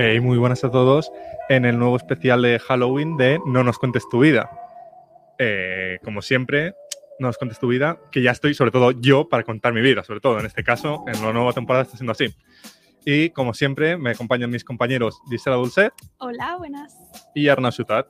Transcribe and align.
Hey, 0.00 0.20
muy 0.20 0.38
buenas 0.38 0.62
a 0.62 0.70
todos 0.70 1.10
en 1.48 1.64
el 1.64 1.76
nuevo 1.76 1.96
especial 1.96 2.40
de 2.42 2.60
Halloween 2.60 3.16
de 3.16 3.40
No 3.44 3.64
nos 3.64 3.78
cuentes 3.80 4.08
tu 4.08 4.20
vida. 4.20 4.48
Eh, 5.40 5.98
como 6.04 6.22
siempre, 6.22 6.74
No 7.18 7.26
nos 7.26 7.36
cuentes 7.36 7.58
tu 7.58 7.66
vida, 7.66 7.98
que 8.12 8.22
ya 8.22 8.30
estoy, 8.30 8.54
sobre 8.54 8.70
todo 8.70 8.92
yo, 8.92 9.28
para 9.28 9.42
contar 9.42 9.72
mi 9.72 9.80
vida, 9.80 10.04
sobre 10.04 10.20
todo 10.20 10.38
en 10.38 10.46
este 10.46 10.62
caso, 10.62 11.04
en 11.08 11.20
la 11.20 11.32
nueva 11.32 11.52
temporada 11.52 11.82
está 11.82 11.96
siendo 11.96 12.12
así. 12.12 12.32
Y 13.04 13.30
como 13.30 13.54
siempre, 13.54 13.96
me 13.96 14.10
acompañan 14.10 14.50
mis 14.50 14.62
compañeros 14.62 15.20
Gisela 15.28 15.56
Dulce 15.56 15.90
Hola, 16.18 16.56
buenas. 16.58 16.94
y 17.34 17.48
Arnau 17.48 17.72
Ciutat. 17.72 18.06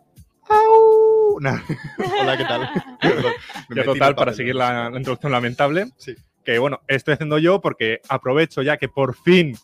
Nah. 1.41 1.59
Hola, 2.21 2.37
¿qué 2.37 2.45
tal? 2.45 2.69
Ya 3.75 3.85
total, 3.85 4.15
para 4.15 4.35
seguir 4.35 4.57
la, 4.57 4.91
la 4.91 4.99
introducción 4.99 5.33
lamentable, 5.33 5.87
Sí. 5.97 6.15
que 6.45 6.59
bueno, 6.59 6.81
estoy 6.87 7.15
haciendo 7.15 7.39
yo 7.39 7.63
porque 7.63 8.01
aprovecho 8.11 8.61
ya 8.61 8.77
que 8.77 8.89
por 8.89 9.15
fin, 9.15 9.55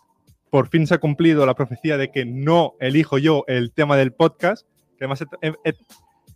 por 0.54 0.68
fin 0.68 0.86
se 0.86 0.94
ha 0.94 0.98
cumplido 0.98 1.44
la 1.46 1.56
profecía 1.56 1.96
de 1.98 2.12
que 2.12 2.24
no 2.24 2.74
elijo 2.78 3.18
yo 3.18 3.42
el 3.48 3.72
tema 3.72 3.96
del 3.96 4.12
podcast, 4.12 4.68
que 4.96 4.98
además 5.04 5.24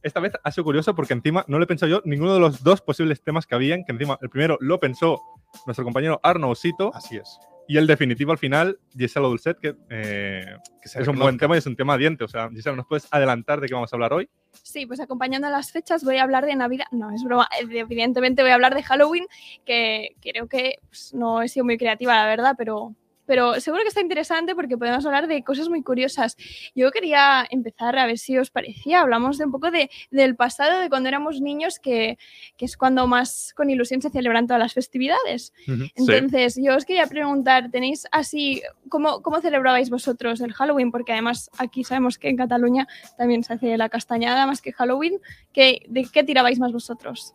esta 0.02 0.18
vez 0.18 0.32
ha 0.42 0.50
sido 0.50 0.64
curioso 0.64 0.92
porque 0.96 1.12
encima 1.12 1.44
no 1.46 1.56
le 1.60 1.62
he 1.62 1.66
pensado 1.68 1.88
yo 1.88 2.02
ninguno 2.04 2.34
de 2.34 2.40
los 2.40 2.64
dos 2.64 2.80
posibles 2.82 3.22
temas 3.22 3.46
que 3.46 3.54
habían, 3.54 3.84
que 3.84 3.92
encima 3.92 4.18
el 4.20 4.28
primero 4.28 4.58
lo 4.60 4.80
pensó 4.80 5.22
nuestro 5.66 5.84
compañero 5.84 6.18
Arno 6.24 6.50
Osito 6.50 6.90
Así 6.92 7.16
es. 7.16 7.38
y 7.68 7.76
el 7.76 7.86
definitivo 7.86 8.32
al 8.32 8.38
final, 8.38 8.80
Gisela 8.96 9.28
Dulcet, 9.28 9.60
que, 9.60 9.76
eh, 9.88 10.56
Que 10.82 11.00
es 11.00 11.06
un 11.06 11.16
buen 11.16 11.38
tema 11.38 11.54
y 11.54 11.58
es 11.58 11.66
un 11.66 11.76
tema 11.76 11.96
diente. 11.96 12.24
O 12.24 12.28
sea, 12.28 12.50
Gisela, 12.50 12.74
¿nos 12.74 12.88
puedes 12.88 13.06
adelantar 13.12 13.60
de 13.60 13.68
qué 13.68 13.74
vamos 13.74 13.92
a 13.92 13.94
hablar 13.94 14.12
hoy? 14.14 14.28
Sí, 14.64 14.84
pues 14.84 14.98
acompañando 14.98 15.46
a 15.46 15.50
las 15.50 15.70
fechas 15.70 16.02
voy 16.02 16.16
a 16.16 16.24
hablar 16.24 16.44
de 16.44 16.56
Navidad. 16.56 16.86
No, 16.90 17.12
es 17.14 17.22
broma. 17.22 17.48
eh, 17.62 17.68
Evidentemente 17.78 18.42
voy 18.42 18.50
a 18.50 18.54
hablar 18.56 18.74
de 18.74 18.82
Halloween, 18.82 19.26
que 19.64 20.16
creo 20.20 20.48
que 20.48 20.78
pues, 20.88 21.14
no 21.14 21.40
he 21.40 21.48
sido 21.48 21.64
muy 21.64 21.78
creativa, 21.78 22.16
la 22.16 22.26
verdad, 22.26 22.56
pero, 22.58 22.96
pero 23.28 23.60
seguro 23.60 23.82
que 23.82 23.88
está 23.88 24.00
interesante 24.00 24.54
porque 24.54 24.78
podemos 24.78 25.04
hablar 25.04 25.26
de 25.26 25.44
cosas 25.44 25.68
muy 25.68 25.82
curiosas. 25.82 26.34
Yo 26.74 26.90
quería 26.90 27.46
empezar 27.50 27.98
a 27.98 28.06
ver 28.06 28.16
si 28.16 28.38
os 28.38 28.50
parecía. 28.50 29.02
Hablamos 29.02 29.36
de 29.36 29.44
un 29.44 29.52
poco 29.52 29.70
de, 29.70 29.90
del 30.10 30.34
pasado, 30.34 30.80
de 30.80 30.88
cuando 30.88 31.10
éramos 31.10 31.42
niños, 31.42 31.78
que, 31.78 32.18
que 32.56 32.64
es 32.64 32.78
cuando 32.78 33.06
más 33.06 33.52
con 33.54 33.68
ilusión 33.68 34.00
se 34.00 34.08
celebran 34.08 34.46
todas 34.46 34.60
las 34.60 34.72
festividades. 34.72 35.52
Entonces, 35.94 36.58
yo 36.58 36.74
os 36.74 36.86
quería 36.86 37.06
preguntar, 37.06 37.70
¿tenéis 37.70 38.06
así, 38.12 38.62
cómo, 38.88 39.20
cómo 39.20 39.42
celebrabais 39.42 39.90
vosotros 39.90 40.40
el 40.40 40.54
Halloween? 40.54 40.90
Porque 40.90 41.12
además 41.12 41.50
aquí 41.58 41.84
sabemos 41.84 42.16
que 42.16 42.30
en 42.30 42.38
Cataluña 42.38 42.88
también 43.18 43.44
se 43.44 43.52
hace 43.52 43.76
la 43.76 43.90
castañada 43.90 44.46
más 44.46 44.62
que 44.62 44.72
Halloween. 44.72 45.20
¿Qué, 45.52 45.82
¿De 45.86 46.06
qué 46.10 46.24
tirabais 46.24 46.58
más 46.58 46.72
vosotros? 46.72 47.34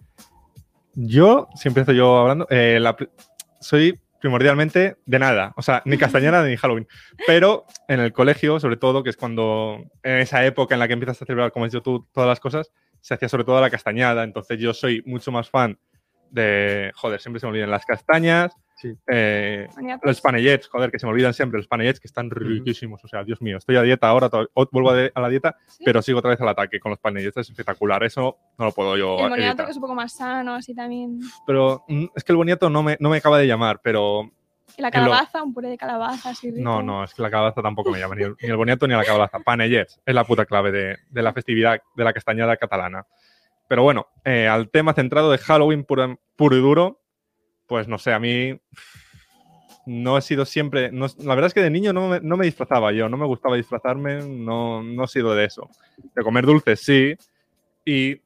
Yo, 0.95 1.49
si 1.53 1.67
empiezo 1.67 1.91
yo 1.91 2.17
hablando, 2.17 2.47
eh, 2.49 2.79
la 2.79 2.97
soy 3.59 3.99
primordialmente 4.23 4.95
de 5.05 5.19
nada, 5.19 5.51
o 5.57 5.61
sea, 5.61 5.81
ni 5.83 5.97
castañera 5.97 6.45
ni 6.45 6.55
Halloween, 6.55 6.87
pero 7.27 7.65
en 7.89 7.99
el 7.99 8.13
colegio, 8.13 8.57
sobre 8.57 8.77
todo, 8.77 9.03
que 9.03 9.09
es 9.09 9.17
cuando, 9.17 9.83
en 10.01 10.19
esa 10.19 10.45
época 10.45 10.75
en 10.75 10.79
la 10.79 10.87
que 10.87 10.93
empiezas 10.93 11.21
a 11.21 11.25
celebrar, 11.25 11.51
como 11.51 11.65
has 11.65 11.73
dicho 11.73 11.83
tú, 11.83 12.07
todas 12.13 12.29
las 12.29 12.39
cosas, 12.39 12.71
se 13.01 13.13
hacía 13.13 13.27
sobre 13.27 13.43
todo 13.43 13.59
la 13.59 13.69
castañada, 13.69 14.23
entonces 14.23 14.57
yo 14.59 14.73
soy 14.73 15.03
mucho 15.05 15.33
más 15.33 15.49
fan 15.49 15.77
de, 16.31 16.93
joder, 16.95 17.19
siempre 17.19 17.41
se 17.41 17.47
me 17.47 17.51
olvidan 17.51 17.69
las 17.69 17.85
castañas, 17.85 18.55
Sí. 18.75 18.93
eh, 19.07 19.67
los 20.01 20.19
panellets, 20.19 20.67
joder, 20.67 20.91
que 20.91 20.99
se 20.99 21.05
me 21.05 21.11
olvidan 21.13 21.33
siempre, 21.33 21.57
los 21.57 21.67
panellets 21.67 21.99
que 21.99 22.07
están 22.07 22.29
riquísimos, 22.29 23.03
o 23.03 23.07
sea, 23.07 23.23
Dios 23.23 23.41
mío, 23.41 23.57
estoy 23.57 23.75
a 23.77 23.81
dieta 23.81 24.07
ahora, 24.09 24.29
vuelvo 24.71 24.89
a, 24.91 25.21
la 25.21 25.29
dieta, 25.29 25.55
Sí. 25.67 25.83
pero 25.85 26.01
sigo 26.01 26.19
otra 26.19 26.31
vez 26.31 26.41
al 26.41 26.49
ataque 26.49 26.79
con 26.79 26.89
los 26.89 26.99
panellets, 26.99 27.37
es 27.37 27.49
espectacular, 27.49 28.03
eso 28.03 28.37
no 28.57 28.65
lo 28.65 28.71
puedo 28.71 28.97
yo 28.97 29.17
el 29.27 29.33
evitar 29.41 29.65
que 29.65 29.71
es 29.71 29.77
un 29.77 29.81
poco 29.81 29.95
más 29.95 30.13
sano, 30.13 30.55
así 30.55 30.73
también. 30.75 31.19
pero 31.47 31.83
mm, 31.87 32.05
es 32.15 32.23
que 32.23 32.31
el 32.33 32.37
boniato 32.37 32.69
no 32.69 32.83
me, 32.83 32.97
no 32.99 33.09
me 33.09 33.17
acaba 33.17 33.37
de 33.37 33.47
llamar, 33.47 33.79
pero 33.81 34.31
Y 34.77 34.81
la 34.81 34.87
lo- 34.89 34.91
calabaza, 34.91 35.43
un 35.43 35.53
puré 35.53 35.69
de 35.69 35.77
calabaza, 35.77 36.31
así 36.31 36.49
rico. 36.49 36.63
no, 36.63 36.81
no, 36.81 37.03
es 37.03 37.13
que 37.13 37.21
la 37.21 37.29
calabaza 37.31 37.61
tampoco 37.61 37.91
me 37.91 37.99
llama, 37.99 38.15
ni 38.15 38.23
el, 38.23 38.35
ni 38.41 38.49
el 38.49 38.57
boniato 38.57 38.87
ni 38.87 38.95
la 38.95 39.05
calabaza. 39.05 39.39
Panellets 39.39 40.01
es 40.05 40.15
la 40.15 40.23
puta 40.25 40.45
clave 40.45 40.71
de, 40.71 40.97
de 41.09 41.21
la 41.21 41.31
festividad 41.31 41.79
de 41.95 42.03
la 42.03 42.11
castañada 42.11 42.57
catalana. 42.57 43.05
Pero 43.67 43.83
bueno, 43.83 44.07
eh, 44.25 44.47
al 44.47 44.69
tema 44.69 44.93
centrado 44.93 45.31
de 45.31 45.37
Halloween 45.37 45.83
puro, 45.85 46.19
puro 46.35 46.55
y 46.57 46.59
duro, 46.59 46.99
pues 47.67 47.87
no 47.87 47.97
sé, 47.97 48.13
a 48.13 48.19
mí 48.19 48.59
no 49.85 50.17
he 50.17 50.21
sido 50.21 50.45
siempre, 50.45 50.91
no- 50.91 51.07
la 51.19 51.35
verdad 51.35 51.47
es 51.47 51.53
que 51.53 51.61
de 51.61 51.69
niño 51.69 51.91
no 51.93 52.07
me, 52.09 52.19
no 52.21 52.37
me 52.37 52.45
disfrazaba 52.45 52.91
yo, 52.91 53.09
no 53.09 53.17
me 53.17 53.25
gustaba 53.25 53.55
disfrazarme, 53.55 54.19
no, 54.25 54.81
no 54.81 55.03
he 55.03 55.07
sido 55.07 55.35
de 55.35 55.45
eso. 55.45 55.69
De 56.15 56.23
comer 56.23 56.45
dulces 56.45 56.79
sí, 56.81 57.15
y 57.85 58.21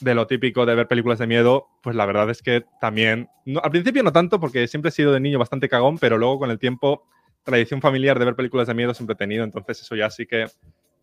de 0.00 0.14
lo 0.14 0.26
típico 0.26 0.64
de 0.64 0.74
ver 0.74 0.88
películas 0.88 1.18
de 1.18 1.26
miedo, 1.26 1.66
pues 1.82 1.96
la 1.96 2.06
verdad 2.06 2.30
es 2.30 2.42
que 2.42 2.64
también, 2.80 3.28
al 3.62 3.70
principio 3.70 4.02
no 4.02 4.12
tanto 4.12 4.38
porque 4.40 4.66
siempre 4.68 4.90
he 4.90 4.92
sido 4.92 5.12
de 5.12 5.20
niño 5.20 5.38
bastante 5.38 5.68
cagón, 5.68 5.98
pero 5.98 6.16
luego 6.16 6.38
con 6.38 6.50
el 6.50 6.58
tiempo, 6.58 7.06
tradición 7.42 7.80
familiar 7.80 8.18
de 8.18 8.24
ver 8.26 8.36
películas 8.36 8.68
de 8.68 8.74
miedo 8.74 8.94
siempre 8.94 9.14
he 9.14 9.16
tenido, 9.16 9.44
entonces 9.44 9.80
eso 9.80 9.96
ya 9.96 10.10
sí 10.10 10.26
que 10.26 10.46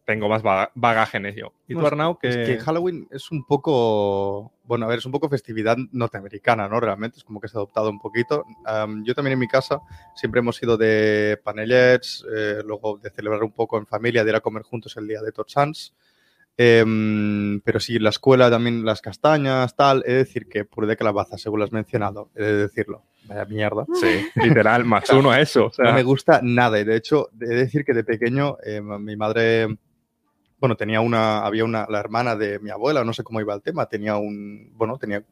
tengo 0.07 0.29
más 0.29 0.41
baga- 0.41 0.71
bagaje 0.73 1.17
en 1.17 1.25
ello. 1.25 1.51
¿Y 1.67 1.73
tú, 1.73 1.81
es- 1.81 1.85
Arnau? 1.87 2.17
Que... 2.17 2.29
Es 2.29 2.37
que 2.37 2.59
Halloween 2.59 3.07
es 3.11 3.29
un 3.29 3.43
poco, 3.45 4.53
bueno, 4.63 4.85
a 4.85 4.87
ver, 4.89 4.99
es 4.99 5.05
un 5.05 5.11
poco 5.11 5.27
festividad 5.27 5.75
norteamericana, 5.91 6.69
¿no? 6.69 6.79
Realmente 6.79 7.17
es 7.17 7.25
como 7.25 7.41
que 7.41 7.49
se 7.49 7.57
ha 7.57 7.59
adoptado 7.59 7.89
un 7.89 7.99
poquito. 7.99 8.45
Yo 9.03 9.13
también 9.13 9.33
en 9.33 9.39
mi 9.39 9.49
casa 9.49 9.81
siempre 10.15 10.39
hemos 10.39 10.55
sido 10.55 10.77
de 10.77 11.39
panellets, 11.43 12.25
eh, 12.33 12.61
luego 12.65 12.97
de 13.03 13.09
celebrar 13.09 13.43
un 13.43 13.51
poco 13.51 13.77
en 13.77 13.85
familia, 13.85 14.23
de 14.23 14.29
ir 14.31 14.35
a 14.37 14.39
comer 14.41 14.63
juntos 14.63 14.95
el 14.95 15.07
día 15.07 15.21
de 15.21 15.31
Tots. 15.33 15.93
Em, 16.59 17.59
pero 17.61 17.79
sí, 17.79 17.99
la 17.99 18.09
escuela 18.09 18.49
también 18.49 18.83
las 18.83 19.01
castañas, 19.01 19.75
tal. 19.75 20.03
He 20.07 20.11
de 20.13 20.17
decir 20.19 20.47
que 20.47 20.65
puré 20.65 20.87
de 20.87 20.97
calabaza, 20.97 21.37
según 21.37 21.59
lo 21.59 21.65
has 21.65 21.71
mencionado, 21.71 22.31
he 22.35 22.41
de 22.43 22.53
decirlo. 22.55 23.03
Vaya 23.25 23.45
mierda. 23.45 23.85
Sí, 23.93 24.25
literal, 24.35 24.85
más 24.85 25.09
uno 25.11 25.29
a 25.31 25.41
eso. 25.41 25.65
O 25.65 25.71
sea, 25.73 25.85
No 25.85 25.93
me 25.93 26.03
gusta 26.03 26.39
nada. 26.41 26.79
Y 26.79 26.85
de 26.85 26.95
hecho, 26.95 27.29
he 27.39 27.45
de 27.45 27.55
decir 27.55 27.83
que 27.83 27.93
de 27.93 28.03
pequeño 28.05 28.57
eh, 28.65 28.81
mi 28.81 29.15
madre, 29.17 29.77
bueno, 30.59 30.75
tenía 30.75 31.01
una, 31.01 31.45
había 31.45 31.65
una, 31.65 31.85
la 31.89 31.99
hermana 31.99 32.35
de 32.35 32.59
mi 32.59 32.69
abuela, 32.69 33.03
no 33.03 33.13
sé 33.13 33.23
cómo 33.23 33.41
iba 33.41 33.53
el 33.53 33.61
tema, 33.61 33.87
tenía 33.87 34.17
un, 34.17 34.71
bueno, 34.75 34.97
tenía, 34.97 35.23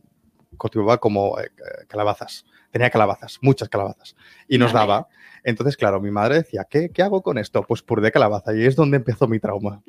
cultivaba 0.57 0.97
como 0.97 1.39
eh, 1.39 1.49
calabazas. 1.87 2.45
Tenía 2.71 2.89
calabazas, 2.89 3.39
muchas 3.41 3.69
calabazas. 3.69 4.17
Y 4.49 4.57
nos 4.57 4.73
Vale. 4.73 4.87
daba. 4.87 5.07
Entonces, 5.45 5.77
claro, 5.77 6.01
mi 6.01 6.11
madre 6.11 6.35
decía, 6.35 6.65
¿qué, 6.69 6.89
¿qué 6.89 7.03
hago 7.03 7.21
con 7.21 7.37
esto? 7.37 7.63
Pues 7.63 7.81
puré 7.81 8.01
de 8.01 8.11
calabaza. 8.11 8.53
Y 8.53 8.65
es 8.65 8.75
donde 8.75 8.97
empezó 8.97 9.29
mi 9.29 9.39
trauma. 9.39 9.81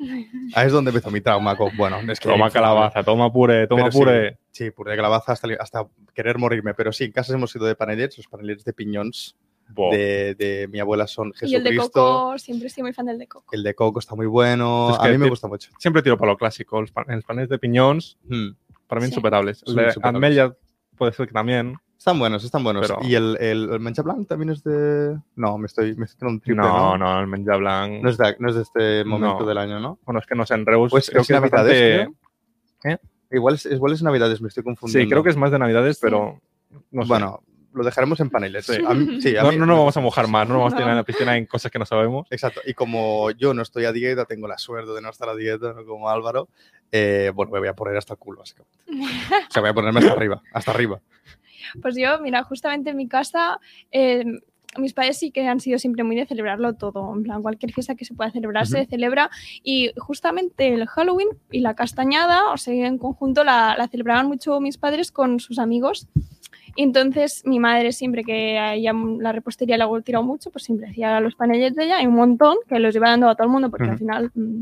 Ahí 0.53 0.67
es 0.67 0.71
donde 0.71 0.91
empezó 0.91 1.11
mi 1.11 1.19
trauma. 1.19 1.57
Con, 1.57 1.75
bueno, 1.75 1.99
es 2.09 2.19
que 2.19 2.29
toma 2.29 2.49
calabaza, 2.49 3.03
toma 3.03 3.29
puré, 3.33 3.67
toma 3.67 3.83
Pero 3.83 3.91
sí, 3.91 3.97
puré. 3.97 4.39
Sí, 4.51 4.71
puré 4.71 4.91
de 4.91 4.97
calabaza 4.97 5.33
hasta, 5.33 5.49
hasta 5.59 5.87
querer 6.13 6.37
morirme. 6.37 6.73
Pero 6.75 6.93
sí, 6.93 7.03
en 7.03 7.11
casa 7.11 7.33
hemos 7.33 7.51
sido 7.51 7.65
de 7.65 7.75
panellets, 7.75 8.17
los 8.17 8.27
panellets 8.27 8.63
de 8.63 8.71
piñones. 8.71 9.35
De, 9.75 10.35
de 10.35 10.67
mi 10.71 10.79
abuela 10.79 11.07
son 11.07 11.33
Y 11.41 11.55
el 11.55 11.63
de 11.63 11.71
Jesucristo. 11.71 11.91
coco, 12.01 12.37
siempre 12.39 12.67
estoy 12.67 12.83
muy 12.83 12.93
fan 12.93 13.05
del 13.05 13.17
de 13.19 13.27
coco. 13.27 13.45
El 13.53 13.63
de 13.63 13.73
coco 13.75 13.99
está 13.99 14.15
muy 14.15 14.25
bueno. 14.25 14.91
Es 14.91 14.99
a 14.99 15.07
mí 15.09 15.17
me 15.17 15.29
gusta 15.29 15.47
mucho. 15.47 15.69
Siempre 15.79 16.01
tiro 16.01 16.17
para 16.17 16.31
lo 16.31 16.37
clásico. 16.37 16.79
Los, 16.81 16.91
pan- 16.91 17.05
los 17.07 17.23
panes 17.25 17.49
de 17.49 17.57
piñones, 17.59 18.17
Mm. 18.27 18.49
para 18.87 18.99
mí 19.01 19.07
Sí. 19.07 19.11
insuperables. 19.13 19.63
Amelia 20.01 20.55
puede 20.97 21.11
ser 21.13 21.27
que 21.27 21.33
también. 21.33 21.75
Están 21.97 22.19
buenos, 22.19 22.43
están 22.43 22.63
buenos. 22.63 22.87
Pero- 22.87 22.99
Y 23.03 23.15
el, 23.15 23.35
el, 23.41 23.69
el 23.71 23.79
Mancha 23.79 24.03
Blanc 24.03 24.27
también 24.27 24.51
es 24.51 24.63
de. 24.63 25.17
No, 25.35 25.57
me 25.57 25.65
estoy, 25.65 25.95
me 25.95 26.05
estoy 26.05 26.29
un 26.29 26.39
triple. 26.39 26.61
No, 26.63 26.95
No, 26.95 26.97
no, 26.97 27.19
el 27.19 27.27
menja 27.27 27.57
blanc. 27.57 28.03
No 28.03 28.09
es, 28.09 28.17
de, 28.17 28.35
no 28.39 28.49
es 28.49 28.55
de 28.55 28.61
este 28.61 29.03
momento 29.03 29.39
No. 29.39 29.45
del 29.47 29.57
año, 29.57 29.79
¿no? 29.79 29.97
Bueno, 30.05 30.19
es 30.19 30.27
que 30.27 30.35
no 30.35 30.45
sé, 30.45 30.53
en 30.53 30.65
Reus 30.65 30.91
Pues 30.91 31.09
creo 31.09 31.21
es 31.23 31.27
que 31.27 31.33
es 31.33 31.41
Navidades, 31.41 32.07
bastante- 32.07 33.01
Igual 33.29 33.55
es, 33.55 33.65
igual 33.65 33.91
es 33.93 34.01
Navidades, 34.03 34.41
me 34.41 34.47
estoy 34.47 34.63
confundiendo. 34.63 35.03
Sí, 35.05 35.09
creo 35.09 35.21
que 35.23 35.31
es 35.31 35.35
más 35.37 35.51
de 35.51 35.59
Navidades, 35.59 35.99
pero 35.99 36.39
no 36.91 37.01
sé. 37.01 37.07
Bueno, 37.09 37.41
lo 37.77 37.83
dejaremos 37.83 38.19
en 38.19 38.29
paneles. 38.29 38.65
Sí. 38.65 38.77
A 38.85 38.93
mí- 38.93 39.21
sí, 39.21 39.37
a 39.37 39.43
no, 39.43 39.51
mí- 39.51 39.57
no 39.57 39.65
nos 39.65 39.77
vamos 39.77 39.97
a 39.97 40.01
mojar 40.01 40.27
más, 40.27 40.47
no 40.47 40.55
nos 40.55 40.61
vamos 40.61 40.73
a 40.73 40.77
tirar 40.77 40.91
en 40.91 40.97
la 40.97 41.03
piscina 41.03 41.37
en 41.37 41.45
cosas 41.45 41.71
que 41.71 41.79
no 41.79 41.85
sabemos. 41.85 42.27
Exacto. 42.31 42.61
Y 42.65 42.73
como 42.73 43.31
yo 43.31 43.53
no 43.53 43.61
estoy 43.61 43.85
a 43.85 43.91
dieta, 43.91 44.25
tengo 44.25 44.47
la 44.47 44.57
suerte 44.57 44.91
de 44.91 45.01
no 45.01 45.09
estar 45.09 45.29
a 45.29 45.35
dieta, 45.35 45.73
no 45.73 45.85
como 45.85 46.09
Álvaro, 46.09 46.49
eh, 46.91 47.31
bueno, 47.33 47.51
me 47.51 47.59
voy 47.59 47.67
a 47.67 47.73
poner 47.75 47.95
hasta 47.97 48.13
el 48.13 48.19
culo, 48.19 48.39
básicamente. 48.39 48.77
O 49.49 49.51
sea, 49.51 49.61
voy 49.61 49.69
a 49.69 49.73
ponerme 49.73 49.99
hasta 49.99 50.11
arriba, 50.13 50.41
hasta 50.53 50.71
arriba. 50.71 50.99
Pues 51.81 51.95
yo, 51.97 52.19
mira, 52.19 52.43
justamente 52.43 52.91
en 52.91 52.97
mi 52.97 53.07
casa, 53.07 53.59
eh, 53.91 54.23
mis 54.77 54.93
padres 54.93 55.17
sí 55.17 55.31
que 55.31 55.47
han 55.47 55.59
sido 55.59 55.79
siempre 55.79 56.03
muy 56.03 56.15
de 56.15 56.25
celebrarlo 56.25 56.73
todo. 56.73 57.13
En 57.15 57.23
plan, 57.23 57.41
cualquier 57.41 57.73
fiesta 57.73 57.95
que 57.95 58.05
se 58.05 58.13
pueda 58.13 58.31
celebrar 58.31 58.67
se 58.67 58.81
Ujú. 58.81 58.89
celebra. 58.89 59.29
Y 59.63 59.91
justamente 59.97 60.73
el 60.73 60.85
Halloween 60.87 61.29
y 61.51 61.61
la 61.61 61.73
castañada, 61.73 62.51
o 62.51 62.57
sea, 62.57 62.73
en 62.87 62.97
conjunto 62.97 63.43
la, 63.43 63.75
la 63.77 63.87
celebraban 63.87 64.27
mucho 64.27 64.59
mis 64.59 64.77
padres 64.77 65.11
con 65.11 65.39
sus 65.39 65.57
amigos. 65.57 66.07
Y 66.77 66.83
entonces 66.83 67.41
mi 67.43 67.59
madre 67.59 67.91
siempre 67.91 68.23
que 68.23 68.59
a 68.59 68.75
ella 68.75 68.93
la 68.93 69.31
repostería 69.31 69.77
le 69.77 69.83
ha 69.83 70.01
tirado 70.01 70.23
mucho, 70.23 70.51
pues 70.51 70.63
siempre 70.63 70.87
hacía 70.87 71.19
los 71.19 71.33
panellets 71.33 71.75
de 71.75 71.85
ella 71.85 72.03
y 72.03 72.05
un 72.05 72.13
montón 72.13 72.57
que 72.69 72.77
los 72.77 72.95
iba 72.95 73.09
dando 73.09 73.27
a 73.27 73.33
todo 73.33 73.45
el 73.45 73.51
mundo 73.51 73.71
porque 73.71 73.89
al 73.89 73.97
final 73.97 74.31
mm, 74.35 74.59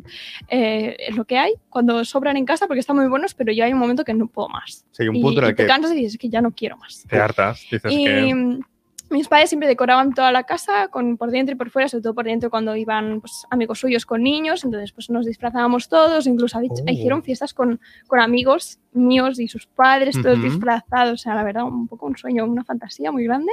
eh, 0.47 0.95
es 0.97 1.15
lo 1.17 1.25
que 1.25 1.37
hay 1.37 1.55
cuando 1.67 2.05
sobran 2.05 2.37
en 2.37 2.45
casa 2.45 2.67
porque 2.67 2.79
están 2.79 2.95
muy 2.95 3.09
buenos, 3.09 3.33
pero 3.33 3.51
yo 3.51 3.65
hay 3.65 3.73
un 3.73 3.79
momento 3.79 4.05
que 4.05 4.13
no 4.13 4.27
puedo 4.27 4.47
más. 4.47 4.85
Sí, 4.91 5.09
un 5.09 5.17
y, 5.17 5.21
punto 5.21 5.41
en 5.41 5.47
y 5.47 5.49
el 5.49 5.55
te 5.57 5.63
que 5.63 5.67
cansas 5.67 5.91
y 5.91 5.95
dices 5.95 6.17
que 6.17 6.29
ya 6.29 6.39
no 6.39 6.51
quiero 6.51 6.77
más. 6.77 7.05
Te 7.09 7.19
hartas. 7.19 7.59
Dices 7.69 7.91
Y 7.91 8.05
que. 8.05 8.59
Mis 9.09 9.27
padres 9.27 9.49
siempre 9.49 9.67
decoraban 9.67 10.13
toda 10.13 10.31
la 10.31 10.43
casa 10.43 10.87
con, 10.87 11.17
por 11.17 11.31
dentro 11.31 11.53
y 11.53 11.57
por 11.57 11.69
fuera, 11.69 11.87
sobre 11.87 12.01
todo 12.03 12.15
por 12.15 12.25
dentro 12.25 12.49
cuando 12.49 12.75
iban 12.75 13.21
pues, 13.21 13.45
amigos 13.49 13.79
suyos 13.79 14.05
con 14.05 14.23
niños, 14.23 14.63
entonces 14.63 14.91
pues 14.91 15.09
nos 15.09 15.25
disfrazábamos 15.25 15.87
todos, 15.89 16.27
incluso 16.27 16.57
Oh. 16.57 16.91
hicieron 16.91 17.23
fiestas 17.23 17.53
con, 17.53 17.79
con 18.07 18.19
amigos 18.19 18.79
míos 18.93 19.39
y 19.39 19.47
sus 19.47 19.67
padres, 19.67 20.19
todos 20.21 20.41
disfrazados, 20.41 21.13
o 21.13 21.17
sea, 21.17 21.35
la 21.35 21.43
verdad, 21.43 21.65
un 21.65 21.87
poco 21.87 22.05
un 22.07 22.17
sueño, 22.17 22.45
una 22.45 22.63
fantasía 22.63 23.11
muy 23.11 23.25
grande. 23.25 23.51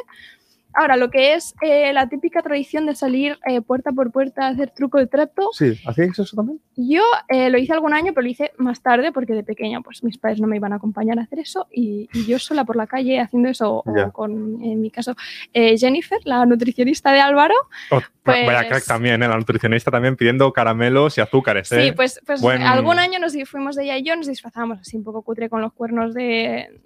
Ahora, 0.75 0.97
lo 0.97 1.11
que 1.11 1.35
es 1.35 1.55
eh, 1.63 1.93
la 1.93 2.09
típica 2.09 2.43
tradición 2.43 2.87
de 2.87 2.95
salir 2.95 3.39
eh, 3.47 3.61
puerta 3.61 3.93
por 3.93 4.11
puerta 4.11 4.47
a 4.47 4.49
hacer 4.51 4.71
truco 4.71 4.99
de 4.99 5.07
trato, 5.07 5.49
Sí, 5.53 5.79
¿hacíais 5.87 6.19
eso 6.19 6.37
también? 6.37 6.61
yo 6.77 7.03
eh, 7.29 7.51
lo 7.51 7.59
hice 7.59 7.73
algún 7.73 7.93
año, 7.95 8.13
pero 8.15 8.23
lo 8.23 8.29
hice 8.31 8.53
más 8.59 8.83
tarde 8.83 9.13
porque 9.13 9.35
de 9.35 9.43
pequeña 9.45 9.81
pues 9.83 10.03
mis 10.03 10.19
padres 10.19 10.41
no 10.41 10.47
me 10.47 10.57
iban 10.57 10.73
a 10.73 10.77
acompañar 10.77 11.19
a 11.19 11.23
hacer 11.23 11.39
eso 11.41 11.67
y, 11.71 12.09
y 12.13 12.27
yo 12.27 12.39
sola 12.39 12.65
por 12.65 12.77
la 12.77 12.87
calle 12.87 13.21
haciendo 13.21 13.49
eso 13.49 13.83
o 13.85 14.13
con, 14.13 14.63
en 14.63 14.81
mi 14.81 14.91
caso, 14.91 15.15
Jennifer, 15.53 16.19
la 16.25 16.45
nutricionista 16.47 17.13
de 17.13 17.21
Álvaro. 17.21 17.55
Oh, 17.91 18.01
pues- 18.23 18.47
Vaya 18.47 18.69
crack 18.69 18.85
también, 18.87 19.23
¿eh? 19.23 19.29
la 19.29 19.37
nutricionista 19.37 19.91
también 19.91 20.17
pidiendo 20.17 20.53
caramelos 20.53 21.19
y 21.19 21.21
azúcares. 21.21 21.71
¿eh? 21.73 21.87
Sí, 21.87 21.93
pues, 21.93 22.21
pues 22.27 22.41
Buen- 22.41 22.63
algún 22.63 22.99
año 22.99 23.19
nos 23.19 23.35
fuimos 23.49 23.77
de 23.77 23.85
ella 23.85 23.99
y 23.99 24.05
yo, 24.05 24.17
nos 24.17 24.27
disfrazamos 24.27 24.79
así 24.81 24.97
un 24.97 25.05
poco 25.05 25.23
cutre 25.23 25.49
con 25.49 25.61
los 25.61 25.73
cuernos 25.73 26.15
de, 26.15 26.81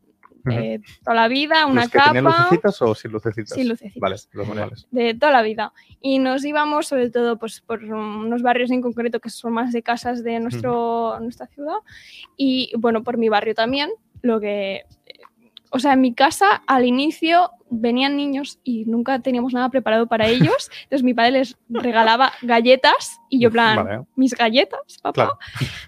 de 0.46 0.80
toda 1.04 1.14
la 1.14 1.28
vida, 1.28 1.66
una 1.66 1.82
¿Los 1.82 1.90
que 1.90 1.98
tenían 1.98 2.24
capa. 2.24 2.38
lucecitas 2.44 2.82
o 2.82 2.94
sin 2.94 3.12
lucecitas? 3.12 3.54
Sin 3.54 3.68
lucecitas. 3.68 4.00
Vale, 4.00 4.16
los 4.32 4.48
Vale. 4.48 4.60
normales. 4.60 4.86
de 4.90 5.14
toda 5.14 5.32
la 5.32 5.42
vida. 5.42 5.72
Y 6.00 6.18
nos 6.18 6.44
íbamos 6.44 6.86
sobre 6.86 7.10
todo 7.10 7.38
pues, 7.38 7.60
por 7.60 7.82
unos 7.84 8.42
barrios 8.42 8.70
en 8.70 8.82
concreto 8.82 9.20
que 9.20 9.30
son 9.30 9.52
más 9.52 9.72
de 9.72 9.82
casas 9.82 10.22
de 10.22 10.40
nuestro, 10.40 11.18
nuestra 11.20 11.46
ciudad. 11.46 11.76
Y 12.36 12.72
bueno, 12.78 13.02
por 13.02 13.18
mi 13.18 13.28
barrio 13.28 13.54
también. 13.54 13.90
Lo 14.22 14.40
que. 14.40 14.82
O 15.70 15.78
sea, 15.78 15.92
en 15.94 16.00
mi 16.00 16.14
casa 16.14 16.62
al 16.66 16.84
inicio 16.84 17.50
venían 17.68 18.16
niños 18.16 18.58
y 18.62 18.84
nunca 18.84 19.18
teníamos 19.20 19.52
nada 19.52 19.68
preparado 19.68 20.06
para 20.06 20.26
ellos. 20.28 20.70
Entonces 20.84 21.02
mi 21.02 21.14
padre 21.14 21.32
les 21.32 21.56
regalaba 21.68 22.32
galletas 22.42 23.20
y 23.28 23.40
yo, 23.40 23.50
plan, 23.50 23.84
Vale. 23.84 24.04
mis 24.14 24.34
galletas, 24.34 24.98
papá. 25.02 25.12
Claro. 25.12 25.38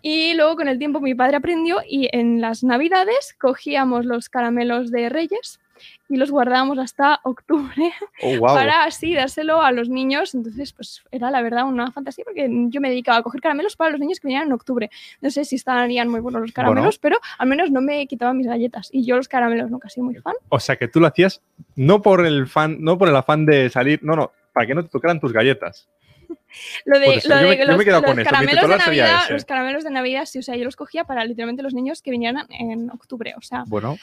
Y 0.03 0.35
luego 0.35 0.57
con 0.57 0.69
el 0.69 0.79
tiempo 0.79 1.01
mi 1.01 1.15
padre 1.15 1.37
aprendió 1.37 1.79
y 1.89 2.09
en 2.13 2.41
las 2.41 2.65
navidades 2.65 3.35
cogíamos 3.39 4.05
los 4.05 4.29
caramelos 4.29 4.91
de 4.91 5.09
Reyes 5.09 5.61
y 6.09 6.17
los 6.17 6.31
guardábamos 6.31 6.79
hasta 6.79 7.21
octubre 7.25 7.93
Oh, 8.23 8.39
wow. 8.39 8.55
para 8.55 8.85
así 8.85 9.15
dárselo 9.15 9.63
a 9.63 9.73
los 9.73 9.89
niños. 9.89 10.35
Entonces, 10.35 10.73
pues 10.73 11.03
era 11.11 11.31
la 11.31 11.43
verdad 11.43 11.65
una 11.65 11.91
fantasía 11.93 12.25
porque 12.25 12.49
yo 12.69 12.81
me 12.81 12.89
dedicaba 12.91 13.19
a 13.19 13.23
coger 13.23 13.41
caramelos 13.41 13.77
para 13.77 13.91
los 13.91 14.01
niños 14.01 14.21
que 14.21 14.29
venían 14.29 14.47
en 14.47 14.53
octubre. 14.53 14.91
No 15.21 15.31
sé 15.31 15.45
si 15.45 15.57
estarían 15.57 16.09
muy 16.09 16.21
buenos 16.21 16.43
los 16.43 16.53
caramelos, 16.53 16.99
pero 16.99 17.19
al 17.39 17.49
menos 17.49 17.71
no 17.71 17.81
me 17.81 18.07
quitaba 18.07 18.33
mis 18.35 18.47
galletas. 18.47 18.89
Y 18.93 19.05
yo 19.05 19.17
los 19.17 19.29
caramelos 19.29 19.71
nunca 19.71 19.89
he 19.89 19.91
sido 19.91 20.05
muy 20.07 20.17
fan. 20.17 20.35
O 20.49 20.61
sea 20.61 20.77
que 20.77 20.89
tú 20.89 21.01
lo 21.01 21.07
hacías 21.07 21.41
no 21.77 22.03
por 22.03 22.27
el 22.27 22.47
fan, 22.49 22.79
no 22.81 22.99
por 22.99 23.09
el 23.09 23.17
afán 23.17 23.47
de 23.47 23.71
salir, 23.71 24.01
no, 24.03 24.17
no, 24.17 24.33
para 24.53 24.67
que 24.67 24.75
no 24.75 24.83
te 24.83 24.89
tocaran 24.89 25.21
tus 25.21 25.33
galletas. 25.33 25.89
Lo 26.85 26.99
de, 26.99 27.23
lo 27.27 27.37
de 27.37 27.43
me- 27.45 27.65
los, 27.65 27.85
caramelos 28.25 28.69
de 28.69 28.77
Navidad, 28.79 29.21
los 29.31 29.45
caramelos 29.45 29.85
de 29.85 29.91
Navidad, 29.91 30.25
sí, 30.25 30.39
o 30.39 30.43
sea, 30.43 30.57
yo 30.57 30.65
los 30.65 30.77
cogía 30.77 31.05
para 31.05 31.25
literalmente 31.25 31.63
los 31.63 31.75
niños 31.75 32.01
que 32.03 32.11
vinieran 32.11 32.47
en 32.51 32.91
octubre, 32.91 33.35
o 33.37 33.43
sea, 33.43 33.65
Bueno, 33.67 33.99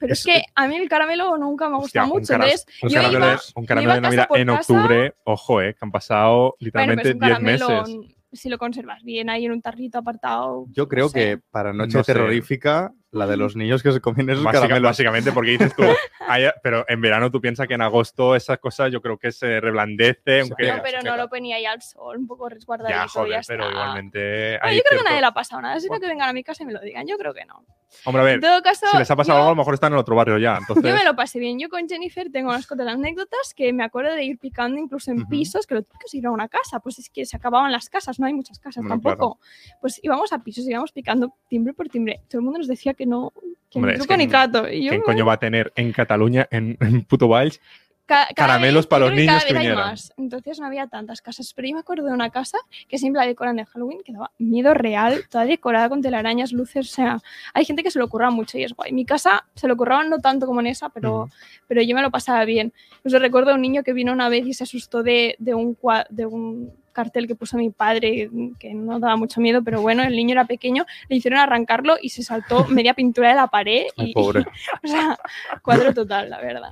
pero 0.00 0.12
es, 0.14 0.18
Es- 0.20 0.24
que 0.24 0.42
a 0.54 0.66
mí 0.66 0.76
el 0.76 0.88
caramelo 0.88 1.36
nunca 1.38 1.68
me 1.68 1.76
ha 1.76 1.78
Hostia, 1.78 2.02
gustado 2.02 2.14
un 2.14 2.20
mucho, 2.20 2.32
cara- 2.32 2.44
entonces 2.46 2.66
un 2.82 2.88
yo 2.88 2.94
caramelo, 2.96 3.24
iba, 3.26 3.32
de, 3.34 3.40
un 3.54 3.66
caramelo 3.66 3.94
de 3.94 4.00
Navidad 4.00 4.28
en 4.34 4.46
casa. 4.48 4.60
octubre, 4.72 5.14
ojo, 5.24 5.60
eh, 5.62 5.74
que 5.74 5.78
han 5.82 5.92
pasado 5.92 6.38
bueno, 6.40 6.54
literalmente 6.58 7.02
pero 7.02 7.08
es 7.10 7.14
un 7.14 7.20
10 7.20 7.30
caramelo, 7.68 7.82
meses. 8.00 8.16
si 8.32 8.48
lo 8.48 8.58
conservas 8.58 9.02
bien 9.04 9.28
ahí 9.30 9.44
en 9.44 9.52
un 9.52 9.60
tarrito 9.62 9.98
apartado. 9.98 10.66
yo 10.72 10.88
creo 10.88 11.04
no 11.04 11.08
sé. 11.10 11.14
que 11.20 11.38
para 11.50 11.72
Noche 11.72 11.98
No 11.98 12.02
sé. 12.04 12.12
Terrorífica, 12.14 12.92
la 13.12 13.26
de 13.26 13.36
los 13.36 13.56
niños 13.56 13.82
que 13.82 13.90
se 13.92 14.00
comen 14.00 14.30
esos 14.30 14.44
Básica- 14.44 14.62
caramelos. 14.62 14.90
básicamente 14.90 15.32
porque 15.32 15.50
dices 15.50 15.74
tú, 15.74 15.82
"Ay, 16.28 16.44
pero 16.62 16.84
en 16.88 17.00
verano 17.00 17.30
tú 17.30 17.40
piensas 17.40 17.66
que 17.66 17.74
en 17.74 17.82
agosto 17.82 18.36
esas 18.36 18.58
cosas 18.58 18.92
yo 18.92 19.00
creo 19.02 19.18
que 19.18 19.32
se 19.32 19.60
reblandece. 19.60 20.40
aunque, 20.40 20.54
pega, 20.56 20.76
No, 20.76 20.82
pero 20.82 21.02
no 21.02 21.16
lo 21.16 21.28
ponía 21.28 21.56
ahí 21.56 21.66
al 21.66 21.82
sol, 21.82 22.18
un 22.18 22.26
poco 22.26 22.48
resguardadito. 22.48 22.96
ya, 22.98 23.08
joder, 23.08 23.32
ya 23.32 23.40
pero 23.48 23.64
está. 23.64 23.72
igualmente. 23.72 24.58
Hay 24.62 24.76
yo 24.76 24.82
creo 24.82 24.82
que 24.82 24.88
cierto- 24.88 25.04
nadie 25.04 25.20
le 25.20 25.26
ha 25.26 25.32
pasado 25.32 25.62
nada, 25.62 25.80
sino 25.80 25.98
que 25.98 26.06
vengan 26.06 26.28
a 26.28 26.32
mi 26.32 26.44
casa 26.44 26.62
y 26.62 26.66
me 26.66 26.72
lo 26.72 26.80
digan. 26.80 27.06
Yo 27.06 27.16
creo 27.18 27.34
que 27.34 27.44
no. 27.44 27.64
Hombre, 28.04 28.22
a 28.22 28.24
ver, 28.24 28.34
En 28.34 28.40
todo 28.40 28.62
caso, 28.62 28.86
si 28.92 28.96
les 28.98 29.10
ha 29.10 29.16
pasado 29.16 29.38
yo, 29.38 29.42
algo, 29.42 29.48
a 29.48 29.52
lo 29.52 29.56
mejor 29.56 29.74
están 29.74 29.92
en 29.92 29.98
otro 29.98 30.14
barrio 30.14 30.38
ya. 30.38 30.58
Entonces, 30.58 30.84
yo 30.88 30.94
me 30.94 31.04
lo 31.04 31.16
pasé 31.16 31.40
bien. 31.40 31.58
Yo 31.58 31.68
con 31.68 31.88
Jennifer 31.88 32.30
tengo 32.30 32.50
unas 32.50 32.68
cuantas 32.68 32.86
anécdotas 32.86 33.52
que 33.56 33.72
me 33.72 33.82
acuerdo 33.82 34.14
de 34.14 34.22
ir 34.22 34.38
picando 34.38 34.78
incluso 34.78 35.10
en 35.10 35.22
Ujú. 35.22 35.28
pisos, 35.30 35.66
que 35.66 35.74
lo 35.74 35.82
típico 35.82 36.06
es 36.06 36.14
ir 36.14 36.24
a 36.26 36.30
una 36.30 36.46
casa, 36.46 36.78
pues 36.78 37.00
es 37.00 37.10
que 37.10 37.26
se 37.26 37.36
acababan 37.36 37.72
las 37.72 37.88
casas, 37.88 38.20
no 38.20 38.26
hay 38.26 38.34
muchas 38.34 38.60
casas 38.60 38.84
Bueno, 38.84 39.00
tampoco. 39.02 39.40
Pues 39.80 39.98
íbamos 40.04 40.32
a 40.32 40.38
pisos, 40.38 40.68
íbamos 40.68 40.92
picando 40.92 41.34
timbre 41.48 41.74
por 41.74 41.88
timbre. 41.88 42.20
Todo 42.28 42.38
el 42.38 42.44
mundo 42.44 42.58
nos 42.60 42.68
decía 42.68 42.94
que 42.94 42.99
no, 43.06 43.32
que 43.70 43.78
Hombre, 43.78 43.94
es 43.94 44.06
que 44.06 44.16
ni 44.16 44.26
trato. 44.26 44.68
Y 44.68 44.84
yo, 44.84 44.90
¿quién 44.90 45.02
coño 45.02 45.24
va 45.26 45.34
a 45.34 45.38
tener 45.38 45.72
en 45.76 45.92
Cataluña, 45.92 46.46
en, 46.50 46.76
en 46.80 47.04
puto 47.04 47.28
Valls, 47.28 47.60
Ca- 48.06 48.26
caramelos 48.34 48.86
vez- 48.86 48.88
para 48.88 49.06
los 49.06 49.14
niños 49.14 49.44
que 49.44 49.52
vinieran? 49.52 49.78
más. 49.78 50.12
Entonces 50.16 50.58
no 50.58 50.66
había 50.66 50.88
tantas 50.88 51.22
casas. 51.22 51.52
Pero 51.54 51.68
yo 51.68 51.74
me 51.74 51.80
acuerdo 51.80 52.06
de 52.06 52.12
una 52.12 52.30
casa 52.30 52.58
que 52.88 52.98
siempre 52.98 53.20
la 53.22 53.26
decoran 53.28 53.54
de 53.54 53.64
Halloween, 53.66 54.00
que 54.04 54.12
daba 54.12 54.32
miedo 54.38 54.74
real, 54.74 55.22
toda 55.30 55.44
decorada 55.44 55.88
con 55.88 56.02
telarañas, 56.02 56.50
luces. 56.50 56.90
O 56.90 56.92
sea, 56.92 57.18
hay 57.54 57.64
gente 57.64 57.84
que 57.84 57.92
se 57.92 58.00
lo 58.00 58.06
ocurra 58.06 58.30
mucho 58.32 58.58
y 58.58 58.64
es 58.64 58.74
guay. 58.74 58.90
Mi 58.92 59.04
casa 59.04 59.46
se 59.54 59.68
lo 59.68 59.76
curraban 59.76 60.10
no 60.10 60.18
tanto 60.18 60.46
como 60.46 60.58
en 60.58 60.66
esa, 60.66 60.88
pero, 60.88 61.28
pero 61.68 61.80
yo 61.82 61.94
me 61.94 62.02
lo 62.02 62.10
pasaba 62.10 62.44
bien. 62.44 62.72
Pues 63.04 63.14
recuerdo 63.14 63.52
a 63.52 63.54
un 63.54 63.62
niño 63.62 63.84
que 63.84 63.92
vino 63.92 64.12
una 64.12 64.28
vez 64.28 64.44
y 64.44 64.54
se 64.54 64.64
asustó 64.64 65.04
de, 65.04 65.36
de 65.38 65.54
un, 65.54 65.78
de 66.08 66.26
un 66.26 66.72
cartel 66.92 67.26
que 67.26 67.34
puso 67.34 67.56
mi 67.56 67.70
padre, 67.70 68.30
que 68.58 68.74
no 68.74 68.98
daba 69.00 69.16
mucho 69.16 69.40
miedo, 69.40 69.62
pero 69.62 69.80
bueno, 69.80 70.02
el 70.02 70.14
niño 70.16 70.32
era 70.32 70.44
pequeño, 70.46 70.84
le 71.08 71.16
hicieron 71.16 71.38
arrancarlo 71.40 71.96
y 72.00 72.10
se 72.10 72.22
saltó 72.22 72.64
media 72.68 72.94
pintura 72.94 73.30
de 73.30 73.34
la 73.36 73.46
pared. 73.48 73.84
Ay, 73.96 74.10
Y, 74.10 74.12
pobre. 74.12 74.40
o 74.84 74.86
sea, 74.88 75.18
cuadro 75.62 75.92
total, 75.94 76.30
la 76.30 76.40
verdad. 76.40 76.70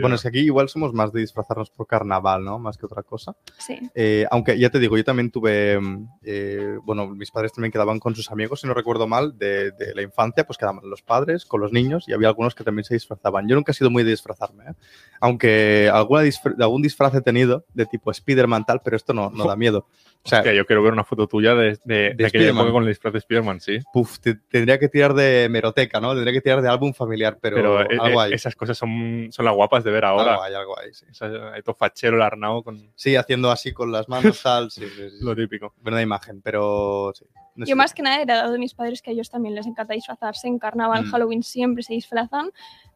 Bueno, 0.00 0.16
es 0.16 0.22
que 0.22 0.28
aquí 0.28 0.40
igual 0.40 0.68
somos 0.68 0.92
más 0.92 1.12
de 1.12 1.20
disfrazarnos 1.20 1.70
por 1.70 1.86
carnaval, 1.86 2.44
¿no? 2.44 2.58
Más 2.58 2.76
que 2.76 2.86
otra 2.86 3.02
cosa. 3.02 3.34
Sí. 3.58 3.78
Eh, 3.94 4.26
aunque 4.30 4.58
ya 4.58 4.70
te 4.70 4.78
digo, 4.78 4.96
yo 4.96 5.04
también 5.04 5.30
tuve, 5.30 5.78
mm, 5.80 6.08
eh, 6.24 6.78
bueno, 6.82 7.06
mis 7.08 7.30
padres 7.30 7.52
también 7.52 7.72
quedaban 7.72 7.98
con 7.98 8.14
sus 8.14 8.30
amigos, 8.30 8.60
si 8.60 8.66
no 8.66 8.74
recuerdo 8.74 9.06
mal, 9.06 9.36
de, 9.38 9.72
de 9.72 9.94
la 9.94 10.02
infancia, 10.02 10.44
pues 10.46 10.58
quedaban 10.58 10.80
los 10.88 11.02
padres 11.02 11.44
con 11.44 11.60
los 11.60 11.72
niños 11.72 12.04
y 12.08 12.12
había 12.12 12.28
algunos 12.28 12.54
que 12.54 12.64
también 12.64 12.84
se 12.84 12.94
disfrazaban. 12.94 13.48
Yo 13.48 13.54
nunca 13.56 13.72
he 13.72 13.74
sido 13.74 13.90
muy 13.90 14.02
de 14.04 14.10
disfrazarme, 14.10 14.64
¿eh? 14.64 14.74
aunque 15.20 15.90
alguna 15.92 16.22
disfra- 16.22 16.54
algún 16.60 16.82
disfraz 16.82 17.14
he 17.14 17.20
tenido 17.22 17.64
de 17.74 17.86
tipo 17.86 18.10
Spider-Man 18.10 18.64
tal, 18.66 18.80
pero 18.84 18.96
esto 18.96 19.12
no, 19.12 19.30
no 19.30 19.45
da 19.48 19.56
miedo. 19.56 19.86
O 20.24 20.28
sea, 20.28 20.40
Hostia, 20.40 20.54
yo 20.54 20.66
quiero 20.66 20.82
ver 20.82 20.92
una 20.92 21.04
foto 21.04 21.28
tuya 21.28 21.54
de, 21.54 21.78
de, 21.84 22.12
de 22.14 22.48
época 22.48 22.72
con 22.72 22.82
el 22.82 22.88
disfraz 22.88 23.14
de 23.14 23.20
Spiderman, 23.20 23.60
sí. 23.60 23.78
puf, 23.92 24.18
te- 24.18 24.34
tendría 24.34 24.76
que 24.76 24.88
tirar 24.88 25.14
de 25.14 25.46
meroteca, 25.48 26.00
¿no? 26.00 26.14
Tendría 26.14 26.32
que 26.32 26.40
tirar 26.40 26.60
de 26.62 26.68
álbum 26.68 26.92
familiar, 26.92 27.38
pero, 27.40 27.54
Pero, 27.54 27.82
eh, 27.82 27.98
algo 28.00 28.20
eh, 28.20 28.24
hay. 28.24 28.32
esas 28.32 28.56
cosas 28.56 28.76
son, 28.76 29.28
son 29.30 29.44
las 29.44 29.54
guapas 29.54 29.84
de 29.84 29.92
ver 29.92 30.04
ahora. 30.04 30.32
Algo 30.32 30.42
hay, 30.42 30.54
algo 30.54 30.78
hay, 30.80 30.92
sí. 30.92 31.06
Todo 31.64 31.76
fachero, 31.76 32.16
el 32.16 32.22
Arnau 32.22 32.64
con 32.64 32.90
Sí, 32.96 33.14
haciendo 33.14 33.52
así 33.52 33.72
con 33.72 33.92
las 33.92 34.08
manos, 34.08 34.42
tal, 34.42 34.68
sí, 34.72 34.84
sí, 34.88 35.10
sí. 35.10 35.16
lo 35.20 35.36
típico. 35.36 35.74
Buena 35.80 36.02
imagen, 36.02 36.42
pero 36.42 37.12
sí. 37.14 37.24
No 37.56 37.64
Yo 37.64 37.70
sé. 37.72 37.74
más 37.74 37.94
que 37.94 38.02
nada 38.02 38.18
he 38.18 38.22
heredado 38.22 38.52
de 38.52 38.58
mis 38.58 38.74
padres 38.74 39.00
que 39.02 39.10
a 39.10 39.12
ellos 39.12 39.30
también 39.30 39.54
les 39.54 39.66
encanta 39.66 39.94
disfrazarse. 39.94 40.46
En 40.48 40.58
carnaval, 40.58 41.04
Mm. 41.06 41.10
Halloween 41.10 41.42
siempre 41.42 41.82
se 41.82 41.94
disfrazan 41.94 42.50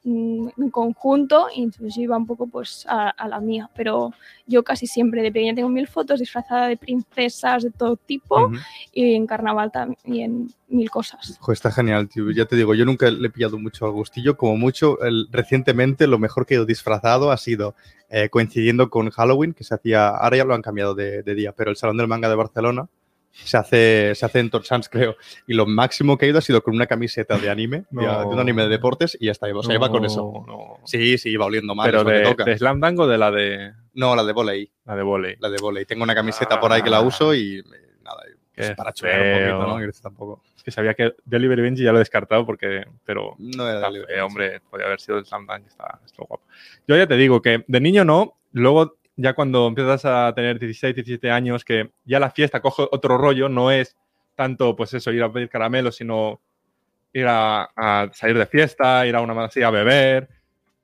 mm, 0.04 0.48
en 0.56 0.70
conjunto 0.70 1.48
iba 1.54 2.16
un 2.16 2.26
poco 2.26 2.46
pues 2.46 2.86
a, 2.88 3.10
a 3.10 3.28
la 3.28 3.40
mía. 3.40 3.68
Pero 3.74 4.12
yo 4.46 4.62
casi 4.62 4.86
siempre 4.86 5.22
de 5.22 5.30
pequeña 5.32 5.54
tengo 5.54 5.68
mil 5.68 5.86
fotos 5.88 6.20
disfrazada 6.20 6.68
de 6.68 6.76
princesas 6.76 7.62
de 7.64 7.70
todo 7.70 7.96
tipo 7.96 8.50
y 8.92 9.14
en 9.14 9.26
carnaval 9.26 9.70
también 9.72 10.48
mil 10.68 10.90
cosas. 10.90 11.38
Está 11.52 11.70
genial, 11.72 12.08
tío. 12.08 12.30
Ya 12.30 12.44
te 12.46 12.56
digo, 12.56 12.74
yo 12.74 12.84
nunca 12.84 13.10
le 13.10 13.26
he 13.26 13.30
pillado 13.30 13.58
mucho 13.58 13.84
al 13.86 13.92
gustillo. 13.92 14.36
Como 14.36 14.56
mucho, 14.56 15.00
el- 15.02 15.28
recientemente 15.30 16.06
lo 16.06 16.18
mejor 16.18 16.46
que 16.46 16.54
he 16.54 16.56
ido 16.56 16.64
disfrazado 16.66 17.30
ha 17.30 17.36
sido 17.36 17.74
eh, 18.08 18.28
coincidiendo 18.28 18.90
con 18.90 19.10
Halloween, 19.10 19.52
que 19.54 19.64
se 19.64 19.74
hacía, 19.74 20.08
ahora 20.08 20.36
ya 20.38 20.44
lo 20.44 20.54
han 20.54 20.62
cambiado 20.62 20.94
de, 20.94 21.22
de 21.22 21.34
día, 21.34 21.52
pero 21.52 21.70
el 21.70 21.76
Salón 21.76 21.96
del 21.96 22.08
Manga 22.08 22.28
de 22.28 22.34
Barcelona 22.34 22.88
se 23.32 23.56
hace, 23.56 24.14
se 24.14 24.26
hace 24.26 24.38
en 24.40 24.50
Torsans, 24.50 24.88
creo. 24.88 25.16
Y 25.46 25.54
lo 25.54 25.66
máximo 25.66 26.18
que 26.18 26.26
he 26.26 26.28
ido 26.28 26.38
ha 26.38 26.42
sido 26.42 26.62
con 26.62 26.74
una 26.74 26.86
camiseta 26.86 27.38
de 27.38 27.48
anime, 27.50 27.84
de- 27.90 28.06
No. 28.06 28.20
de, 28.20 28.26
un 28.26 28.38
anime 28.38 28.62
de 28.62 28.68
deportes, 28.68 29.16
y 29.20 29.26
ya 29.26 29.32
está, 29.32 29.46
o 29.54 29.62
sea, 29.62 29.74
iba 29.74 29.88
con 29.88 30.04
eso. 30.04 30.44
No. 30.46 30.78
Sí, 30.84 31.16
sí, 31.18 31.30
iba 31.30 31.46
oliendo 31.46 31.74
mal, 31.74 31.86
Pero 31.90 32.04
de, 32.04 32.22
toca. 32.22 32.44
de 32.44 32.58
Slam 32.58 32.80
Dunk 32.80 32.98
o 33.00 33.06
de 33.06 33.18
la 33.18 33.30
de 33.30 33.72
No, 33.94 34.14
la 34.16 34.24
de 34.24 34.32
volei, 34.32 34.70
la 34.84 34.94
de 34.96 35.02
volei. 35.02 35.36
la 35.40 35.48
de 35.50 35.56
volei. 35.60 35.84
Tengo 35.86 36.02
una 36.04 36.14
camiseta 36.14 36.60
por 36.60 36.72
ahí 36.72 36.82
que 36.82 36.90
la 36.90 37.00
uso 37.00 37.34
y 37.34 37.62
nada, 38.02 38.22
es 38.54 38.72
para 38.72 38.92
chulear 38.92 39.20
un 39.22 39.32
poquito, 39.58 39.66
¿no? 39.66 39.78
Que 39.78 39.92
tampoco. 40.02 40.42
Es 40.56 40.62
que 40.62 40.70
sabía 40.70 40.92
que 40.92 41.14
Delivery 41.24 41.62
Benji 41.62 41.82
ya 41.82 41.92
lo 41.92 41.98
he 41.98 42.00
descartado 42.00 42.44
porque, 42.44 42.84
pero 43.06 43.34
No 43.38 43.66
era 43.66 43.78
está 43.78 43.90
de 43.90 44.04
feo, 44.04 44.26
hombre, 44.26 44.60
podría 44.68 44.86
haber 44.88 45.00
sido 45.00 45.16
el 45.18 45.24
Slam 45.24 45.46
Dunk, 45.46 45.66
está, 45.66 45.98
está 46.04 46.22
guapo. 46.28 46.44
Yo 46.86 46.96
ya 46.96 47.06
te 47.06 47.16
digo 47.16 47.40
que 47.40 47.64
de 47.66 47.80
niño 47.80 48.04
no, 48.04 48.36
luego 48.52 48.98
ya 49.20 49.34
cuando 49.34 49.66
empiezas 49.68 50.04
a 50.04 50.32
tener 50.34 50.58
16, 50.58 50.94
17 50.94 51.30
años, 51.30 51.64
que 51.64 51.90
ya 52.04 52.20
la 52.20 52.30
fiesta 52.30 52.60
coge 52.60 52.84
otro 52.90 53.18
rollo, 53.18 53.48
no 53.48 53.70
es 53.70 53.96
tanto, 54.34 54.76
pues 54.76 54.94
eso, 54.94 55.12
ir 55.12 55.22
a 55.22 55.32
pedir 55.32 55.48
caramelos, 55.48 55.96
sino 55.96 56.40
ir 57.12 57.26
a, 57.28 57.70
salir 58.14 58.38
de 58.38 58.46
fiesta, 58.46 59.06
ir 59.06 59.16
a 59.16 59.20
una 59.22 59.44
así 59.44 59.62
a 59.62 59.70
beber. 59.70 60.28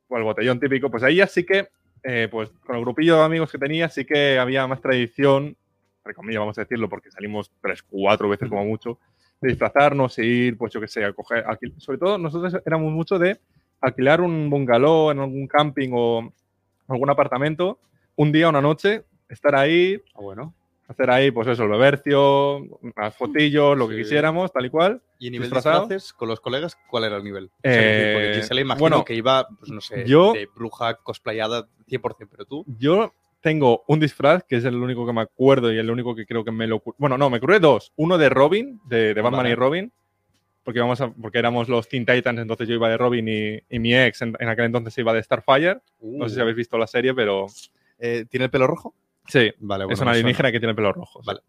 o 0.08 0.16
el 0.18 0.24
botellón 0.24 0.60
típico, 0.60 0.90
pues 0.90 1.02
ahí 1.02 1.16
ya 1.16 1.26
sí 1.26 1.44
que, 1.44 1.68
eh, 2.02 2.28
pues 2.30 2.50
con 2.66 2.76
el 2.76 2.82
grupillo 2.82 3.16
de 3.18 3.24
amigos 3.24 3.50
que 3.52 3.58
tenía, 3.58 3.88
sí 3.88 4.04
que 4.04 4.38
había 4.38 4.66
más 4.66 4.80
tradición, 4.80 5.56
entre 5.98 6.14
comillas, 6.14 6.40
vamos 6.40 6.58
a 6.58 6.62
decirlo, 6.62 6.88
porque 6.88 7.10
salimos 7.10 7.50
tres, 7.62 7.82
cuatro 7.82 8.28
veces 8.28 8.48
como 8.48 8.64
mucho, 8.64 8.98
de 9.40 9.50
disfrazarnos 9.50 10.18
e 10.18 10.26
ir, 10.26 10.58
pues 10.58 10.72
yo 10.72 10.80
qué 10.80 10.88
sé, 10.88 11.04
a 11.04 11.12
coger, 11.12 11.44
alquil- 11.46 11.78
sobre 11.78 11.98
todo 11.98 12.18
nosotros 12.18 12.56
éramos 12.66 12.92
mucho 12.92 13.18
de 13.18 13.38
alquilar 13.80 14.20
un 14.20 14.48
bungalow 14.50 15.10
en 15.10 15.18
algún 15.20 15.46
camping 15.48 15.90
o 15.94 16.32
algún 16.88 17.10
apartamento, 17.10 17.78
un 18.16 18.32
día, 18.32 18.48
una 18.48 18.60
noche, 18.60 19.04
estar 19.28 19.54
ahí, 19.54 20.00
Ah, 20.14 20.20
bueno. 20.20 20.54
hacer 20.88 21.10
ahí, 21.10 21.30
pues 21.30 21.48
eso, 21.48 21.64
el 21.64 21.70
bebercio, 21.70 22.58
unas 22.80 23.14
fotillos, 23.16 23.76
lo 23.76 23.88
que 23.88 23.96
Sí. 23.96 24.02
quisiéramos, 24.02 24.52
tal 24.52 24.66
y 24.66 24.70
cual. 24.70 25.00
Y 25.18 25.28
a 25.28 25.30
nivel 25.30 25.46
Disfrazado. 25.48 25.86
de 25.86 25.94
disfraces, 25.94 26.12
con 26.12 26.28
los 26.28 26.40
colegas, 26.40 26.76
¿cuál 26.88 27.04
era 27.04 27.16
el 27.16 27.24
nivel? 27.24 27.50
Eh, 27.62 27.70
O 27.70 27.72
sea, 27.72 28.12
porque 28.14 28.40
Gisela 28.40 28.60
imagino 28.60 28.80
bueno, 28.80 29.04
que 29.04 29.14
iba, 29.14 29.48
pues 29.58 29.70
no 29.70 29.80
sé, 29.80 30.04
yo- 30.06 30.32
de 30.32 30.46
bruja 30.54 30.94
cosplayada 30.94 31.66
100%, 31.88 32.28
pero 32.30 32.44
tú. 32.44 32.64
Yo 32.78 33.12
tengo 33.40 33.84
un 33.88 34.00
disfraz 34.00 34.42
que 34.44 34.56
es 34.56 34.64
el 34.64 34.76
único 34.76 35.06
que 35.06 35.12
me 35.12 35.20
acuerdo 35.22 35.72
y 35.72 35.78
el 35.78 35.90
único 35.90 36.14
que 36.14 36.26
creo 36.26 36.44
que 36.44 36.50
me 36.52 36.66
lo... 36.66 36.82
Bueno, 36.98 37.16
no, 37.18 37.30
me 37.30 37.38
ocurrió 37.38 37.60
dos. 37.60 37.92
Uno 37.96 38.18
de 38.18 38.28
Robin, 38.28 38.80
de, 38.88 39.14
de 39.14 39.20
Batman 39.22 39.38
Vale. 39.40 39.50
y 39.50 39.54
Robin, 39.54 39.92
porque, 40.64 40.78
íbamos 40.80 41.00
a- 41.00 41.10
porque 41.12 41.38
éramos 41.38 41.68
los 41.68 41.88
Teen 41.88 42.04
Titans, 42.06 42.40
entonces 42.40 42.66
yo 42.68 42.74
iba 42.74 42.88
de 42.88 42.96
Robin 42.96 43.28
y, 43.28 43.60
y 43.70 43.78
mi 43.78 43.94
ex 43.94 44.22
en, 44.22 44.36
en 44.40 44.48
aquel 44.48 44.64
entonces 44.66 44.96
iba 44.98 45.12
de 45.12 45.22
Starfire. 45.22 45.78
No 46.00 46.28
sé 46.28 46.34
si 46.34 46.40
Uh. 46.40 46.42
habéis 46.42 46.56
visto 46.56 46.76
la 46.76 46.86
serie, 46.88 47.14
pero 47.14 47.46
Eh, 47.98 48.24
¿Tiene 48.28 48.44
el 48.44 48.50
pelo 48.50 48.66
rojo? 48.66 48.94
sí, 49.28 49.52
Vale, 49.58 49.84
es 49.84 49.88
bueno, 49.88 50.02
una 50.02 50.04
me 50.04 50.10
alienígena 50.12 50.52
que 50.52 50.58
tiene 50.60 50.70
el 50.70 50.76
pelo 50.76 50.92
rojo. 50.92 51.20
sí. 51.22 51.26
Vale. 51.26 51.40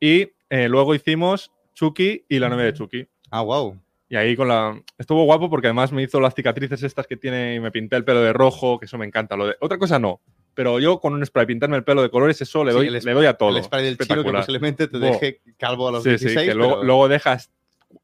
Y 0.00 0.28
eh, 0.50 0.68
luego 0.68 0.94
hicimos 0.94 1.50
Chucky 1.74 2.24
y 2.28 2.38
la 2.38 2.48
novia 2.48 2.64
de 2.66 2.72
Chucky. 2.74 3.06
Ah, 3.30 3.42
wow. 3.42 3.78
Y 4.08 4.16
ahí 4.16 4.36
con 4.36 4.48
la... 4.48 4.80
Estuvo 4.98 5.24
guapo 5.24 5.50
porque 5.50 5.66
además 5.68 5.90
me 5.92 6.02
hizo 6.02 6.20
las 6.20 6.34
cicatrices 6.34 6.82
estas 6.82 7.06
que 7.06 7.16
tiene 7.16 7.54
y 7.56 7.60
me 7.60 7.70
pinté 7.72 7.96
el 7.96 8.04
pelo 8.04 8.20
de 8.20 8.32
rojo, 8.32 8.78
que 8.78 8.84
eso 8.86 8.98
me 8.98 9.06
encanta. 9.06 9.36
Lo 9.36 9.46
de... 9.46 9.56
Otra 9.60 9.78
cosa 9.78 9.98
no, 9.98 10.20
pero 10.54 10.78
yo 10.78 11.00
con 11.00 11.12
un 11.14 11.24
spray 11.26 11.46
pintarme 11.46 11.76
el 11.76 11.84
pelo 11.84 12.02
de 12.02 12.10
colores, 12.10 12.40
eso 12.40 12.62
le 12.64 12.70
Sí, 12.72 12.76
doy, 12.78 12.86
el 12.88 12.92
le 13.04 13.12
doy 13.12 13.26
a 13.26 13.34
todo. 13.34 13.56
El 13.56 13.64
spray 13.64 13.84
del 13.84 13.98
chino 13.98 14.22
que 14.22 14.30
posiblemente 14.32 14.86
te 14.88 14.98
deje 14.98 15.40
calvo 15.58 15.88
a 15.88 15.92
los 15.92 16.02
Sí, 16.04 16.10
16, 16.10 16.40
sí, 16.40 16.46
que 16.46 16.54
luego, 16.54 16.74
pero- 16.74 16.84
luego 16.84 17.08
dejas 17.08 17.50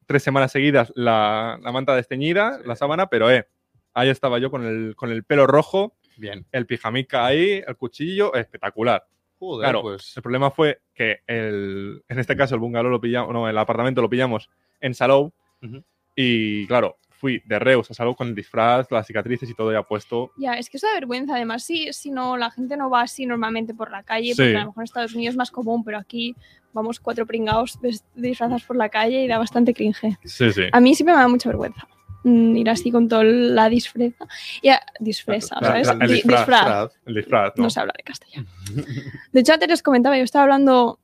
tres 0.05 0.23
semanas 0.23 0.51
seguidas 0.51 0.91
la, 0.95 1.57
la 1.61 1.71
manta 1.71 1.95
desteñida, 1.95 2.57
Sí. 2.61 2.67
la 2.67 2.75
sábana, 2.75 3.07
pero 3.07 3.31
eh, 3.31 3.47
ahí 3.93 4.09
estaba 4.09 4.39
yo 4.39 4.49
con 4.51 4.65
el, 4.65 4.95
con 4.95 5.09
el 5.11 5.23
pelo 5.23 5.47
rojo, 5.47 5.93
Bien. 6.17 6.45
el 6.51 6.65
pijamica 6.65 7.25
ahí, 7.25 7.63
el 7.65 7.75
cuchillo, 7.77 8.33
espectacular. 8.33 9.05
Joder, 9.39 9.65
Claro, 9.65 9.81
pues... 9.81 10.15
El 10.15 10.23
problema 10.23 10.51
fue 10.51 10.79
que 10.93 11.19
el, 11.27 12.03
en 12.07 12.19
este 12.19 12.35
caso 12.37 12.55
el 12.55 12.61
bungalow 12.61 12.91
lo 12.91 13.01
pillamos, 13.01 13.33
no, 13.33 13.49
el 13.49 13.57
apartamento 13.57 14.01
lo 14.01 14.09
pillamos 14.09 14.49
en 14.79 14.93
Salou 14.93 15.33
y 16.15 16.67
claro, 16.67 16.97
fui 17.09 17.41
de 17.45 17.57
Reus 17.59 17.89
a 17.89 17.93
Salou 17.93 18.15
con 18.15 18.27
el 18.27 18.35
disfraz, 18.35 18.91
las 18.91 19.07
cicatrices 19.07 19.49
y 19.49 19.53
todo 19.53 19.71
ya 19.71 19.83
puesto. 19.83 20.31
Ya, 20.37 20.53
es 20.55 20.69
que 20.69 20.77
eso 20.77 20.87
da 20.87 20.93
vergüenza. 20.93 21.35
Además, 21.35 21.63
sí, 21.63 21.87
si 21.91 22.11
no, 22.11 22.37
la 22.37 22.51
gente 22.51 22.77
no 22.77 22.89
va 22.89 23.01
así 23.01 23.25
normalmente 23.25 23.73
por 23.73 23.89
la 23.91 24.03
calle, 24.03 24.33
Sí. 24.33 24.41
porque 24.41 24.57
a 24.57 24.59
lo 24.61 24.65
mejor 24.67 24.81
en 24.81 24.85
Estados 24.85 25.15
Unidos 25.15 25.33
es 25.33 25.37
más 25.37 25.51
común, 25.51 25.83
pero 25.83 25.97
aquí 25.97 26.35
vamos 26.73 26.99
cuatro 26.99 27.25
pringados 27.25 27.79
disfrazados 28.15 28.63
por 28.63 28.75
la 28.75 28.89
calle 28.89 29.23
y 29.23 29.27
da 29.27 29.37
bastante 29.37 29.73
cringe. 29.73 30.17
Sí, 30.25 30.51
sí. 30.51 30.63
A 30.71 30.79
mí 30.79 30.95
siempre 30.95 31.15
me 31.15 31.21
da 31.21 31.27
mucha 31.27 31.49
vergüenza 31.49 31.87
ir 32.23 32.69
así 32.69 32.91
con 32.91 33.07
toda 33.07 33.23
la 33.23 33.69
disfreza. 33.69 34.25
Ya, 34.61 34.81
disfresa, 34.99 35.55
La- 35.61 35.67
¿sabes? 35.67 35.87
la- 35.87 35.93
el 35.93 35.99
Di- 36.07 36.13
disfraz, 36.15 36.39
disfraz. 36.47 36.91
El 37.05 37.13
disfraz, 37.15 37.53
¿no? 37.57 37.63
No 37.63 37.69
se 37.69 37.79
habla 37.79 37.93
de 37.97 38.03
castellano. 38.03 38.47
De 39.31 39.39
hecho, 39.39 39.53
antes 39.53 39.69
les 39.69 39.83
comentaba, 39.83 40.17
yo 40.17 40.23
estaba 40.23 40.43
hablando 40.43 40.99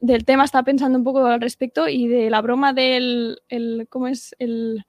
del 0.00 0.24
tema, 0.24 0.44
estaba 0.44 0.64
pensando 0.64 0.98
un 0.98 1.04
poco 1.04 1.26
al 1.26 1.40
respecto 1.40 1.88
y 1.88 2.06
de 2.08 2.30
la 2.30 2.40
broma 2.40 2.72
del, 2.72 3.40
el, 3.48 3.86
¿cómo 3.88 4.06
es? 4.08 4.34
El, 4.38 4.84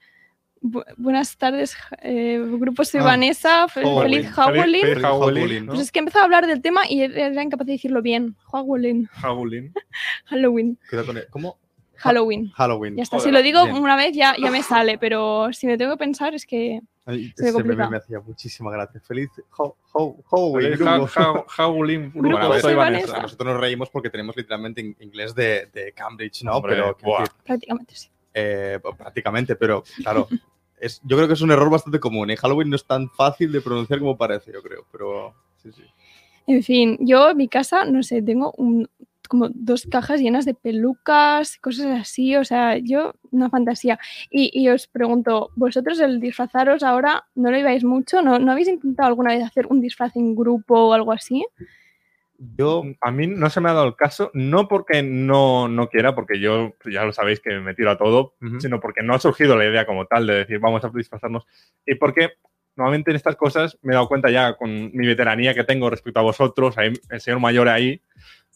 bu- 0.61 0.83
buenas 0.97 1.37
tardes, 1.37 1.75
eh, 2.01 2.39
grupo 2.59 2.83
soy 2.85 2.99
Ah, 3.01 3.05
Vanessa, 3.05 3.67
feliz 3.67 3.87
Howling. 3.89 4.23
Feliz 4.23 4.37
Howling, 4.37 5.05
Howling, 5.05 5.65
¿no? 5.65 5.71
Pues 5.73 5.81
es 5.85 5.91
que 5.91 5.99
empezaba 5.99 6.23
a 6.23 6.25
hablar 6.25 6.45
del 6.47 6.61
tema 6.61 6.81
y 6.89 7.01
era 7.01 7.41
incapaz 7.41 7.65
de 7.67 7.73
decirlo 7.73 8.01
bien. 8.01 8.35
Howling, 8.51 9.07
Howling. 9.23 9.73
Halloween, 10.25 10.77
Cuidado 10.89 11.07
con 11.07 11.17
el- 11.17 11.27
¿Cómo? 11.29 11.57
Halloween. 11.97 12.49
Halloween. 12.55 12.95
Ya 12.95 13.03
está, 13.03 13.17
Joder, 13.17 13.29
si 13.29 13.31
lo 13.33 13.41
digo 13.43 13.63
bien. 13.65 13.77
una 13.77 13.95
vez 13.95 14.15
ya, 14.15 14.35
ya 14.37 14.49
me 14.51 14.63
sale, 14.63 14.97
pero 14.97 15.51
si 15.53 15.67
me 15.67 15.77
tengo 15.77 15.93
que 15.93 15.97
pensar 15.99 16.33
es 16.35 16.45
que 16.45 16.81
Ay, 17.05 17.31
Se 17.37 17.43
me 17.43 17.49
ese 17.49 17.57
meme 17.59 17.69
complica. 17.69 17.89
me 17.89 17.97
hacía 17.97 18.19
muchísima 18.19 18.69
gracia. 18.71 18.99
Feliz 18.99 19.29
Halloween. 19.49 20.23
Feliz 20.61 20.79
grupo. 20.79 21.09
Ha- 21.15 21.21
Ha- 21.21 21.45
Howling. 21.65 22.11
Grupo 22.13 22.21
Bueno, 22.31 22.37
a 22.45 22.49
ver, 22.49 22.61
soy 22.61 22.73
Vanessa. 22.75 23.05
Vanessa. 23.07 23.21
Nosotros 23.23 23.53
nos 23.53 23.61
reímos 23.61 23.89
porque 23.89 24.09
tenemos 24.09 24.35
literalmente 24.35 24.81
in- 24.81 24.95
inglés 24.99 25.33
de, 25.33 25.67
de 25.73 25.93
Cambridge, 25.93 26.43
¿no? 26.43 26.57
Hombre, 26.57 26.75
pero 26.75 26.97
prácticamente 27.45 27.95
sí. 27.95 28.09
eh, 28.33 28.79
prácticamente, 28.97 29.55
pero 29.55 29.83
claro, 30.03 30.27
es, 30.79 30.99
yo 31.05 31.15
creo 31.15 31.27
que 31.27 31.33
es 31.35 31.41
un 31.41 31.51
error 31.51 31.69
bastante 31.69 31.99
común. 31.99 32.29
En 32.29 32.35
Halloween 32.37 32.69
no 32.69 32.75
es 32.75 32.85
tan 32.85 33.09
fácil 33.09 33.51
de 33.53 33.61
pronunciar 33.61 33.99
como 33.99 34.17
parece, 34.17 34.51
yo 34.51 34.61
creo, 34.61 34.85
pero 34.91 35.33
sí, 35.63 35.71
sí. 35.71 35.83
En 36.45 36.61
fin, 36.63 36.97
yo 37.01 37.29
en 37.29 37.37
mi 37.37 37.47
casa, 37.47 37.85
no 37.85 38.03
sé, 38.03 38.21
tengo 38.21 38.51
un- 38.57 38.89
como 39.27 39.49
dos 39.49 39.87
cajas 39.89 40.19
llenas 40.21 40.45
de 40.45 40.53
pelucas, 40.53 41.57
cosas 41.57 41.87
así, 42.01 42.35
o 42.35 42.43
sea, 42.43 42.77
yo 42.77 43.13
una 43.31 43.49
fantasía. 43.49 43.99
Y, 44.29 44.49
y 44.53 44.69
os 44.69 44.87
pregunto, 44.87 45.51
¿vosotros 45.55 45.99
el 45.99 46.19
disfrazaros 46.19 46.83
ahora 46.83 47.25
no 47.35 47.51
lo 47.51 47.57
ibais 47.57 47.83
mucho? 47.83 48.21
¿No, 48.21 48.39
¿No 48.39 48.51
habéis 48.51 48.67
intentado 48.67 49.07
alguna 49.07 49.31
vez 49.33 49.43
hacer 49.43 49.67
un 49.67 49.81
disfraz 49.81 50.15
en 50.15 50.35
grupo 50.35 50.87
o 50.87 50.93
algo 50.93 51.11
así? 51.11 51.45
Yo, 52.39 52.83
A 53.01 53.11
mí 53.11 53.25
no 53.25 53.49
se 53.49 53.61
me 53.61 53.69
ha 53.69 53.73
dado 53.73 53.87
el 53.87 53.95
caso, 53.95 54.29
no 54.33 54.67
porque 54.67 55.01
no, 55.01 55.67
no 55.67 55.89
quiera, 55.89 56.13
porque 56.13 56.39
yo 56.39 56.75
ya 56.85 57.03
lo 57.03 57.11
sabéis 57.11 57.39
que 57.39 57.59
me 57.59 57.73
tiro 57.73 57.89
a 57.89 57.97
todo, 57.97 58.35
Ujú. 58.41 58.59
sino 58.59 58.79
porque 58.79 59.01
no 59.01 59.15
ha 59.15 59.19
surgido 59.19 59.57
la 59.57 59.65
idea 59.65 59.87
como 59.87 60.05
tal 60.05 60.27
de 60.27 60.35
decir 60.35 60.59
vamos 60.59 60.83
a 60.83 60.89
disfrazarnos. 60.89 61.47
Y 61.85 61.95
porque 61.95 62.33
normalmente 62.75 63.09
en 63.09 63.15
estas 63.15 63.35
cosas 63.35 63.79
me 63.81 63.93
he 63.93 63.95
dado 63.95 64.07
cuenta 64.07 64.29
ya 64.29 64.55
con 64.55 64.91
mi 64.95 65.07
veteranía 65.07 65.55
que 65.55 65.63
tengo 65.63 65.89
respecto 65.89 66.19
a 66.19 66.23
vosotros, 66.23 66.77
ahí, 66.77 66.93
el 67.09 67.21
señor 67.21 67.39
mayor 67.39 67.69
ahí, 67.69 68.01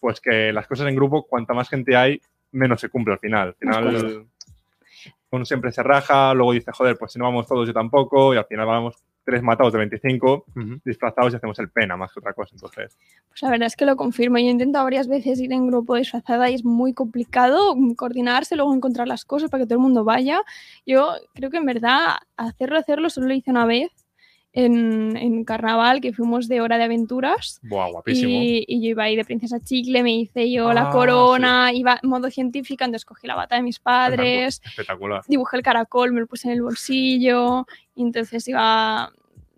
pues 0.01 0.19
que 0.19 0.51
las 0.51 0.67
cosas 0.67 0.87
en 0.87 0.95
grupo, 0.95 1.25
cuanta 1.25 1.53
más 1.53 1.69
gente 1.69 1.95
hay, 1.95 2.19
menos 2.51 2.81
se 2.81 2.89
cumple 2.89 3.13
al 3.13 3.19
final. 3.19 3.49
Al 3.49 3.53
final 3.55 4.27
uno 5.29 5.45
siempre 5.45 5.71
se 5.71 5.81
raja, 5.83 6.33
luego 6.33 6.51
dice, 6.51 6.71
joder, 6.73 6.97
pues 6.97 7.13
si 7.13 7.19
no 7.19 7.25
vamos 7.25 7.47
todos 7.47 7.65
yo 7.65 7.73
tampoco, 7.73 8.33
y 8.33 8.37
al 8.37 8.45
final 8.45 8.65
vamos 8.65 8.95
tres 9.23 9.43
matados 9.43 9.71
de 9.71 9.79
25 9.79 10.45
Ujú. 10.55 10.81
disfrazados 10.83 11.31
y 11.31 11.35
hacemos 11.35 11.57
el 11.59 11.69
pena 11.69 11.95
más 11.95 12.11
que 12.11 12.19
otra 12.19 12.33
cosa. 12.33 12.49
Entonces, 12.55 12.97
Pues 13.29 13.41
la 13.43 13.51
verdad 13.51 13.67
es 13.67 13.75
que 13.75 13.85
lo 13.85 13.95
confirmo. 13.95 14.39
Yo 14.39 14.45
he 14.45 14.49
intentado 14.49 14.83
varias 14.83 15.07
veces 15.07 15.39
ir 15.39 15.53
en 15.53 15.67
grupo 15.67 15.95
disfrazada 15.95 16.49
y 16.49 16.55
es 16.55 16.65
muy 16.65 16.93
complicado 16.93 17.75
coordinarse, 17.95 18.55
luego 18.55 18.73
encontrar 18.73 19.07
las 19.07 19.23
cosas 19.23 19.51
para 19.51 19.63
que 19.63 19.67
todo 19.67 19.75
el 19.75 19.83
mundo 19.83 20.03
vaya. 20.03 20.41
Yo 20.87 21.13
creo 21.35 21.51
que 21.51 21.57
en 21.57 21.65
verdad 21.65 22.15
hacerlo, 22.35 22.79
hacerlo, 22.79 23.09
solo 23.11 23.27
lo 23.27 23.33
hice 23.35 23.51
una 23.51 23.65
vez 23.65 23.91
en, 24.53 25.15
en 25.17 25.43
carnaval, 25.45 26.01
que 26.01 26.11
fuimos 26.13 26.47
de 26.47 26.59
hora 26.61 26.77
de 26.77 26.83
aventuras. 26.83 27.59
buah, 27.63 27.89
guapísimo. 27.89 28.29
Y, 28.41 28.65
y 28.67 28.81
yo 28.81 28.89
iba 28.89 29.03
ahí 29.03 29.15
de 29.15 29.23
princesa 29.23 29.59
chicle, 29.61 30.03
me 30.03 30.13
hice 30.13 30.51
yo 30.51 30.73
la 30.73 30.89
Ah, 30.89 30.91
corona, 30.91 31.71
iba 31.73 31.99
en 32.03 32.09
modo 32.09 32.29
científica, 32.29 32.85
entonces 32.85 33.05
cogí 33.05 33.27
la 33.27 33.35
bata 33.35 33.55
de 33.55 33.61
mis 33.61 33.79
padres, 33.79 34.61
Espectacular. 34.65 35.21
dibujé 35.27 35.57
el 35.57 35.63
caracol, 35.63 36.11
me 36.11 36.19
lo 36.21 36.27
puse 36.27 36.47
en 36.49 36.55
el 36.55 36.61
bolsillo, 36.63 37.65
y 37.95 38.01
entonces 38.03 38.47
iba 38.47 39.11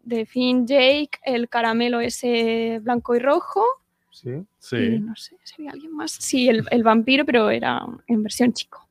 de 0.03 0.25
Finn 0.25 0.67
Jake, 0.67 1.11
el 1.23 1.49
caramelo 1.49 1.99
ese 2.01 2.79
blanco 2.83 3.15
y 3.15 3.19
rojo, 3.19 3.63
sí. 4.11 4.29
y 4.29 4.43
Sí. 4.59 4.99
no 4.99 5.15
sé 5.15 5.35
había 5.57 5.71
alguien 5.71 5.93
más. 5.95 6.11
Sí, 6.11 6.49
el, 6.49 6.65
el 6.71 6.83
vampiro, 6.83 7.25
pero 7.25 7.49
era 7.49 7.81
en 8.07 8.21
versión 8.21 8.53
chico. 8.53 8.87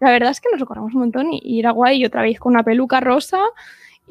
La 0.00 0.10
verdad 0.12 0.30
es 0.30 0.40
que 0.40 0.48
nos 0.52 0.60
recordamos 0.60 0.94
un 0.94 1.00
montón 1.00 1.32
y, 1.32 1.40
y 1.42 1.58
era 1.60 1.72
guay, 1.72 2.00
y 2.00 2.04
otra 2.04 2.22
vez 2.22 2.38
con 2.38 2.52
una 2.52 2.62
peluca 2.62 3.00
rosa. 3.00 3.40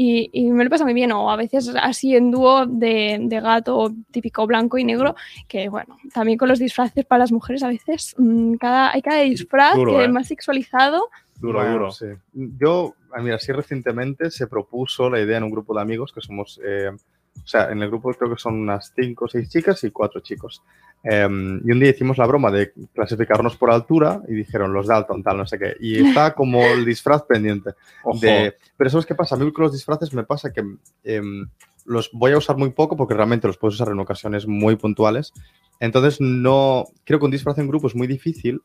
Y, 0.02 0.30
y 0.32 0.50
me 0.52 0.64
lo 0.64 0.70
pasa 0.70 0.86
muy 0.86 0.94
bien, 0.94 1.12
o 1.12 1.30
a 1.30 1.36
veces 1.36 1.74
así 1.76 2.16
en 2.16 2.32
dúo 2.32 2.66
de, 2.66 3.18
de 3.22 3.42
gato 3.42 3.94
típico 4.12 4.48
blanco 4.48 4.78
y 4.78 4.86
negro, 4.86 5.14
que 5.50 5.68
bueno, 5.68 5.98
también 6.14 6.38
con 6.38 6.48
los 6.48 6.58
disfraces 6.58 7.04
para 7.06 7.20
las 7.20 7.34
mujeres 7.34 7.64
a 7.64 7.68
veces 7.68 8.16
mm, 8.18 8.54
cada, 8.54 8.94
hay 8.94 9.02
cada 9.02 9.20
disfraz 9.24 9.76
Duro, 9.76 9.92
que 9.92 9.98
¿eh? 9.98 10.06
es 10.06 10.10
más 10.10 10.28
sexualizado. 10.28 11.10
Duro, 11.38 11.60
Bueno, 11.60 11.74
duro. 11.74 11.92
sí. 11.92 12.06
Yo, 12.34 12.96
ah, 13.14 13.22
mira, 13.22 13.40
sí 13.40 13.52
recientemente 13.52 14.32
se 14.32 14.48
propuso 14.48 15.10
la 15.10 15.20
idea 15.20 15.38
en 15.38 15.44
un 15.44 15.52
grupo 15.52 15.74
de 15.76 15.82
amigos 15.82 16.14
que 16.14 16.22
somos, 16.22 16.62
eh, 16.66 16.92
o 17.36 17.48
sea, 17.48 17.72
en 17.72 17.82
el 17.82 17.90
grupo 17.90 18.14
creo 18.14 18.36
que 18.36 18.40
son 18.40 18.56
unas 18.56 18.94
cinco 18.96 19.26
o 19.26 19.28
seis 19.28 19.50
chicas 19.50 19.84
y 19.84 19.92
cuatro 19.92 20.22
chicos. 20.22 20.62
Em, 21.04 21.62
y 21.66 21.72
un 21.72 21.80
día 21.80 21.92
hicimos 21.92 22.18
la 22.18 22.28
broma 22.28 22.52
de 22.52 22.74
clasificarnos 22.94 23.56
por 23.56 23.72
altura 23.72 24.22
y 24.28 24.36
dijeron 24.36 24.74
los 24.74 24.88
Dalton, 24.88 25.24
tal, 25.24 25.38
no 25.38 25.48
sé 25.48 25.58
qué. 25.58 25.76
Y 25.80 26.06
está 26.06 26.34
como 26.36 26.62
el 26.62 26.86
disfraz 26.86 27.24
pendiente. 27.24 27.72
Ojo. 28.04 28.20
De, 28.20 28.56
pero 28.78 28.90
¿sabes 28.90 29.06
qué 29.06 29.16
pasa? 29.16 29.36
A 29.36 29.38
mí 29.38 29.52
con 29.52 29.64
los 29.64 29.74
disfraces 29.74 30.14
me 30.14 30.24
pasa 30.24 30.52
que 30.52 30.64
em, 31.04 31.48
los 31.86 32.12
voy 32.14 32.34
a 32.34 32.38
usar 32.38 32.58
muy 32.58 32.72
poco 32.72 32.96
porque 32.96 33.14
realmente 33.14 33.48
los 33.48 33.58
puedo 33.58 33.74
usar 33.74 33.90
en 33.90 34.00
ocasiones 34.00 34.48
muy 34.48 34.76
puntuales. 34.76 35.34
Entonces, 35.80 36.20
no. 36.20 36.86
Creo 37.06 37.20
que 37.20 37.26
un 37.26 37.32
disfraz 37.32 37.58
en 37.58 37.68
grupo 37.68 37.88
es 37.88 37.96
muy 37.96 38.08
difícil 38.08 38.62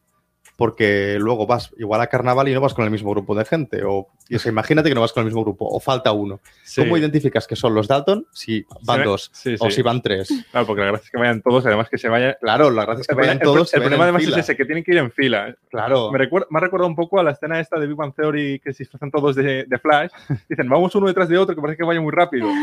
porque 0.56 1.16
luego 1.18 1.46
vas 1.46 1.73
igual 1.78 2.00
a 2.00 2.06
carnaval 2.06 2.49
y 2.49 2.54
no 2.54 2.61
vas 2.61 2.75
con 2.75 2.84
el 2.84 2.90
mismo 2.90 3.11
grupo 3.11 3.34
de 3.34 3.44
gente. 3.44 3.82
O, 3.84 4.08
y, 4.28 4.37
o 4.37 4.38
sea, 4.38 4.52
imagínate 4.52 4.88
que 4.88 4.94
no 4.94 5.00
vas 5.00 5.12
con 5.12 5.23
el 5.23 5.26
mismo 5.26 5.42
grupo, 5.42 5.66
o 5.66 5.80
falta 5.80 6.12
uno. 6.12 6.40
Sí. 6.62 6.80
¿Cómo 6.80 6.96
identificas 6.96 7.46
que 7.46 7.56
son 7.56 7.75
los 7.75 7.88
Dalton 7.88 8.26
si 8.32 8.64
van 8.82 9.00
Sí, 9.00 9.04
dos 9.04 9.30
sí, 9.32 9.56
o 9.58 9.70
si 9.70 9.82
van 9.82 10.00
tres? 10.00 10.28
Claro, 10.50 10.66
porque 10.66 10.82
la 10.82 10.88
gracia 10.88 11.04
es 11.06 11.11
que 11.11 11.18
vayan 11.18 11.42
todos, 11.42 11.66
además 11.66 11.88
que 11.88 11.99
se 11.99 12.08
vaya. 12.08 12.34
Claro, 12.40 12.70
la 12.70 12.84
gracia 12.84 13.02
es 13.02 13.06
que 13.08 13.14
vayan 13.14 13.40
todos. 13.40 13.75
el 13.75 13.80
vayan 13.80 13.90
problema 13.90 14.04
además 14.04 14.23
fila. 14.23 14.37
es 14.37 14.44
ese, 14.44 14.56
que 14.56 14.64
tienen 14.64 14.84
que 14.84 14.92
ir 14.92 14.99
en 14.99 15.11
fila. 15.11 15.56
Claro. 15.70 16.12
Me, 16.12 16.18
recuerda, 16.18 16.46
me 16.50 16.58
ha 16.58 16.61
recordado 16.61 16.88
un 16.88 16.96
poco 16.96 17.18
a 17.18 17.25
la 17.25 17.32
escena 17.32 17.58
esta 17.58 17.78
de 17.80 17.87
Big 17.88 17.96
Bang 17.96 18.14
Theory 18.14 18.61
que 18.61 18.73
se 18.73 18.84
disfrazan 18.84 19.11
todos 19.11 19.34
de, 19.34 19.64
de 19.64 19.78
Flash. 19.78 20.12
Dicen, 20.49 20.68
vamos 20.68 20.94
uno 20.94 21.08
detrás 21.08 21.28
de 21.28 21.37
otro 21.37 21.54
que 21.54 21.61
parece 21.61 21.78
que 21.78 21.84
vaya 21.84 22.00
muy 22.00 22.12
rápido. 22.12 22.49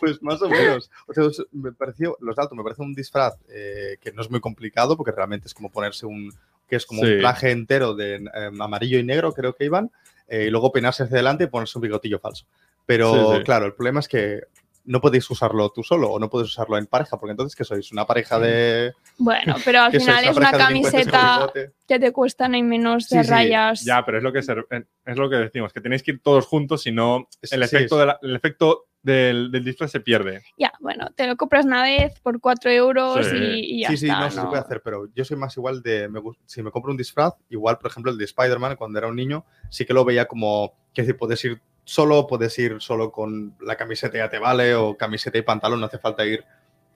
Pues 0.00 0.20
más 0.22 0.42
o 0.42 0.48
menos. 0.48 0.90
O 1.06 1.14
sea, 1.14 1.24
me 1.52 1.72
pareció, 1.72 2.16
los 2.20 2.34
Dalton 2.34 2.58
me 2.58 2.64
parece 2.64 2.82
un 2.82 2.94
disfraz 2.94 3.38
eh, 3.48 3.96
que 4.00 4.12
no 4.12 4.22
es 4.22 4.30
muy 4.30 4.40
complicado 4.40 4.96
porque 4.96 5.12
realmente 5.12 5.46
es 5.46 5.54
como 5.54 5.70
ponerse 5.70 6.04
un, 6.04 6.30
que 6.68 6.76
es 6.76 6.86
como 6.86 7.02
Sí. 7.02 7.12
un 7.14 7.20
traje 7.20 7.50
entero 7.50 7.94
de 7.94 8.16
eh, 8.16 8.50
amarillo 8.58 8.98
y 8.98 9.04
negro, 9.04 9.32
creo 9.32 9.54
que 9.54 9.64
iban, 9.64 9.90
eh, 10.28 10.44
y 10.46 10.50
luego 10.50 10.72
peinarse 10.72 11.02
hacia 11.02 11.16
adelante 11.16 11.44
y 11.44 11.46
ponerse 11.48 11.78
un 11.78 11.82
bigotillo 11.82 12.18
falso. 12.18 12.46
Pero 12.86 13.12
Sí, 13.32 13.38
sí. 13.38 13.44
claro, 13.44 13.66
el 13.66 13.74
problema 13.74 14.00
es 14.00 14.08
que 14.08 14.42
no 14.84 15.00
podéis 15.00 15.28
usarlo 15.30 15.70
tú 15.70 15.82
solo 15.82 16.10
o 16.10 16.18
no 16.18 16.28
puedes 16.28 16.48
usarlo 16.50 16.76
en 16.76 16.86
pareja, 16.86 17.18
porque 17.18 17.30
entonces, 17.32 17.56
¿qué 17.56 17.64
sois? 17.64 17.90
¿Una 17.92 18.06
pareja 18.06 18.38
de...? 18.38 18.92
Bueno, 19.18 19.54
pero 19.64 19.80
al 19.80 19.92
final 19.92 20.24
es 20.24 20.36
una 20.36 20.52
camiseta 20.52 21.50
que 21.88 21.98
te 21.98 22.12
cuesta 22.12 22.48
ni 22.48 22.62
menos 22.62 23.08
de 23.08 23.18
Sí, 23.20 23.24
sí, 23.24 23.30
rayas. 23.30 23.84
Ya, 23.84 24.04
pero 24.04 24.18
es 24.18 24.24
lo 24.24 24.32
que, 24.32 24.40
es 24.40 25.16
lo 25.16 25.30
que 25.30 25.36
decimos, 25.36 25.72
que 25.72 25.80
tenéis 25.80 26.02
que 26.02 26.12
ir 26.12 26.20
todos 26.22 26.46
juntos, 26.46 26.82
si 26.82 26.92
no, 26.92 27.28
el 27.42 27.48
Sí, 27.48 27.76
efecto, 27.76 27.94
sí. 27.96 28.00
de 28.00 28.06
la- 28.06 28.18
el 28.22 28.36
efecto 28.36 28.86
del, 29.02 29.50
del 29.50 29.64
disfraz 29.64 29.90
se 29.90 30.00
pierde. 30.00 30.42
Ya, 30.58 30.72
bueno, 30.80 31.10
te 31.14 31.26
lo 31.26 31.36
compras 31.36 31.66
una 31.66 31.82
vez 31.82 32.18
por 32.20 32.40
4 32.40 32.70
euros 32.70 33.26
Sí. 33.26 33.36
y, 33.36 33.76
y 33.78 33.80
ya 33.82 33.88
sí, 33.90 33.96
sí, 33.98 34.06
está. 34.06 34.20
no, 34.20 34.30
sí 34.30 34.36
se 34.36 34.42
¿no? 34.42 34.48
puede 34.48 34.62
hacer, 34.62 34.80
pero 34.82 35.08
yo 35.14 35.24
soy 35.26 35.36
más 35.36 35.54
igual 35.58 35.82
de. 35.82 36.08
me 36.08 36.20
si 36.46 36.62
me 36.62 36.70
compro 36.70 36.90
un 36.90 36.96
disfraz, 36.96 37.34
igual, 37.50 37.76
por 37.78 37.90
ejemplo, 37.90 38.10
el 38.10 38.16
de 38.16 38.24
Spider-Man, 38.24 38.76
cuando 38.76 38.98
era 38.98 39.08
un 39.08 39.16
niño, 39.16 39.44
sí 39.70 39.84
que 39.84 39.92
lo 39.92 40.04
veía 40.06 40.24
como. 40.26 40.72
Que 40.94 41.02
decir, 41.02 41.16
puedes 41.18 41.44
ir 41.44 41.60
solo, 41.84 42.26
puedes 42.26 42.58
ir 42.58 42.76
solo 42.80 43.10
con 43.12 43.54
la 43.60 43.76
camiseta 43.76 44.16
ya 44.18 44.28
te 44.30 44.38
vale, 44.38 44.74
o 44.74 44.96
camiseta 44.96 45.38
y 45.38 45.42
pantalón, 45.42 45.80
no 45.80 45.86
hace 45.86 45.98
falta 45.98 46.24
ir 46.24 46.44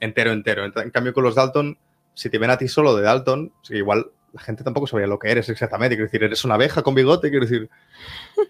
entero, 0.01 0.33
entero. 0.33 0.65
En, 0.65 0.91
cambio, 0.91 1.13
con 1.13 1.25
los 1.25 1.35
Dalton, 1.35 1.77
si 2.15 2.31
te 2.31 2.39
ven 2.39 2.51
a 2.51 2.59
ti 2.59 2.69
solo 2.69 2.97
de 2.97 3.03
Dalton, 3.03 3.53
igual 3.71 4.11
la 4.33 4.41
gente 4.43 4.63
tampoco 4.63 4.87
sabría 4.87 5.07
lo 5.07 5.19
que 5.19 5.31
eres 5.31 5.49
exactamente. 5.49 5.97
Quiero 5.97 6.07
decir, 6.07 6.23
eres 6.23 6.45
una 6.45 6.55
abeja 6.55 6.83
con 6.83 6.95
bigote, 6.95 7.31
quiero 7.31 7.47
decir. 7.47 7.69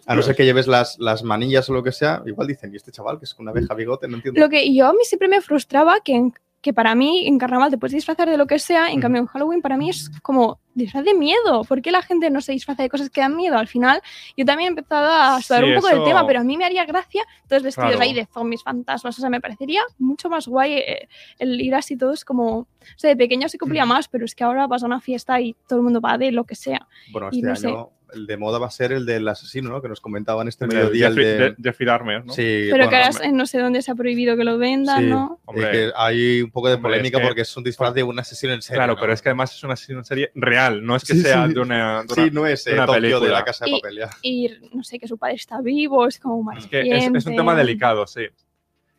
A 0.06 0.14
no 0.14 0.22
ser 0.22 0.34
que 0.34 0.44
lleves 0.44 0.66
las, 0.66 0.98
las 0.98 1.22
manillas 1.22 1.68
o 1.70 1.72
lo 1.72 1.82
que 1.82 1.92
sea, 1.92 2.22
igual 2.26 2.46
dicen, 2.48 2.72
¿y 2.72 2.76
este 2.76 2.90
chaval 2.92 3.18
que 3.18 3.24
es 3.26 3.34
una 3.38 3.50
abeja 3.50 3.74
bigote? 3.74 4.08
No 4.08 4.16
entiendo. 4.16 4.40
Lo 4.40 4.48
que 4.48 4.74
yo 4.74 4.88
a 4.88 4.92
mí 4.92 5.04
siempre 5.04 5.28
me 5.28 5.40
frustraba 5.40 6.00
que, 6.00 6.14
en- 6.14 6.34
que 6.60 6.72
para 6.72 6.94
mí 6.96 7.26
en 7.26 7.38
carnaval 7.38 7.70
te 7.70 7.78
puedes 7.78 7.92
disfrazar 7.94 8.28
de 8.28 8.36
lo 8.36 8.46
que 8.46 8.58
sea, 8.58 8.90
en 8.90 9.00
cambio 9.00 9.20
en 9.20 9.26
Halloween 9.26 9.62
para 9.62 9.76
mí 9.76 9.90
es 9.90 10.10
como 10.22 10.58
disfraz 10.74 11.04
de 11.04 11.14
miedo. 11.14 11.62
¿Por 11.64 11.80
qué 11.82 11.92
la 11.92 12.02
gente 12.02 12.30
no 12.30 12.40
se 12.40 12.50
disfraza 12.52 12.82
de 12.82 12.88
cosas 12.88 13.10
que 13.10 13.20
dan 13.20 13.36
miedo? 13.36 13.56
Al 13.56 13.68
final 13.68 14.00
yo 14.36 14.44
también 14.44 14.66
he 14.66 14.70
empezado 14.70 15.08
a 15.10 15.40
Sí, 15.40 15.52
un 15.54 15.76
poco 15.76 15.86
del 15.88 15.98
eso- 15.98 16.04
tema, 16.04 16.26
pero 16.26 16.40
a 16.40 16.44
mí 16.44 16.56
me 16.56 16.64
haría 16.64 16.84
gracia 16.84 17.22
todos 17.48 17.62
vestidos 17.62 17.90
Claro. 17.90 18.02
ahí 18.02 18.12
de 18.12 18.26
zombies, 18.26 18.62
fantasmas. 18.64 19.16
O 19.16 19.20
sea, 19.20 19.30
me 19.30 19.40
parecería 19.40 19.82
mucho 19.98 20.28
más 20.28 20.48
guay 20.48 20.72
eh, 20.74 21.08
el 21.38 21.60
ir 21.60 21.74
así 21.76 21.96
todos 21.96 22.24
como... 22.24 22.58
O 22.58 22.66
sea, 22.96 23.10
de 23.10 23.16
pequeño 23.16 23.48
se 23.48 23.58
cumplía 23.58 23.86
más, 23.86 24.08
pero 24.08 24.24
es 24.24 24.34
que 24.34 24.42
ahora 24.44 24.66
vas 24.66 24.82
a 24.82 24.86
una 24.86 25.00
fiesta 25.00 25.40
y 25.40 25.54
todo 25.68 25.78
el 25.78 25.84
mundo 25.84 26.00
va 26.00 26.18
de 26.18 26.32
lo 26.32 26.42
que 26.44 26.56
sea. 26.56 26.88
Bueno, 27.12 27.28
y 27.30 27.36
este 27.38 27.48
no 27.48 27.56
sé. 27.56 27.90
El 28.14 28.26
de 28.26 28.36
moda 28.36 28.58
va 28.58 28.66
a 28.66 28.70
ser 28.70 28.92
el 28.92 29.04
del 29.06 29.26
asesino, 29.28 29.70
¿no? 29.70 29.82
Que 29.82 29.88
nos 29.88 30.00
comentaban 30.00 30.48
este 30.48 30.64
El 30.64 30.70
de 30.70 30.76
mediodía, 30.76 31.06
el 31.08 31.14
Jeffrey, 31.14 31.26
de... 31.26 31.38
de- 31.50 31.56
Jeffrey 31.62 31.86
Dahmer, 31.86 32.24
¿no? 32.26 32.32
Sí, 32.32 32.42
Pero 32.70 32.76
bueno, 32.76 32.90
que 32.90 32.96
ahora 32.96 33.08
hombre, 33.10 33.32
no 33.32 33.46
sé 33.46 33.58
dónde 33.58 33.82
se 33.82 33.90
ha 33.90 33.94
prohibido 33.94 34.36
que 34.36 34.44
lo 34.44 34.58
vendan, 34.58 34.98
sí. 35.00 35.06
¿no? 35.10 35.40
Hombre. 35.44 35.70
que 35.70 35.90
hay 35.96 36.42
un 36.42 36.50
poco 36.50 36.68
de 36.68 36.74
Hombre, 36.74 36.90
polémica 36.90 37.18
es 37.18 37.22
que- 37.22 37.26
porque 37.28 37.40
es 37.42 37.56
un 37.56 37.64
disfraz 37.64 37.94
de 37.94 38.02
un 38.02 38.18
asesino 38.18 38.52
en 38.52 38.62
serie. 38.62 38.78
Claro, 38.78 38.94
¿no? 38.94 39.00
pero 39.00 39.12
es 39.12 39.20
que 39.22 39.28
además 39.28 39.54
es 39.54 39.62
una, 39.64 39.74
una 39.90 40.04
serie 40.04 40.30
real, 40.34 40.84
no 40.84 40.96
es 40.96 41.04
que 41.04 41.14
Sí, 41.14 41.20
sea 41.22 41.46
sí. 41.46 41.54
de 41.54 41.60
una... 41.60 42.02
de 42.02 42.14
Sí, 42.14 42.20
una- 42.22 42.30
no 42.32 42.46
es 42.46 42.66
eh, 42.66 42.74
una 42.74 42.86
Tokio 42.86 43.00
de 43.02 43.08
película. 43.08 43.32
la 43.32 43.44
casa 43.44 43.64
de 43.64 43.70
Y- 43.70 43.80
papel, 43.80 43.96
ya. 43.98 44.10
Y 44.22 44.50
no 44.72 44.82
sé, 44.82 44.98
que 44.98 45.08
su 45.08 45.18
padre 45.18 45.34
está 45.34 45.60
vivo, 45.60 46.06
es 46.06 46.18
como 46.18 46.50
Es 46.52 46.66
que 46.66 46.80
es, 46.80 47.04
es 47.14 47.26
un 47.26 47.36
tema 47.36 47.54
delicado, 47.54 48.06
sí. 48.06 48.22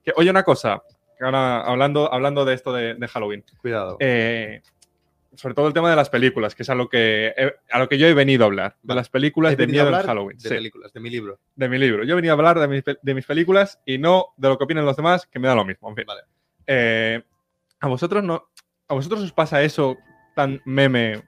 Que, 0.04 0.14
oye, 0.16 0.30
una 0.30 0.44
cosa, 0.44 0.82
ahora 1.20 1.62
hablando, 1.62 2.14
hablando 2.14 2.46
de 2.46 2.54
esto 2.54 2.72
de, 2.74 2.94
de 2.96 3.08
Halloween, 3.08 3.44
Cuidado. 3.62 3.98
eh, 4.00 4.62
sobre 5.36 5.54
todo 5.56 5.68
el 5.68 5.74
tema 5.74 5.90
de 5.90 5.96
las 5.96 6.10
películas, 6.10 6.56
que 6.56 6.64
es 6.64 6.70
a 6.70 6.76
lo 6.76 6.90
que, 6.90 7.34
he- 7.38 7.54
a 7.72 7.80
lo 7.80 7.88
que 7.88 7.98
yo 7.98 8.08
he 8.08 8.14
venido 8.14 8.44
a 8.44 8.48
hablar, 8.48 8.76
de 8.82 8.96
las 8.96 9.10
películas 9.10 9.56
de 9.56 9.68
miedo 9.68 9.88
en 9.90 10.06
Halloween. 10.06 10.38
De 10.38 10.50
sí, 10.50 10.56
películas, 10.56 10.92
de 10.94 11.00
mi 11.00 11.10
libro. 11.10 11.40
de 11.56 11.70
mi 11.70 11.78
libro. 11.78 12.04
Yo 12.04 12.14
he 12.14 12.16
venido 12.16 12.34
a 12.34 12.38
hablar 12.38 12.60
de 12.60 12.68
mis, 12.68 12.84
de 13.02 13.14
mis 13.14 13.26
películas 13.26 13.80
y 13.86 13.98
no 13.98 14.28
de 14.38 14.48
lo 14.50 14.58
que 14.58 14.64
opinan 14.64 14.86
los 14.86 14.96
demás, 14.98 15.28
que 15.28 15.40
me 15.40 15.48
da 15.48 15.56
lo 15.56 15.66
mismo. 15.66 15.90
En 15.90 15.96
fin. 15.96 16.06
Vale. 16.08 16.22
Eh, 16.68 17.22
a 17.80 17.88
vosotros 17.88 18.24
no. 18.24 18.50
¿A 18.88 18.94
vosotros 18.96 19.22
os 19.22 19.32
pasa 19.32 19.62
eso 19.62 19.98
tan 20.36 20.62
meme 20.66 21.22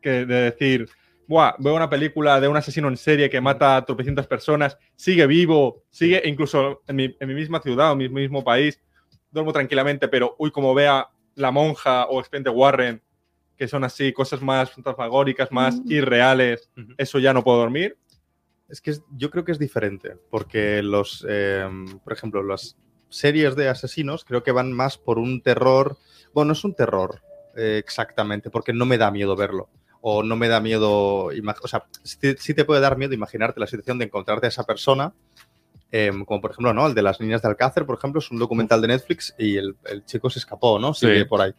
que 0.00 0.24
de 0.24 0.50
decir, 0.50 0.88
Buah, 1.28 1.54
veo 1.58 1.74
una 1.74 1.88
película 1.90 2.40
de 2.40 2.48
un 2.48 2.56
asesino 2.56 2.88
en 2.88 2.96
serie 2.96 3.28
que 3.30 3.40
mata 3.40 3.76
a 3.76 3.84
tropecientas 3.84 4.26
personas, 4.26 4.76
sigue 4.96 5.26
vivo, 5.26 5.84
sigue 5.90 6.22
incluso 6.24 6.82
en 6.88 6.96
mi, 6.96 7.16
en 7.20 7.28
mi 7.28 7.34
misma 7.34 7.60
ciudad 7.60 7.92
o 7.92 7.96
mi 7.96 8.08
mismo 8.08 8.42
país, 8.42 8.80
duermo 9.30 9.52
tranquilamente, 9.52 10.08
pero 10.08 10.34
uy, 10.38 10.50
como 10.50 10.74
vea 10.74 11.08
La 11.36 11.50
Monja 11.50 12.06
o 12.06 12.18
Expediente 12.20 12.50
Warren, 12.50 13.02
que 13.62 13.68
son 13.68 13.84
así 13.84 14.12
cosas 14.12 14.42
más 14.42 14.72
fantasmagóricas, 14.72 15.52
más 15.52 15.76
Mm. 15.78 15.92
irreales, 15.92 16.68
eso 16.98 17.20
ya 17.20 17.32
no 17.32 17.44
puedo 17.44 17.58
dormir. 17.58 17.96
Es 18.68 18.80
que 18.80 18.90
es- 18.90 19.02
yo 19.16 19.30
creo 19.30 19.44
que 19.44 19.52
es 19.52 19.58
diferente, 19.60 20.16
porque 20.32 20.82
los, 20.82 21.24
eh, 21.28 21.64
por 22.02 22.12
ejemplo, 22.12 22.42
las 22.42 22.76
series 23.08 23.54
de 23.54 23.68
asesinos 23.68 24.24
creo 24.24 24.42
que 24.42 24.50
van 24.50 24.72
más 24.72 24.98
por 24.98 25.20
un 25.20 25.42
terror, 25.42 25.96
bueno, 26.34 26.48
no 26.48 26.52
es 26.54 26.64
un 26.64 26.74
terror 26.74 27.20
eh, 27.54 27.76
exactamente, 27.78 28.50
porque 28.50 28.72
no 28.72 28.84
me 28.84 28.98
da 28.98 29.12
miedo 29.12 29.36
verlo, 29.36 29.68
o 30.00 30.24
no 30.24 30.34
me 30.34 30.48
da 30.48 30.58
miedo, 30.58 31.26
o 31.26 31.68
sea, 31.68 31.84
sí 32.02 32.18
te, 32.18 32.36
sí 32.38 32.54
te 32.54 32.64
puede 32.64 32.80
dar 32.80 32.96
miedo 32.98 33.12
imaginarte 33.14 33.60
la 33.60 33.66
situación 33.68 33.98
de 33.98 34.06
encontrarte 34.06 34.46
a 34.46 34.48
esa 34.48 34.64
persona, 34.64 35.12
eh, 35.92 36.10
como 36.26 36.40
por 36.40 36.50
ejemplo, 36.50 36.72
¿no? 36.74 36.88
El 36.88 36.94
de 36.94 37.02
las 37.02 37.20
niñas 37.20 37.42
de 37.42 37.48
Alcácer, 37.48 37.86
por 37.86 37.96
ejemplo, 37.98 38.18
es 38.18 38.28
un 38.32 38.38
documental 38.40 38.80
de 38.80 38.88
Netflix 38.88 39.32
y 39.38 39.56
el, 39.58 39.76
el 39.84 40.04
chico 40.04 40.30
se 40.30 40.40
escapó, 40.40 40.80
¿no? 40.80 40.94
Sigue 40.94 41.20
Sí. 41.20 41.24
por 41.26 41.42
ahí. 41.42 41.52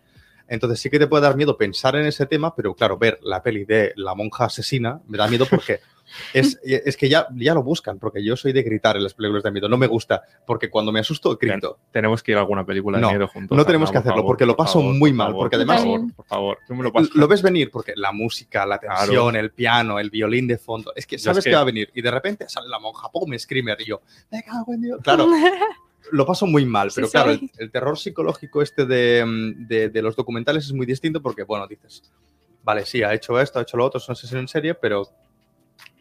Entonces 0.48 0.80
sí 0.80 0.90
que 0.90 1.00
te 1.00 1.08
puede 1.08 1.24
dar 1.24 1.36
miedo 1.36 1.58
pensar 1.58 1.96
en 1.96 2.06
ese 2.06 2.26
tema, 2.26 2.56
pero 2.56 2.74
claro, 2.76 2.98
ver 2.98 3.20
la 3.24 3.42
peli 3.42 3.66
de 3.66 3.94
la 3.96 4.14
monja 4.16 4.46
asesina 4.46 5.00
me 5.08 5.18
da 5.18 5.28
miedo 5.28 5.46
porque 5.50 5.80
es, 6.34 6.60
es 6.64 6.98
que 6.98 7.08
ya, 7.10 7.28
ya 7.36 7.54
lo 7.54 7.64
buscan, 7.64 7.98
porque 7.98 8.24
yo 8.24 8.36
soy 8.36 8.52
de 8.54 8.62
gritar 8.62 8.98
en 8.98 9.04
las 9.04 9.14
películas 9.14 9.42
de 9.44 9.52
miedo. 9.52 9.70
No 9.70 9.78
me 9.78 9.88
gusta, 9.88 10.22
porque 10.46 10.70
cuando 10.70 10.92
me 10.92 11.00
asusto, 11.00 11.38
grito. 11.38 11.80
Tenemos 11.92 12.22
que 12.22 12.34
ir 12.34 12.38
a 12.38 12.42
alguna 12.42 12.66
película 12.66 13.00
No, 13.00 13.08
de 13.08 13.14
miedo 13.14 13.28
juntos. 13.30 13.58
no 13.58 13.66
tenemos 13.66 13.90
que 13.90 13.94
por 13.94 14.00
hacerlo, 14.02 14.16
favor, 14.18 14.28
porque 14.28 14.46
lo 14.46 14.56
por 14.56 14.66
paso 14.66 14.80
favor, 14.80 14.96
muy 14.96 15.10
por 15.12 15.18
mal, 15.18 15.28
favor, 15.28 15.40
porque 15.50 15.56
por 15.58 15.62
además- 15.76 15.82
favor, 15.84 16.14
por 16.16 16.26
favor, 16.26 16.58
tú 16.68 16.76
me 16.76 16.84
lo 16.84 16.92
pasas. 16.92 17.16
Lo 17.16 17.28
ves 17.28 17.42
venir 17.42 17.72
porque 17.72 17.94
la 17.96 18.12
música, 18.12 18.66
la 18.66 18.78
Claro. 18.80 19.00
tensión, 19.00 19.36
el 19.38 19.52
piano, 19.52 19.98
el 19.98 20.10
violín 20.10 20.46
de 20.48 20.58
fondo, 20.58 20.92
es 20.96 21.08
que 21.08 21.18
sabes 21.18 21.40
es 21.40 21.44
que... 21.46 21.50
que- 21.52 21.56
va 21.56 21.62
a 21.62 21.66
venir 21.66 21.90
y 21.96 22.02
de 22.02 22.12
repente 22.12 22.46
sale 22.50 22.68
la 22.68 22.80
monja, 22.80 23.10
pongo 23.12 23.26
mi 23.28 23.40
screamer 23.40 23.80
y 23.82 23.86
yo, 23.86 24.02
me 24.30 24.44
cago 24.44 24.74
en 24.74 24.82
Dios. 24.82 25.00
Claro, 25.02 25.28
lo 26.12 26.26
paso 26.26 26.46
muy 26.46 26.66
mal, 26.66 26.92
Sí, 26.92 26.96
pero 26.96 27.10
claro, 27.10 27.32
el, 27.32 27.50
el 27.58 27.72
terror 27.72 27.98
psicológico 27.98 28.62
este 28.62 28.86
de, 28.86 29.24
mm, 29.26 29.68
de- 29.68 29.90
de 29.90 30.02
los 30.02 30.16
documentales 30.16 30.66
es 30.66 30.74
muy 30.74 30.86
distinto 30.86 31.22
porque, 31.22 31.44
bueno, 31.44 31.68
dices, 31.68 32.12
vale, 32.64 32.86
sí, 32.86 33.04
ha 33.04 33.14
hecho 33.14 33.40
esto, 33.40 33.60
ha 33.60 33.64
hecho 33.64 33.78
lo 33.78 33.86
otro, 33.86 34.00
es 34.00 34.08
una 34.08 34.16
sesión 34.16 34.42
en 34.42 34.48
serie, 34.48 34.74
pero 34.76 35.04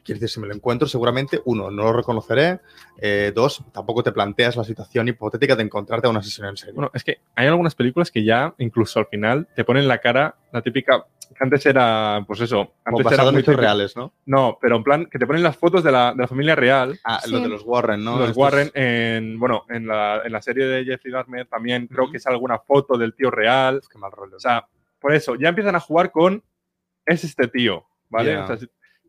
quiero 0.05 0.21
decir, 0.21 0.29
si 0.35 0.41
me 0.41 0.47
lo 0.49 0.55
encuentro, 0.55 0.87
seguramente, 0.88 1.41
uno, 1.45 1.71
no 1.71 1.85
lo 1.85 1.93
reconoceré, 1.93 2.61
eh, 2.99 3.33
dos, 3.35 3.62
tampoco 3.73 4.03
te 4.03 4.12
planteas 4.12 4.57
la 4.57 4.65
situación 4.65 5.09
hipotética 5.09 5.57
de 5.57 5.62
encontrarte 5.62 6.07
a 6.07 6.11
una 6.11 6.23
sesión 6.23 6.49
en 6.49 6.57
serie. 6.57 6.75
Bueno, 6.75 6.91
es 6.95 7.05
que 7.05 7.19
hay 7.35 7.47
algunas 7.47 7.75
películas 7.75 8.11
que 8.11 8.25
ya, 8.25 8.55
incluso 8.59 8.99
al 8.99 9.07
final, 9.07 9.49
te 9.55 9.65
ponen 9.65 9.87
la 9.88 9.99
cara, 9.99 10.37
la 10.53 10.62
típica, 10.62 11.05
que 11.29 11.45
antes 11.45 11.65
era, 11.65 12.23
pues 12.27 12.41
eso, 12.41 12.73
Como 12.85 12.99
antes 12.99 13.01
era 13.01 13.11
basado 13.11 13.29
en 13.31 13.35
muy 13.37 13.41
hechos 13.43 13.57
reales, 13.57 13.97
¿no? 13.97 14.12
No, 14.27 14.59
pero 14.61 14.77
en 14.77 14.85
plan, 14.85 15.07
que 15.07 15.19
te 15.19 15.27
ponen 15.27 15.43
las 15.43 15.57
fotos 15.57 15.83
de 15.83 15.91
la, 15.91 16.12
de 16.12 16.19
la 16.21 16.29
familia 16.29 16.55
real, 16.55 16.99
Ah, 17.05 17.21
Sí. 17.25 17.31
lo 17.31 17.41
de 17.41 17.49
los 17.49 17.62
Warren, 17.65 18.05
¿no? 18.05 18.12
los 18.19 18.31
Estos- 18.31 18.37
Warren, 18.37 18.71
en, 18.75 19.38
bueno, 19.38 19.65
en 19.71 19.87
la, 19.87 20.21
en 20.25 20.31
la 20.33 20.43
serie 20.43 20.67
de 20.67 20.85
Jeffrey 20.85 21.11
Dahmer 21.12 21.47
también 21.47 21.87
creo 21.87 22.05
Ujú. 22.05 22.12
que 22.12 22.19
es 22.19 22.27
alguna 22.27 22.59
foto 22.59 22.99
del 22.99 23.15
tío 23.15 23.31
real, 23.31 23.81
Qué 23.91 23.97
mal 23.99 24.12
rollo. 24.12 24.37
o 24.37 24.41
sea, 24.41 24.67
por 25.01 25.15
eso, 25.15 25.35
ya 25.37 25.49
empiezan 25.49 25.75
a 25.75 25.81
jugar 25.81 26.12
con, 26.12 26.43
es 27.07 27.25
este 27.25 27.49
tío, 27.49 27.87
¿vale? 28.11 28.37
O 28.37 28.47
sea, 28.47 28.59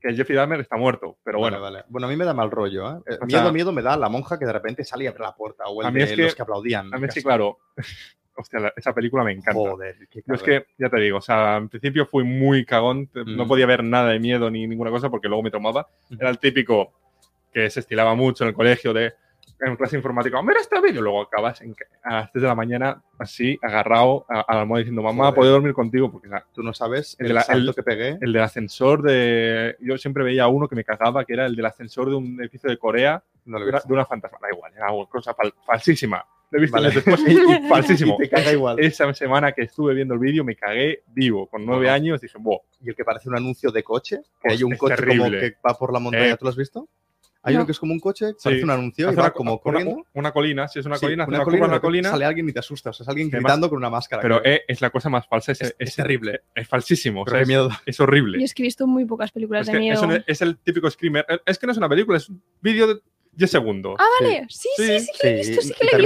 que 0.04 0.14
Jeffrey 0.14 0.36
Dahmer 0.38 0.60
está 0.60 0.76
muerto, 0.78 1.18
pero 1.24 1.40
bueno, 1.40 1.60
Vale, 1.62 1.76
vale. 1.78 1.86
Bueno, 1.90 2.08
a 2.08 2.10
mí 2.10 2.16
me 2.18 2.26
da 2.26 2.34
mal 2.34 2.52
rollo, 2.52 2.88
¿eh? 2.98 3.00
Eh, 3.08 3.18
O 3.22 3.26
miedo, 3.26 3.42
sea- 3.44 3.52
miedo 3.54 3.72
me 3.72 3.82
da 3.82 3.96
la 3.98 4.10
monja 4.10 4.38
que 4.38 4.46
de 4.46 4.52
repente 4.54 4.84
sale 4.84 5.06
y 5.06 5.08
abre 5.08 5.22
la 5.24 5.34
puerta 5.34 5.64
o 5.68 5.82
el 5.82 5.88
A 5.88 5.92
mí 5.92 6.00
de 6.00 6.06
es 6.06 6.12
que- 6.12 6.22
los 6.24 6.36
que 6.36 6.42
aplaudían. 6.42 6.94
a 6.94 6.98
mí 6.98 7.08
es 7.08 7.14
que, 7.14 7.24
claro, 7.24 7.60
hostia, 8.36 8.74
esa 8.76 8.94
película 8.94 9.24
me 9.24 9.32
encanta. 9.32 9.54
Joder, 9.54 9.96
qué 10.12 10.22
Yo 10.26 10.34
es 10.34 10.44
que, 10.44 10.66
ya 10.78 10.90
te 10.90 10.98
digo, 11.00 11.20
o 11.20 11.22
sea, 11.22 11.58
en 11.58 11.70
principio 11.70 12.06
fui 12.08 12.24
muy 12.24 12.66
cagón, 12.66 13.10
no 13.14 13.46
Mm. 13.46 13.48
podía 13.48 13.66
ver 13.66 13.84
nada 13.84 14.10
de 14.10 14.20
miedo 14.20 14.50
ni 14.52 14.68
ninguna 14.68 14.92
cosa 14.92 15.10
porque 15.10 15.28
luego 15.30 15.44
me. 15.44 15.50
Ujú. 15.50 15.86
Era 16.20 16.30
el 16.30 16.40
típico 16.40 16.92
que 17.54 17.70
se 17.70 17.80
estilaba 17.80 18.14
mucho 18.16 18.44
en 18.44 18.50
el 18.50 18.54
colegio 18.56 18.92
de, 18.94 19.14
en 19.66 19.76
clase 19.76 19.96
informática, 19.98 20.42
mira 20.42 20.60
este 20.60 20.80
vídeo, 20.82 21.02
luego 21.02 21.22
acabas 21.22 21.62
en 21.62 21.76
a 22.04 22.16
las 22.16 22.32
3 22.32 22.42
de 22.42 22.48
la 22.48 22.56
mañana 22.56 23.02
así, 23.18 23.58
agarrado 23.62 24.26
a, 24.30 24.42
a 24.42 24.56
la 24.56 24.62
almohada 24.62 24.80
diciendo, 24.80 25.02
mamá, 25.02 25.26
Joder. 25.26 25.36
¿puedo 25.36 25.52
dormir 25.52 25.74
contigo? 25.74 26.12
Porque 26.12 26.28
Tú 26.54 26.62
no 26.64 26.74
sabes 26.74 27.16
El 27.20 27.26
el, 27.26 27.28
de 27.30 27.34
la- 27.36 27.42
salto 27.44 27.70
el- 27.70 27.76
que 27.76 27.84
pegué. 27.84 28.18
el 28.22 28.34
del 28.34 28.42
ascensor 28.42 29.02
de... 29.02 29.76
Yo 29.80 29.98
siempre 29.98 30.24
veía 30.24 30.48
uno 30.48 30.68
que 30.68 30.76
me 30.76 30.84
cagaba, 30.84 31.24
que 31.26 31.34
era 31.34 31.46
el 31.46 31.56
del 31.56 31.66
ascensor 31.66 32.10
de 32.10 32.16
un 32.16 32.40
edificio 32.42 32.70
de 32.70 32.78
Corea, 32.78 33.24
No 33.46 33.58
lo 33.60 33.66
de 33.66 33.70
una, 33.70 33.78
visto. 33.78 33.88
de 33.88 33.94
una 33.94 34.06
fantasma. 34.06 34.38
Da 34.42 34.50
igual, 34.54 34.74
era 34.76 34.92
una 34.92 35.08
cosa 35.08 35.34
fal- 35.36 35.54
falsísima. 35.66 36.26
lo 36.52 36.58
he 36.58 36.62
visto 36.62 36.76
Vale. 36.78 36.92
después 36.92 37.20
y, 37.28 37.32
y 37.32 37.68
falsísimo. 37.70 38.16
Y 38.20 38.24
te 38.24 38.30
caga 38.30 38.52
igual. 38.52 38.80
Esa 38.80 39.12
semana 39.14 39.52
que 39.54 39.62
estuve 39.64 39.94
viendo 39.94 40.14
el 40.14 40.20
vídeo 40.20 40.44
me 40.44 40.56
cagué 40.56 41.04
vivo. 41.08 41.48
Con 41.48 41.66
nueve 41.66 41.90
años 41.90 42.22
dije, 42.22 42.38
wow, 42.40 42.60
Y 42.82 42.90
el 42.90 42.96
que 42.96 43.04
parece 43.06 43.30
un 43.30 43.36
anuncio 43.38 43.72
de 43.72 43.82
coche, 43.84 44.22
que 44.42 44.52
hay 44.54 44.64
un 44.64 44.76
coche 44.76 44.96
como 45.08 45.30
que 45.32 45.56
va 45.66 45.74
por 45.76 45.92
la 45.94 46.00
montaña, 46.00 46.32
Eh, 46.32 46.38
¿tú 46.38 46.46
lo 46.46 46.50
has 46.50 46.58
visto? 46.58 46.88
Hay 47.46 47.54
no. 47.54 47.60
uno 47.60 47.66
que 47.66 47.74
es 47.74 47.80
como 47.80 47.92
un 47.94 48.00
coche, 48.00 48.34
parece 48.42 48.60
Sí. 48.60 48.64
un 48.64 48.70
anuncio 48.72 49.06
y 49.06 49.08
hace 49.10 49.18
va 49.18 49.24
una, 49.24 49.32
como 49.32 49.52
una- 49.54 49.62
corriendo. 49.62 50.06
una 50.14 50.32
colina, 50.32 50.68
si 50.70 50.80
es 50.80 50.86
una 50.86 50.96
Sí, 50.96 51.02
colina, 51.06 51.24
hace 51.24 51.30
una 51.30 51.38
una, 51.40 51.46
colina, 51.46 51.66
curva 51.68 51.80
colina. 51.82 52.10
sale 52.10 52.26
alguien 52.26 52.48
y 52.50 52.54
te 52.54 52.60
asusta. 52.60 52.92
O 52.92 52.94
sea, 52.94 53.04
es 53.04 53.10
alguien 53.10 53.28
además- 53.28 53.44
gritando 53.44 53.70
con 53.70 53.78
una 53.78 53.90
máscara. 53.90 54.22
Pero 54.22 54.42
creo. 54.42 54.54
eh, 54.56 54.62
es 54.68 54.82
la 54.82 54.90
cosa 54.90 55.10
más 55.10 55.28
falsa. 55.28 55.52
Es, 55.52 55.62
Es- 55.62 55.68
es- 55.78 55.90
es 55.90 55.96
terrible. 55.96 56.42
Es 56.56 56.68
falsísimo. 56.68 57.24
o 57.24 57.28
sea, 57.28 57.42
es, 57.42 57.48
miedo. 57.48 57.70
es 57.86 58.00
horrible. 58.00 58.40
Yo 58.40 58.46
es 58.46 58.54
que 58.54 58.64
he 58.64 58.66
visto 58.66 58.88
muy 58.88 59.06
pocas 59.06 59.32
películas 59.32 59.68
Es, 59.68 59.74
de 59.74 59.80
miedo. 59.80 59.96
es, 59.96 60.02
un- 60.02 60.24
es 60.26 60.42
el 60.42 60.58
típico 60.58 60.90
screamer. 60.90 61.26
Es 61.46 61.60
que 61.60 61.66
no 61.68 61.72
es 61.74 61.78
una 61.78 61.90
película, 61.90 62.18
es 62.18 62.30
un 62.30 62.42
vídeo 62.62 62.88
de 62.88 63.02
10 63.36 63.50
segundos. 63.52 63.96
Ah, 64.00 64.06
vale. 64.22 64.46
Sí, 64.50 64.70
sí, 64.78 64.84
Sí, 65.00 65.00
sí, 65.00 65.12
que 65.20 65.28
lo 65.28 65.34
he 65.34 65.36
visto, 65.38 65.62
sí 65.62 65.74
que 65.80 65.86
lo 65.86 65.98
he 65.98 66.02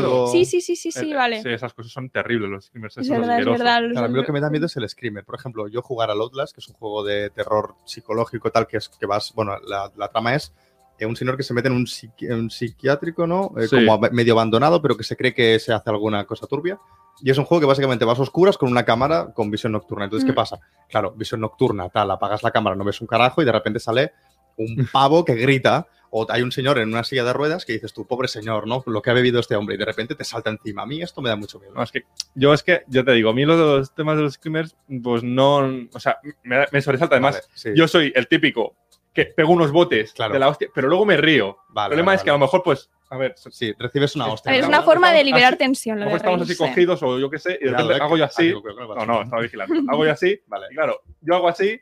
visto. 0.00 0.26
Sí, 0.28 0.44
sí, 0.44 0.60
sí, 0.60 0.76
sí, 0.76 0.92
sí, 0.92 1.12
Eh, 1.12 1.14
vale. 1.16 1.42
Sí, 1.42 1.48
esas 1.48 1.72
cosas 1.74 1.92
son 1.92 2.10
terribles, 2.10 2.50
los 2.50 2.64
screamers. 2.66 2.96
Es 2.98 3.08
verdad, 3.08 3.40
es 3.40 3.46
verdad. 3.46 3.80
Claro, 3.90 4.06
a 4.06 4.08
mí 4.08 4.14
lo 4.16 4.24
que 4.24 4.32
me 4.32 4.40
da 4.40 4.50
miedo 4.50 4.66
es 4.66 4.76
el 4.76 4.88
screamer. 4.88 5.24
Por 5.24 5.34
ejemplo, 5.34 5.68
yo 5.68 5.82
jugar 5.82 6.10
al 6.10 6.20
Outlast, 6.20 6.54
que 6.54 6.60
es 6.60 6.68
un 6.68 6.74
juego 6.74 7.02
de 7.04 7.30
terror 7.30 7.74
psicológico 7.86 8.50
tal, 8.50 8.66
que 8.66 8.76
es 8.76 8.88
que 8.88 9.06
vas, 9.06 9.32
bueno, 9.34 9.56
la, 9.66 9.90
la 9.96 10.08
trama 10.08 10.34
es 10.34 10.52
eh, 10.98 11.06
un 11.06 11.16
señor 11.16 11.36
que 11.36 11.42
se 11.42 11.54
mete 11.54 11.68
en 11.68 11.74
un, 11.74 11.86
psiqui- 11.86 12.30
un 12.32 12.50
psiquiátrico, 12.50 13.26
¿no? 13.26 13.52
Eh, 13.58 13.66
Sí. 13.68 13.76
Como 13.86 13.98
medio 14.12 14.34
abandonado, 14.34 14.80
pero 14.82 14.96
que 14.96 15.04
se 15.04 15.16
cree 15.16 15.32
que 15.34 15.58
se 15.58 15.72
hace 15.72 15.88
alguna 15.90 16.24
cosa 16.26 16.46
turbia. 16.46 16.78
Y 17.22 17.30
es 17.30 17.38
un 17.38 17.44
juego 17.44 17.60
que 17.60 17.66
básicamente 17.66 18.04
vas 18.04 18.18
a 18.18 18.22
oscuras 18.22 18.56
con 18.58 18.70
una 18.70 18.84
cámara 18.84 19.32
con 19.34 19.50
visión 19.50 19.72
nocturna. 19.72 20.04
Entonces, 20.04 20.24
¿qué 20.26 20.32
Mm. 20.32 20.34
pasa? 20.34 20.58
Claro, 20.88 21.12
visión 21.12 21.40
nocturna, 21.40 21.88
tal, 21.88 22.10
apagas 22.10 22.42
la 22.42 22.50
cámara, 22.50 22.74
no 22.76 22.84
ves 22.84 23.00
un 23.00 23.06
carajo 23.06 23.40
y 23.42 23.44
de 23.44 23.52
repente 23.52 23.80
sale 23.80 24.12
un 24.56 24.88
pavo 24.92 25.24
que 25.24 25.34
grita. 25.34 25.86
O 26.14 26.26
hay 26.28 26.42
un 26.42 26.52
señor 26.52 26.78
en 26.78 26.88
una 26.90 27.04
silla 27.04 27.24
de 27.24 27.32
ruedas 27.32 27.64
que 27.64 27.72
dices 27.72 27.94
tú, 27.94 28.06
pobre 28.06 28.28
señor, 28.28 28.66
¿no? 28.66 28.82
Lo 28.84 29.00
que 29.00 29.08
ha 29.08 29.14
bebido 29.14 29.40
este 29.40 29.56
hombre. 29.56 29.76
Y 29.76 29.78
de 29.78 29.86
repente 29.86 30.14
te 30.14 30.24
salta 30.24 30.50
encima. 30.50 30.82
A 30.82 30.86
mí 30.86 31.00
esto 31.00 31.22
me 31.22 31.30
da 31.30 31.36
mucho 31.36 31.58
miedo. 31.58 31.72
No, 31.74 31.82
es 31.82 31.90
que 31.90 32.02
yo 32.34 32.52
es 32.52 32.62
que, 32.62 32.82
yo 32.88 33.02
te 33.02 33.12
digo, 33.12 33.30
a 33.30 33.32
mí 33.32 33.46
los, 33.46 33.56
los 33.58 33.94
temas 33.94 34.16
de 34.18 34.22
los 34.24 34.34
screamers, 34.34 34.76
pues 35.02 35.22
no, 35.22 35.56
o 35.90 35.98
sea, 36.00 36.18
me, 36.42 36.66
me 36.70 36.82
sobresalta. 36.82 37.14
Además, 37.14 37.36
Vale, 37.36 37.46
sí. 37.54 37.70
yo 37.74 37.88
soy 37.88 38.12
el 38.14 38.28
típico 38.28 38.76
que 39.14 39.24
pego 39.24 39.52
unos 39.54 39.72
botes 39.72 40.12
Claro. 40.12 40.34
de 40.34 40.38
la 40.40 40.48
hostia, 40.48 40.68
pero 40.74 40.86
luego 40.88 41.06
me 41.06 41.16
río. 41.16 41.56
Vale, 41.70 41.86
el 41.86 41.90
problema 41.92 42.06
vale, 42.12 42.16
es 42.16 42.22
que 42.24 42.28
a 42.30 42.34
lo 42.34 42.38
mejor, 42.40 42.62
pues, 42.62 42.90
a 43.08 43.16
ver, 43.16 43.32
a 43.32 43.50
Sí, 43.50 43.72
recibes 43.78 44.14
una 44.14 44.26
hostia. 44.26 44.54
Es 44.54 44.66
una 44.66 44.82
forma 44.82 45.12
de 45.12 45.24
liberar 45.24 45.54
así- 45.54 45.58
tensión. 45.60 45.98
lo 45.98 46.10
de 46.10 46.16
estamos 46.16 46.42
así 46.42 46.56
cogidos 46.56 47.02
o 47.02 47.18
yo 47.18 47.30
qué 47.30 47.38
sé, 47.38 47.58
y 47.58 47.64
de 47.64 47.70
repente 47.70 47.94
hago 47.94 48.18
yo 48.18 48.24
que- 48.24 48.28
así. 48.28 48.42
Ah, 48.42 48.60
digo, 48.60 48.94
No, 48.96 49.06
no, 49.06 49.22
estaba 49.22 49.40
vigilando. 49.40 49.74
Hago 49.90 50.04
yo 50.04 50.12
así, 50.12 50.38
Vale. 50.46 50.66
y 50.70 50.74
claro, 50.74 51.00
yo 51.22 51.34
hago 51.36 51.48
así, 51.48 51.80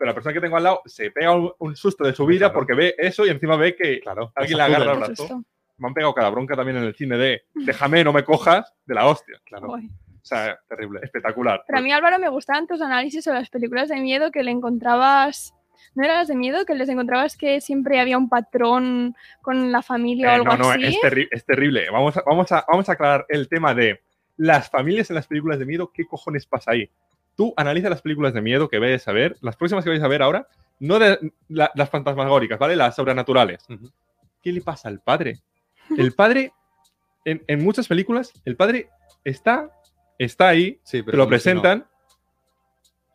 pero 0.00 0.08
la 0.12 0.14
persona 0.14 0.32
que 0.32 0.40
tengo 0.40 0.56
al 0.56 0.62
lado 0.64 0.80
se 0.86 1.10
pega 1.10 1.32
un, 1.36 1.52
un 1.58 1.76
susto 1.76 2.04
de 2.04 2.14
su 2.14 2.24
vida 2.24 2.46
claro. 2.46 2.54
porque 2.54 2.74
ve 2.74 2.94
eso 2.96 3.26
y 3.26 3.28
encima 3.28 3.56
ve 3.56 3.76
que 3.76 4.00
Claro. 4.00 4.32
alguien 4.34 4.56
le 4.56 4.64
agarra 4.64 4.92
el 4.94 4.98
brazo. 4.98 5.44
me 5.76 5.88
han 5.88 5.92
pegado 5.94 6.14
cada 6.14 6.30
bronca 6.30 6.56
también 6.56 6.78
en 6.78 6.84
el 6.84 6.94
cine 6.94 7.18
de 7.18 7.42
déjame, 7.54 8.02
no 8.02 8.12
me 8.14 8.24
cojas, 8.24 8.74
de 8.86 8.94
la 8.94 9.06
hostia. 9.06 9.38
Claro. 9.44 9.72
O 9.72 9.78
sea, 10.22 10.58
Terrible. 10.68 11.00
espectacular. 11.02 11.62
Pero 11.66 11.78
a 11.78 11.82
mí, 11.82 11.92
Álvaro, 11.92 12.18
me 12.18 12.28
gustaban 12.30 12.66
tus 12.66 12.80
análisis 12.80 13.24
sobre 13.24 13.40
las 13.40 13.50
películas 13.50 13.88
de 13.90 14.00
miedo 14.00 14.30
que 14.30 14.42
le 14.42 14.50
encontrabas. 14.50 15.54
¿No 15.94 16.04
eran 16.04 16.18
las 16.18 16.28
de 16.28 16.36
miedo? 16.36 16.64
Que 16.66 16.74
les 16.74 16.88
encontrabas 16.88 17.36
que 17.36 17.60
siempre 17.60 17.98
había 18.00 18.16
un 18.18 18.28
patrón 18.28 19.14
con 19.42 19.72
la 19.72 19.82
familia 19.82 20.28
o 20.28 20.30
Eh, 20.30 20.34
algo 20.36 20.44
no, 20.46 20.56
no, 20.58 20.70
así. 20.70 20.84
es, 20.84 20.96
terri- 21.02 21.28
es 21.30 21.44
terrible. 21.44 21.88
Vamos 21.90 22.16
a, 22.16 22.22
vamos, 22.24 22.50
a, 22.52 22.64
vamos 22.68 22.88
a 22.88 22.92
aclarar 22.92 23.26
el 23.28 23.48
tema 23.48 23.74
de 23.74 24.00
las 24.36 24.70
familias 24.70 25.10
en 25.10 25.16
las 25.16 25.26
películas 25.26 25.58
de 25.58 25.66
miedo. 25.66 25.90
¿Qué 25.92 26.04
cojones 26.06 26.46
pasa 26.46 26.72
ahí? 26.72 26.88
Tú 27.36 27.54
analiza 27.56 27.88
las 27.88 28.02
películas 28.02 28.34
de 28.34 28.42
miedo 28.42 28.68
que 28.68 28.78
vayas 28.78 29.06
a 29.08 29.12
ver, 29.12 29.36
las 29.40 29.56
próximas 29.56 29.84
que 29.84 29.90
vais 29.90 30.02
a 30.02 30.08
ver 30.08 30.22
ahora, 30.22 30.46
no 30.78 30.98
de 30.98 31.32
la- 31.48 31.70
las 31.74 31.90
fantasmagóricas, 31.90 32.58
¿vale? 32.58 32.76
Las 32.76 32.96
sobrenaturales. 32.96 33.64
Ujú. 33.68 33.90
¿Qué 34.42 34.52
le 34.52 34.60
pasa 34.60 34.88
al 34.88 35.00
padre? 35.00 35.38
El 35.96 36.12
padre, 36.12 36.52
en, 37.24 37.42
en 37.46 37.62
muchas 37.64 37.88
películas, 37.88 38.32
el 38.44 38.56
padre 38.56 38.88
está, 39.24 39.70
está 40.18 40.48
ahí, 40.48 40.78
Sí, 40.82 41.02
pero 41.02 41.12
te 41.12 41.16
lo 41.18 41.28
presentan 41.28 41.86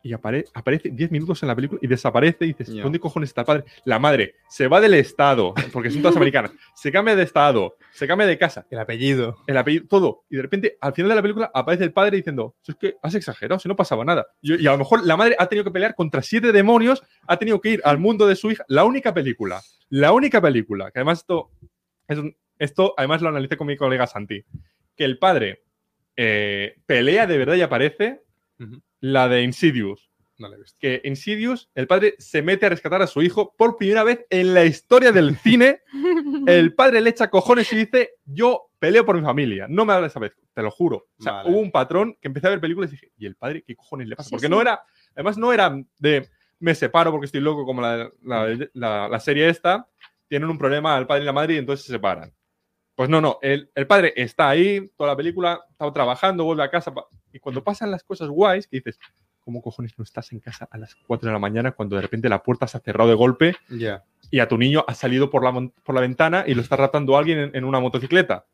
y 0.02 0.12
apare- 0.12 0.44
aparece 0.54 0.90
10 0.90 1.10
minutos 1.10 1.42
en 1.42 1.48
la 1.48 1.56
película 1.56 1.80
y 1.82 1.86
desaparece 1.88 2.44
y 2.44 2.48
dices. 2.48 2.68
¿dónde 2.82 3.00
cojones 3.00 3.30
está 3.30 3.40
el 3.40 3.46
padre? 3.46 3.64
La 3.84 3.98
madre 3.98 4.36
se 4.48 4.68
va 4.68 4.80
del 4.80 4.94
estado, 4.94 5.52
porque 5.72 5.90
son 5.90 6.02
todas 6.02 6.16
americanas, 6.16 6.52
se 6.74 6.92
cambia 6.92 7.16
de 7.16 7.24
estado, 7.24 7.76
se 7.92 8.06
cambia 8.06 8.26
de 8.26 8.38
casa, 8.38 8.66
El 8.70 8.78
apellido. 8.78 9.36
el 9.46 9.56
apellido, 9.56 9.86
todo. 9.88 10.24
Y 10.30 10.36
de 10.36 10.42
repente, 10.42 10.78
al 10.80 10.92
final 10.94 11.08
de 11.08 11.14
la 11.16 11.22
película, 11.22 11.50
aparece 11.52 11.82
el 11.84 11.92
padre 11.92 12.16
diciendo, 12.18 12.54
"Si 12.62 12.72
es 12.72 12.78
que 12.78 12.94
has 13.02 13.14
exagerado, 13.16 13.58
si 13.58 13.68
no 13.68 13.74
pasaba 13.74 14.04
nada. 14.04 14.26
Y, 14.40 14.62
y 14.62 14.66
a 14.68 14.72
lo 14.72 14.78
mejor 14.78 15.04
la 15.04 15.16
madre 15.16 15.34
ha 15.38 15.46
tenido 15.48 15.64
que 15.64 15.70
pelear 15.72 15.94
contra 15.96 16.22
siete 16.22 16.52
demonios, 16.52 17.02
ha 17.26 17.36
tenido 17.38 17.60
que 17.60 17.70
ir 17.70 17.80
al 17.84 17.98
mundo 17.98 18.26
de 18.28 18.36
su 18.36 18.50
hija. 18.50 18.64
La 18.68 18.84
única 18.84 19.12
película, 19.12 19.60
la 19.88 20.12
única 20.12 20.40
película, 20.40 20.90
que 20.92 21.00
además 21.00 21.18
esto, 21.20 21.50
es 22.06 22.18
un- 22.18 22.36
esto 22.58 22.94
además 22.96 23.22
lo 23.22 23.28
analicé 23.28 23.56
con 23.56 23.66
mi 23.66 23.76
colega 23.76 24.06
Santi, 24.06 24.44
que 24.96 25.04
el 25.04 25.18
padre 25.18 25.62
eh, 26.16 26.76
pelea 26.86 27.26
de 27.26 27.36
verdad 27.38 27.54
y 27.56 27.62
aparece. 27.62 28.22
La 29.00 29.28
de 29.28 29.42
Insidious. 29.42 30.10
No 30.38 30.48
lo 30.48 30.56
he 30.56 30.58
visto. 30.58 30.76
Que 30.80 31.00
Insidious, 31.04 31.70
el 31.74 31.86
padre 31.86 32.14
se 32.18 32.42
mete 32.42 32.66
a 32.66 32.68
rescatar 32.68 33.00
a 33.00 33.06
su 33.06 33.22
hijo 33.22 33.54
por 33.56 33.76
primera 33.78 34.04
vez 34.04 34.26
en 34.28 34.52
la 34.52 34.64
historia 34.66 35.10
del 35.12 35.36
cine. 35.42 35.80
El 36.46 36.74
padre 36.76 37.00
le 37.00 37.10
echa 37.10 37.30
cojones 37.30 37.72
y 37.72 37.76
dice: 37.76 38.10
Yo 38.26 38.68
peleo 38.78 39.06
por 39.06 39.16
mi 39.16 39.24
familia. 39.24 39.66
No 39.68 39.84
me 39.86 39.94
hables 39.94 40.12
esa 40.12 40.20
vez, 40.20 40.32
te 40.52 40.62
lo 40.62 40.70
juro. 40.70 41.08
O 41.18 41.22
sea, 41.22 41.32
Vale. 41.32 41.50
hubo 41.50 41.60
un 41.60 41.70
patrón 41.70 42.18
que 42.20 42.28
empecé 42.28 42.46
a 42.48 42.50
ver 42.50 42.60
películas 42.60 42.90
y 42.90 42.96
dije: 42.96 43.12
¿Y 43.16 43.24
el 43.26 43.34
padre 43.36 43.62
qué 43.66 43.74
cojones 43.74 44.08
le 44.08 44.16
pasa? 44.16 44.28
Sí, 44.28 44.34
Porque 44.34 44.46
sí. 44.46 44.50
no 44.50 44.60
era, 44.60 44.82
además, 45.14 45.38
no 45.38 45.52
era 45.54 45.74
de 45.98 46.28
me 46.58 46.74
separo 46.74 47.10
porque 47.10 47.26
estoy 47.26 47.40
loco, 47.40 47.64
como 47.64 47.80
la, 47.82 48.10
la- 48.22 48.68
la- 48.74 49.08
la 49.08 49.20
serie 49.20 49.48
esta. 49.48 49.88
Tienen 50.28 50.50
un 50.50 50.58
problema 50.58 50.98
el 50.98 51.06
padre 51.06 51.22
y 51.22 51.26
la 51.26 51.32
madre 51.32 51.54
y 51.54 51.58
entonces 51.58 51.86
se 51.86 51.92
separan. 51.92 52.32
Pues 52.96 53.08
no, 53.10 53.20
no. 53.20 53.38
El, 53.42 53.70
el 53.74 53.86
padre 53.86 54.14
está 54.16 54.48
ahí, 54.48 54.90
toda 54.96 55.10
la 55.10 55.16
película, 55.16 55.60
está 55.70 55.92
trabajando, 55.92 56.44
vuelve 56.44 56.64
a 56.64 56.70
casa. 56.70 56.92
Y 57.32 57.38
cuando 57.38 57.62
pasan 57.62 57.90
las 57.90 58.02
cosas 58.02 58.28
guays, 58.28 58.66
que 58.66 58.78
dices, 58.78 58.98
¿cómo 59.40 59.60
cojones 59.62 59.96
no 59.98 60.02
estás 60.02 60.32
en 60.32 60.40
casa 60.40 60.66
a 60.70 60.78
las 60.78 60.94
4 61.06 61.28
de 61.28 61.32
la 61.32 61.38
mañana 61.38 61.72
cuando 61.72 61.94
de 61.96 62.02
repente 62.02 62.28
la 62.28 62.42
puerta 62.42 62.66
se 62.66 62.78
ha 62.78 62.80
cerrado 62.80 63.10
de 63.10 63.14
golpe 63.14 63.54
y 64.30 64.40
a 64.40 64.48
tu 64.48 64.58
niño 64.58 64.84
ha 64.88 64.94
salido 64.94 65.30
por 65.30 65.44
la, 65.44 65.52
por 65.84 65.94
la 65.94 66.00
ventana 66.00 66.44
y 66.46 66.54
lo 66.54 66.62
está 66.62 66.76
raptando 66.76 67.16
alguien 67.16 67.38
en, 67.38 67.50
en 67.54 67.64
una 67.64 67.78
motocicleta? 67.78 68.46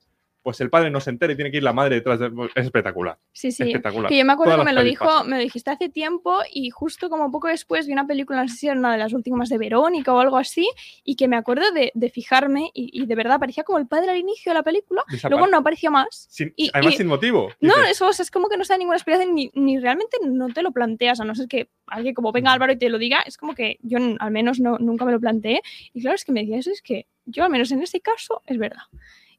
Pues 0.43 0.61
el 0.61 0.71
padre 0.71 0.91
no 0.91 1.01
se 1.01 1.11
entera 1.11 1.33
y 1.33 1.37
tiene 1.37 1.51
que 1.53 1.59
ir 1.59 1.63
la 1.63 1.73
madre 1.73 1.95
detrás 1.95 2.19
de... 2.19 2.27
Es 2.57 2.65
espectacular. 2.65 3.17
Sí, 3.33 3.53
sí. 3.53 3.63
Espectacular. 3.63 4.09
Que 4.09 4.19
yo 4.19 4.25
me 4.25 4.33
acuerdo 4.33 4.55
Todas 4.55 4.67
que 4.67 4.73
me 4.73 4.81
lo 4.81 4.83
dijo, 4.85 5.25
me 5.25 5.37
lo 5.37 5.43
dijiste 5.43 5.71
hace 5.71 5.89
tiempo 5.89 6.39
y 6.53 6.71
justo 6.71 7.09
como 7.09 7.31
poco 7.31 7.47
después 7.49 7.87
vi 7.87 7.93
una 7.93 8.07
película, 8.07 8.43
no 8.43 8.49
sé 8.49 8.57
si 8.57 8.67
era 8.67 8.77
una 8.79 8.91
de 8.93 8.99
las 8.99 9.13
últimas 9.13 9.49
de 9.49 9.59
Verónica 9.59 10.13
o 10.13 10.19
algo 10.19 10.37
así, 10.37 10.69
y 11.05 11.15
que 11.15 11.29
me 11.29 11.37
acuerdo 11.37 11.71
de, 11.71 11.93
de 11.95 12.11
fijarme 12.11 12.71
y, 12.75 12.91
y 12.93 13.07
de 13.07 13.15
verdad 13.15 13.39
parecía 13.39 13.63
como 13.63 13.79
el 13.79 13.87
padre 13.87 14.11
al 14.11 14.19
inicio 14.19 14.51
de 14.51 14.55
la 14.59 14.63
película, 14.65 15.05
Desapa- 15.09 15.31
luego 15.31 15.47
no 15.47 15.59
aparecía 15.59 15.91
más. 15.91 16.27
sin- 16.29 16.53
y- 16.57 16.71
además 16.75 16.95
y- 16.95 16.97
sin 16.97 17.07
motivo. 17.07 17.53
No, 17.61 17.75
Dices, 17.77 17.91
eso 17.93 18.09
o 18.09 18.13
sea, 18.13 18.25
es 18.25 18.31
como 18.33 18.49
que 18.49 18.57
no 18.57 18.65
se 18.65 18.73
da 18.73 18.79
ninguna 18.79 18.97
explicación 18.97 19.35
ni, 19.35 19.51
ni 19.55 19.79
realmente 19.79 20.17
no 20.25 20.49
te 20.49 20.63
lo 20.63 20.73
planteas, 20.73 21.21
a 21.21 21.25
no 21.25 21.35
ser 21.37 21.47
que 21.47 21.69
alguien 21.87 22.15
como 22.15 22.33
venga 22.33 22.53
Álvaro 22.53 22.73
y 22.73 22.77
te 22.77 22.89
lo 22.89 22.99
diga, 22.99 23.21
es 23.21 23.37
como 23.37 23.55
que 23.55 23.79
yo 23.83 23.99
al 24.19 24.31
menos 24.33 24.59
no, 24.59 24.79
nunca 24.79 25.05
me 25.05 25.13
lo 25.13 25.21
planteé. 25.21 25.63
Y 25.95 26.01
claro, 26.03 26.17
es 26.17 26.25
que 26.25 26.33
me 26.33 26.41
decía 26.41 26.59
eso, 26.59 26.71
es 26.73 26.83
que 26.83 27.07
yo 27.27 27.45
al 27.45 27.51
menos 27.51 27.71
en 27.71 27.81
ese 27.83 28.01
caso 28.01 28.43
es 28.47 28.59
verdad. 28.59 28.83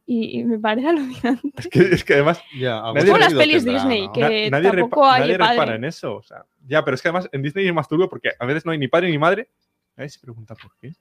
Y, 0.06 0.40
y 0.40 0.44
me 0.44 0.60
parece 0.60 0.88
alucinante. 0.90 1.50
es, 1.58 1.68
que, 1.68 1.80
es 1.80 2.04
que 2.04 2.14
además 2.16 2.42
Ya, 2.58 2.82
Nadie- 2.82 3.06
Como 3.06 3.18
las 3.20 3.34
pelis 3.34 3.64
tendrá, 3.64 3.74
Disney, 3.84 4.08
¿no? 4.08 4.14
que- 4.14 4.22
na- 4.50 4.60
nadie, 4.60 4.72
tampoco 4.80 5.02
repa- 5.06 5.14
hay 5.14 5.20
nadie 5.22 5.38
padre. 5.38 5.52
repara 5.54 5.76
en 5.76 5.84
eso. 5.86 6.16
O 6.16 6.24
sea, 6.24 6.46
ya, 6.68 6.84
pero 6.84 6.96
es 6.96 7.02
que 7.02 7.08
además 7.08 7.30
en 7.32 7.42
Disney 7.42 7.68
es 7.68 7.74
más 7.74 7.88
turbio 7.88 8.10
porque 8.10 8.32
a 8.38 8.46
veces 8.46 8.66
no 8.66 8.72
hay 8.74 8.78
ni 8.78 8.88
padre 8.88 9.10
ni 9.10 9.18
madre. 9.18 9.50
Nadie 9.96 10.10
se 10.10 10.20
pregunta 10.20 10.56
por 10.56 10.72
qué. 10.82 10.92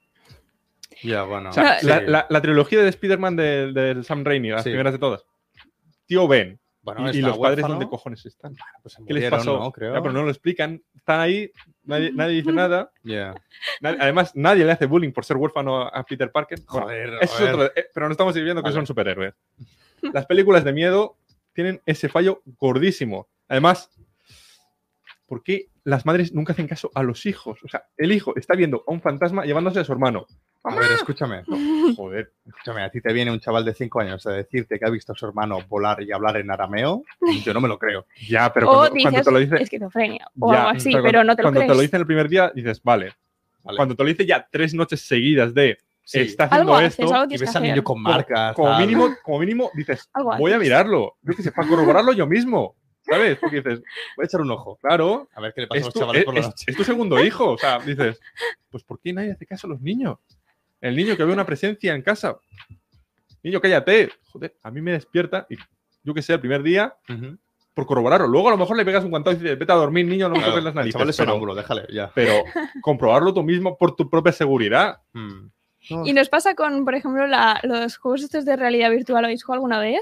Ya, 1.03 1.25
bueno. 1.25 1.51
O 1.51 1.53
sea, 1.53 1.81
sí. 1.81 1.87
la, 1.87 2.01
la- 2.03 2.27
la 2.29 2.41
trilogía 2.43 2.81
de 2.83 2.89
Spider-Man 2.91 3.35
de, 3.37 3.73
de 3.73 4.05
Sam 4.05 4.25
Raimi, 4.25 4.51
las 4.51 4.63
Sí. 4.63 4.71
primeras 4.71 4.93
de 4.93 4.99
todas. 5.01 5.25
Tío 6.07 6.29
Ben. 6.29 6.61
Bueno, 6.83 7.13
y, 7.13 7.21
los 7.23 7.39
padres, 7.39 7.67
¿dónde 7.67 7.89
cojones 7.89 8.27
están? 8.27 8.57
pues 8.83 8.97
¿Qué 9.07 9.15
les 9.15 9.31
pasó? 9.31 9.59
¿no? 9.59 9.71
Creo. 9.71 9.95
Ya, 9.95 10.01
pero 10.03 10.13
no 10.13 10.23
lo 10.25 10.31
explican. 10.31 10.83
Están 10.97 11.21
ahí, 11.21 11.51
nadie, 11.85 12.11
nadie 12.13 12.35
dice 12.37 12.53
nada. 12.53 12.91
Además, 13.83 14.33
nadie 14.35 14.65
le 14.65 14.73
hace 14.73 14.87
bullying 14.87 15.13
por 15.13 15.25
ser 15.25 15.37
huérfano 15.37 15.83
a 15.83 16.03
Peter 16.05 16.31
Parker. 16.33 16.59
Bueno, 16.69 16.87
Joder, 16.87 17.09
eso 17.21 17.23
es 17.23 17.31
joder. 17.31 17.55
otro- 17.55 17.73
eh, 17.77 17.87
pero 17.95 18.07
no 18.09 18.13
estamos 18.13 18.35
viendo 18.35 18.63
que 18.63 18.73
son 18.73 18.87
superhéroes. 18.87 19.35
Las 20.13 20.27
películas 20.27 20.65
de 20.65 20.73
miedo 20.73 21.17
tienen 21.53 21.81
ese 21.87 22.09
fallo 22.09 22.43
gordísimo. 22.59 23.29
Además, 23.47 23.91
¿por 25.27 25.43
qué 25.45 25.69
las 25.85 26.05
madres 26.05 26.33
nunca 26.33 26.53
hacen 26.53 26.67
caso 26.67 26.91
a 26.95 27.03
los 27.05 27.27
hijos? 27.27 27.63
O 27.63 27.69
sea, 27.69 27.85
el 27.97 28.11
hijo 28.11 28.35
está 28.37 28.55
viendo 28.57 28.83
a 28.87 28.93
un 28.93 29.01
fantasma 29.01 29.45
llevándose 29.45 29.79
a 29.81 29.85
su 29.85 29.93
hermano. 29.93 30.27
A 30.65 30.75
ver, 30.77 30.93
escúchame. 30.93 31.43
Joder. 31.97 32.33
Escúchame, 32.47 32.83
a 32.85 32.91
ti 32.91 33.01
te 33.01 33.13
viene 33.13 33.31
un 33.33 33.41
chaval 33.41 33.65
de 33.65 33.75
5 33.75 34.01
años 34.01 34.25
a 34.27 34.31
decirte 34.33 34.79
que 34.79 34.85
ha 34.87 34.91
visto 34.91 35.13
a 35.13 35.17
su 35.17 35.27
hermano 35.27 35.59
volar 35.69 36.03
y 36.03 36.13
hablar 36.13 36.37
en 36.37 36.51
arameo. 36.51 37.03
Yo 37.45 37.53
no 37.53 37.61
me 37.61 37.69
lo 37.69 37.79
creo. 37.79 38.07
Ya, 38.29 38.53
pero 38.53 38.71
o 38.71 38.75
cuando, 38.77 38.91
cuando 39.01 39.11
dices 39.11 39.25
te 39.25 39.31
lo 39.33 39.39
dice. 39.41 39.57
esquizofrenia 39.63 40.29
o 40.39 40.53
ya, 40.53 40.61
algo 40.67 40.77
así, 40.79 40.91
cuando- 40.93 41.07
pero 41.09 41.25
no 41.25 41.35
te 41.37 41.43
lo 41.43 41.47
Cuando 41.47 41.61
crees. 41.61 41.71
te 41.73 41.75
lo 41.77 41.81
dicen 41.83 42.01
el 42.01 42.07
primer 42.07 42.29
día, 42.29 42.53
dices, 42.55 42.81
vale. 42.83 43.13
Vale. 43.65 43.77
Cuando 43.77 43.95
te 43.97 44.03
lo 44.05 44.09
dice 44.09 44.25
ya 44.27 44.47
tres 44.51 44.73
noches 44.75 45.01
seguidas 45.01 45.53
de 45.55 45.79
Sí. 46.05 46.19
está 46.21 46.45
haciendo 46.45 46.75
algo 46.75 46.87
esto. 46.87 47.03
haces, 47.05 47.15
algo 47.15 47.33
Y 47.35 47.39
ves 47.39 47.51
que 47.53 47.59
al 47.59 47.63
niño 47.65 47.75
con 47.85 47.95
como- 47.97 48.09
marcas. 48.11 48.55
como 48.57 48.77
mínimo, 48.79 49.15
como 49.23 49.39
mínimo 49.39 49.71
dices, 49.75 50.09
voy 50.39 50.53
a 50.53 50.59
mirarlo. 50.59 51.17
Yo 51.23 51.35
qué 51.35 51.43
sé, 51.43 51.53
para 51.53 51.69
corroborarlo 51.69 52.13
yo 52.13 52.27
mismo. 52.27 52.75
¿Sabes? 53.05 53.37
Porque 53.39 53.57
dices, 53.57 53.81
Voy 54.17 54.23
a 54.23 54.27
echar 54.27 54.41
un 54.41 54.51
ojo. 54.53 54.79
claro, 54.81 55.29
A 55.35 55.41
ver 55.41 55.53
qué 55.55 55.63
le 55.63 55.67
pasa 55.67 55.81
a 55.83 55.85
los 55.87 55.95
chavales 55.95 56.21
es- 56.21 56.25
por 56.25 56.35
la 56.35 56.41
es- 56.41 56.47
noche. 56.47 56.65
es 56.69 56.77
tu 56.77 56.85
segundo 56.85 57.23
hijo. 57.25 57.51
O 57.53 57.59
sea, 57.59 57.81
dices, 57.81 58.21
pues 58.71 58.85
¿por 58.85 59.01
qué 59.01 59.13
nadie 59.13 59.33
hace 59.33 59.45
caso 59.45 59.67
a 59.67 59.71
los 59.71 59.81
niños? 59.81 60.19
El 60.83 60.95
niño 60.97 61.17
que 61.17 61.25
ve 61.25 61.33
una 61.33 61.47
presencia 61.47 61.95
en 61.95 62.03
casa. 62.03 62.37
niño, 63.43 63.61
cállate. 63.61 64.11
Joder, 64.31 64.55
a 64.63 64.71
mí 64.71 64.81
me 64.83 64.93
despierta 64.93 65.47
y 65.49 65.57
yo 66.05 66.13
que 66.13 66.21
sé, 66.23 66.35
el 66.35 66.41
primer 66.41 66.63
día, 66.63 66.95
por 67.75 67.87
corroborarlo. 67.87 68.27
Luego 68.27 68.49
a 68.49 68.51
lo 68.51 68.59
mejor 68.59 68.77
le 68.77 68.85
pegas 68.85 69.03
un 69.05 69.11
guantazo 69.11 69.37
y 69.37 69.41
dices, 69.41 69.59
vete 69.59 69.73
a 69.73 69.77
dormir, 69.77 70.05
niño, 70.07 70.29
no 70.29 70.35
me 70.35 70.41
Claro, 70.41 70.53
toques 70.53 70.65
las 70.65 70.73
el 70.73 70.77
narices. 70.77 71.09
es 71.09 71.17
pero, 71.17 71.55
déjale, 71.55 71.87
ya. 71.91 72.11
pero 72.15 72.33
comprobarlo 72.83 73.33
tú 73.33 73.43
mismo 73.43 73.79
por 73.79 73.97
tu 73.97 74.11
propia 74.11 74.33
seguridad. 74.33 74.99
Mm. 75.15 75.47
Y 76.05 76.13
nos 76.13 76.29
pasa 76.29 76.55
con, 76.55 76.85
por 76.85 76.95
ejemplo, 76.95 77.27
la- 77.27 77.59
los 77.65 77.97
juegos 77.97 78.23
estos 78.23 78.45
de 78.45 78.57
realidad 78.57 78.91
virtual. 78.91 79.23
¿Lo 79.23 79.27
habéis 79.27 79.43
jugado 79.43 79.57
alguna 79.59 79.81
vez? 79.81 80.01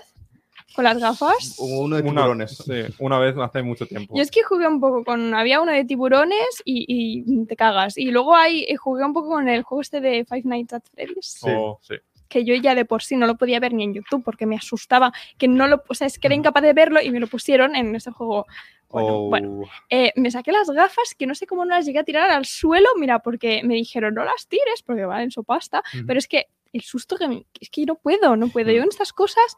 ¿Con 0.74 0.84
las 0.84 0.98
gafas? 0.98 1.56
Uno 1.58 1.96
de 1.96 2.02
Una, 2.02 2.22
tiburones. 2.22 2.56
sí, 2.56 2.72
una 3.00 3.18
vez 3.18 3.34
hace 3.38 3.62
mucho 3.62 3.86
tiempo. 3.86 4.14
Yo 4.16 4.22
es 4.22 4.30
que 4.30 4.42
jugué 4.42 4.66
un 4.68 4.80
poco 4.80 5.04
con. 5.04 5.34
Había 5.34 5.60
uno 5.60 5.72
de 5.72 5.84
tiburones 5.84 6.62
y, 6.64 6.86
y 6.88 7.46
te 7.46 7.56
cagas. 7.56 7.98
Y 7.98 8.10
luego 8.10 8.34
hay, 8.36 8.64
eh, 8.68 8.76
jugué 8.76 9.04
un 9.04 9.12
poco 9.12 9.30
con 9.30 9.48
el 9.48 9.62
juego 9.62 9.82
este 9.82 10.00
de 10.00 10.24
Five 10.24 10.42
Nights 10.44 10.72
at 10.74 10.82
Freddy's. 10.94 11.38
Sí. 11.40 11.50
Oh, 11.50 11.78
sí. 11.82 11.96
Que 12.28 12.44
yo 12.44 12.54
ya 12.54 12.76
de 12.76 12.84
por 12.84 13.02
sí 13.02 13.16
no 13.16 13.26
lo 13.26 13.36
podía 13.36 13.58
ver 13.58 13.72
ni 13.72 13.82
en 13.82 13.94
YouTube 13.94 14.22
porque 14.24 14.46
me 14.46 14.54
asustaba. 14.56 15.12
Que 15.36 15.48
no 15.48 15.66
lo. 15.66 15.82
O 15.88 15.94
sea, 15.94 16.06
es 16.06 16.18
que 16.18 16.28
era 16.28 16.36
incapaz 16.36 16.62
de 16.62 16.72
verlo 16.72 17.02
y 17.02 17.10
me 17.10 17.18
lo 17.18 17.26
pusieron 17.26 17.74
en 17.74 17.94
ese 17.96 18.12
juego. 18.12 18.46
Bueno, 18.88 19.08
Oh, 19.08 19.28
bueno. 19.28 19.62
Eh, 19.88 20.12
me 20.16 20.30
saqué 20.30 20.50
las 20.52 20.68
gafas 20.70 21.14
que 21.16 21.26
no 21.26 21.34
sé 21.34 21.46
cómo 21.46 21.64
no 21.64 21.74
las 21.74 21.86
llegué 21.86 21.98
a 22.00 22.04
tirar 22.04 22.30
al 22.30 22.44
suelo. 22.46 22.88
Mira, 22.96 23.18
porque 23.20 23.62
me 23.64 23.74
dijeron 23.74 24.14
no 24.14 24.24
las 24.24 24.46
tires 24.48 24.82
porque 24.84 25.04
valen 25.04 25.30
su 25.32 25.42
pasta. 25.44 25.82
Pero 26.06 26.18
es 26.18 26.28
que 26.28 26.46
el 26.72 26.82
susto 26.82 27.16
que 27.16 27.26
me- 27.26 27.46
es 27.60 27.68
que 27.70 27.80
yo 27.82 27.86
no 27.88 27.94
puedo, 27.96 28.36
no 28.36 28.48
puedo. 28.48 28.70
Yo 28.70 28.82
en 28.82 28.88
estas 28.88 29.12
cosas 29.12 29.56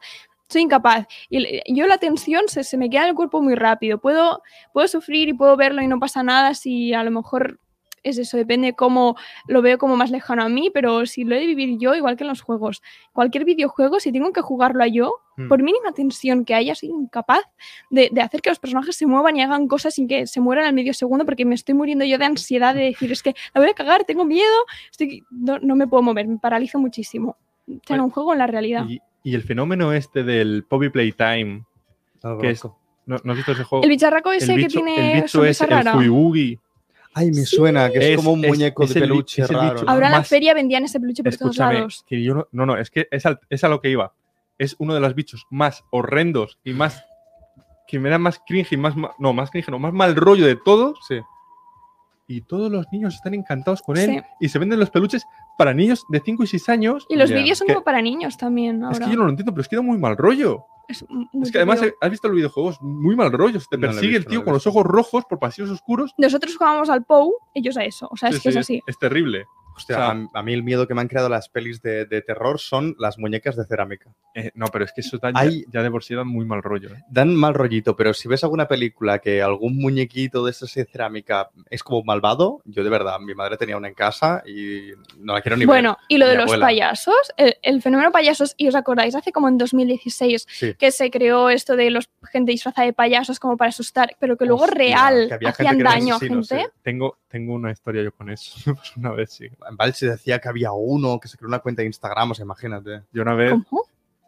soy 0.53 0.61
incapaz. 0.61 1.05
Y 1.29 1.37
el- 1.37 1.61
yo 1.67 1.85
la 1.87 1.97
tensión 1.97 2.43
se, 2.47 2.63
se 2.63 2.77
me 2.77 2.89
queda 2.89 3.03
en 3.03 3.09
el 3.09 3.15
cuerpo 3.15 3.41
muy 3.41 3.55
rápido. 3.55 3.97
Puedo, 3.99 4.41
puedo 4.71 4.87
sufrir 4.87 5.27
y 5.29 5.33
puedo 5.33 5.57
verlo 5.57 5.81
y 5.81 5.87
no 5.87 5.99
pasa 5.99 6.23
nada 6.23 6.53
si 6.53 6.93
a 6.93 7.03
lo 7.03 7.11
mejor 7.11 7.59
es 8.05 8.17
eso, 8.17 8.35
depende 8.35 8.73
cómo 8.73 9.15
lo 9.47 9.61
veo 9.61 9.77
como 9.77 9.95
más 9.95 10.11
lejano 10.11 10.43
a 10.43 10.49
mí, 10.49 10.69
pero 10.73 11.05
si 11.05 11.23
lo 11.23 11.35
he 11.35 11.39
de 11.39 11.45
vivir 11.47 11.77
yo, 11.79 11.95
igual 11.95 12.17
que 12.17 12.25
en 12.25 12.27
los 12.27 12.41
juegos. 12.41 12.81
Cualquier 13.13 13.45
videojuego, 13.45 14.01
si 14.01 14.11
tengo 14.11 14.33
que 14.33 14.41
jugarlo 14.41 14.83
a 14.83 14.87
yo, 14.87 15.13
Mm. 15.37 15.47
por 15.47 15.63
mínima 15.63 15.93
tensión 15.93 16.43
que 16.43 16.53
haya, 16.53 16.75
soy 16.75 16.89
incapaz 16.89 17.41
de, 17.89 18.09
de 18.11 18.21
hacer 18.21 18.41
que 18.41 18.49
los 18.49 18.59
personajes 18.59 18.97
se 18.97 19.05
muevan 19.07 19.37
y 19.37 19.41
hagan 19.41 19.69
cosas 19.69 19.93
sin 19.95 20.09
que 20.09 20.27
se 20.27 20.41
mueran 20.41 20.65
al 20.65 20.73
medio 20.73 20.93
segundo 20.93 21.23
porque 21.25 21.45
me 21.45 21.55
estoy 21.55 21.75
muriendo 21.75 22.03
yo 22.03 22.17
de 22.17 22.25
ansiedad 22.25 22.75
de 22.75 22.81
decir, 22.87 23.09
es 23.11 23.23
que 23.23 23.33
la 23.55 23.61
voy 23.61 23.69
a 23.69 23.73
cagar, 23.73 24.03
tengo 24.03 24.25
miedo, 24.25 24.53
estoy, 24.91 25.23
no, 25.31 25.57
no 25.59 25.75
me 25.77 25.87
puedo 25.87 26.03
mover, 26.03 26.27
me 26.27 26.37
paralizo 26.39 26.77
muchísimo. 26.79 27.37
O 27.69 27.79
sea, 27.87 28.03
un 28.03 28.09
juego 28.11 28.33
en 28.33 28.39
la 28.39 28.47
realidad. 28.47 28.83
Y, 28.89 29.01
y 29.23 29.35
el 29.35 29.43
fenómeno 29.43 29.93
este 29.93 30.23
del 30.23 30.63
Poppy 30.67 30.89
Playtime, 30.89 31.63
que 32.41 32.49
es. 32.51 32.63
¿no, 33.05 33.17
no 33.23 33.31
has 33.31 33.37
visto 33.37 33.51
ese 33.53 33.63
juego? 33.63 33.83
El 33.83 33.89
bicharraco 33.89 34.31
ese 34.31 34.53
el 34.53 34.61
que 34.61 34.67
tiene 34.67 35.13
el 35.17 35.21
bicho 35.23 35.43
es 35.45 35.57
sonrisa 35.57 35.63
el 35.65 35.69
rara. 35.71 35.97
Huibugi. 35.97 36.59
Ay, 37.15 37.27
me 37.27 37.45
suena, 37.45 37.89
que 37.91 37.99
es, 37.99 38.05
Es- 38.05 38.15
como 38.17 38.31
un 38.33 38.41
muñeco 38.41 38.83
es 38.85 38.93
de 38.93 39.01
peluche 39.01 39.43
es 39.43 39.49
el 39.49 39.55
raro. 39.55 39.73
bicho. 39.73 39.85
¿no? 39.85 39.91
Ahora 39.91 40.07
en 40.07 40.11
la 40.13 40.23
feria 40.23 40.53
vendían 40.53 40.83
ese 40.83 40.99
peluche 40.99 41.23
por 41.23 41.31
todos 41.35 41.51
Escúchame, 41.51 41.73
lados. 41.75 42.03
que 42.07 42.23
yo 42.23 42.33
no, 42.33 42.47
no, 42.51 42.65
no, 42.65 42.77
es 42.77 42.89
que 42.89 43.07
es, 43.11 43.25
al- 43.25 43.39
es 43.49 43.63
a 43.63 43.69
lo 43.69 43.79
que 43.81 43.89
iba. 43.89 44.13
Es 44.57 44.75
uno 44.79 44.93
de 44.95 44.99
los 44.99 45.13
bichos 45.15 45.45
más 45.49 45.83
horrendos 45.91 46.57
y 46.63 46.73
más. 46.73 47.03
que 47.87 47.99
me 47.99 48.09
da 48.09 48.17
más 48.17 48.41
cringe 48.47 48.71
y 48.73 48.77
más. 48.77 48.95
No, 49.19 49.33
más 49.33 49.51
cringe, 49.51 49.69
no, 49.69 49.77
más 49.77 49.93
mal 49.93 50.15
rollo 50.15 50.47
de 50.47 50.55
todos. 50.55 50.97
Sí. 51.07 51.19
Y 52.27 52.41
todos 52.41 52.71
los 52.71 52.85
niños 52.91 53.15
están 53.15 53.33
encantados 53.33 53.81
con 53.81 53.97
él 53.97 54.09
Sí. 54.09 54.21
y 54.39 54.49
se 54.49 54.57
venden 54.59 54.79
los 54.79 54.89
peluches 54.89 55.25
para 55.57 55.73
niños 55.73 56.05
de 56.09 56.21
5 56.23 56.43
y 56.43 56.47
6 56.47 56.69
años. 56.69 57.05
Y 57.09 57.15
los 57.17 57.29
vídeos 57.29 57.57
son 57.57 57.67
que- 57.67 57.73
como 57.73 57.83
para 57.83 58.01
niños 58.01 58.37
también 58.37 58.83
ahora. 58.83 58.97
Es 58.97 59.03
que 59.03 59.09
yo 59.11 59.17
no 59.17 59.23
lo 59.25 59.29
entiendo, 59.29 59.51
pero 59.51 59.61
es 59.61 59.67
que 59.67 59.75
da 59.75 59.81
muy 59.81 59.97
mal 59.97 60.15
rollo. 60.15 60.65
Es, 60.87 61.05
muy 61.09 61.27
Es 61.43 61.51
que 61.51 61.57
además, 61.59 61.81
has 62.01 62.09
visto 62.09 62.27
el 62.27 62.33
videojuego, 62.33 62.71
es 62.71 62.81
muy 62.81 63.15
mal 63.15 63.31
rollo. 63.31 63.59
Te 63.69 63.77
No 63.77 63.87
persigue 63.87 64.17
el 64.17 64.25
tío 64.25 64.35
no 64.35 64.35
lo 64.39 64.41
he 64.41 64.45
con 64.45 64.53
los 64.53 64.67
ojos 64.67 64.83
rojos 64.85 65.23
por 65.25 65.39
pasillos 65.39 65.69
oscuros. 65.69 66.13
Nosotros 66.17 66.55
jugábamos 66.57 66.89
al 66.89 67.03
POU, 67.05 67.33
ellos 67.53 67.77
a 67.77 67.83
eso. 67.85 68.07
O 68.11 68.17
sea, 68.17 68.29
es 68.29 68.35
Sí, 68.37 68.41
que 68.41 68.49
es 68.49 68.55
sí, 68.55 68.59
así. 68.59 68.81
Es 68.87 68.97
terrible. 68.97 69.45
Hostia, 69.75 69.95
O 69.95 69.99
sea- 69.99 70.09
a, 70.11 70.39
a 70.39 70.43
mí 70.43 70.53
el 70.53 70.63
miedo 70.63 70.87
que 70.87 70.93
me 70.93 71.01
han 71.01 71.07
creado 71.07 71.29
las 71.29 71.49
pelis 71.49 71.81
de, 71.81 72.05
de 72.05 72.21
terror 72.21 72.59
son 72.59 72.95
las 72.99 73.17
muñecas 73.17 73.55
de 73.55 73.65
cerámica. 73.65 74.13
Eh, 74.35 74.51
no, 74.55 74.67
pero 74.67 74.85
es 74.85 74.91
que 74.93 75.01
eso 75.01 75.17
da 75.17 75.31
ya- 75.31 75.39
Hay- 75.39 75.65
ya, 75.71 75.81
de 75.83 75.91
por 75.91 76.03
sí 76.03 76.15
da 76.15 76.23
muy 76.23 76.45
mal 76.45 76.61
rollo. 76.63 76.89
¿eh? 76.89 77.03
Dan 77.09 77.35
mal 77.35 77.53
rollito, 77.53 77.95
pero 77.95 78.13
si 78.13 78.27
ves 78.27 78.43
alguna 78.43 78.67
película 78.67 79.19
que 79.19 79.41
algún 79.41 79.77
muñequito 79.77 80.43
de 80.45 80.51
esas 80.51 80.73
de 80.73 80.85
cerámica 80.85 81.49
es 81.69 81.83
como 81.83 82.03
malvado, 82.03 82.61
yo 82.65 82.83
de 82.83 82.89
verdad, 82.89 83.19
mi 83.19 83.33
madre 83.35 83.57
tenía 83.57 83.77
una 83.77 83.87
en 83.87 83.93
casa 83.93 84.43
y 84.45 84.91
no 85.19 85.33
la 85.33 85.41
quiero 85.41 85.55
ni 85.57 85.61
ver. 85.61 85.67
Bueno, 85.67 85.97
y 86.07 86.17
lo 86.17 86.27
de 86.27 86.35
los 86.35 86.45
abuela. 86.45 86.65
payasos, 86.67 87.15
el, 87.37 87.55
el 87.61 87.81
fenómeno 87.81 88.11
payasos, 88.11 88.53
y 88.57 88.67
os 88.67 88.75
acordáis, 88.75 89.15
hace 89.15 89.31
como 89.31 89.47
en 89.47 89.57
2016 89.57 90.45
Sí. 90.49 90.73
que 90.75 90.91
se 90.91 91.09
creó 91.11 91.49
esto 91.49 91.75
de 91.75 91.89
los 91.89 92.09
gente 92.31 92.51
disfrazada 92.51 92.85
de 92.85 92.93
payasos 92.93 93.39
como 93.39 93.57
para 93.57 93.69
asustar, 93.69 94.15
pero 94.19 94.37
que 94.37 94.45
luego 94.45 94.63
Hostia, 94.63 94.75
real 94.77 95.37
que 95.39 95.47
hacían 95.47 95.77
daño 95.79 96.15
a 96.15 96.19
gente. 96.19 96.43
sí. 96.59 96.65
Tengo, 96.81 97.17
tengo 97.27 97.53
una 97.53 97.71
historia 97.71 98.03
yo 98.03 98.11
con 98.11 98.29
eso. 98.29 98.53
Pasó 98.75 98.93
una 98.99 99.11
vez, 99.11 99.31
sí. 99.31 99.47
En 99.69 99.75
Val 99.77 99.93
se 99.93 100.07
decía 100.07 100.39
que 100.39 100.49
había 100.49 100.71
uno 100.71 101.19
que 101.19 101.27
se 101.27 101.37
creó 101.37 101.47
una 101.47 101.59
cuenta 101.59 101.81
de 101.81 101.87
Instagram, 101.87 102.31
o 102.31 102.33
sea, 102.33 102.43
imagínate. 102.45 103.03
Yo 103.11 103.21
una 103.21 103.33
vez, 103.35 103.51
¿Cómo? 103.51 103.83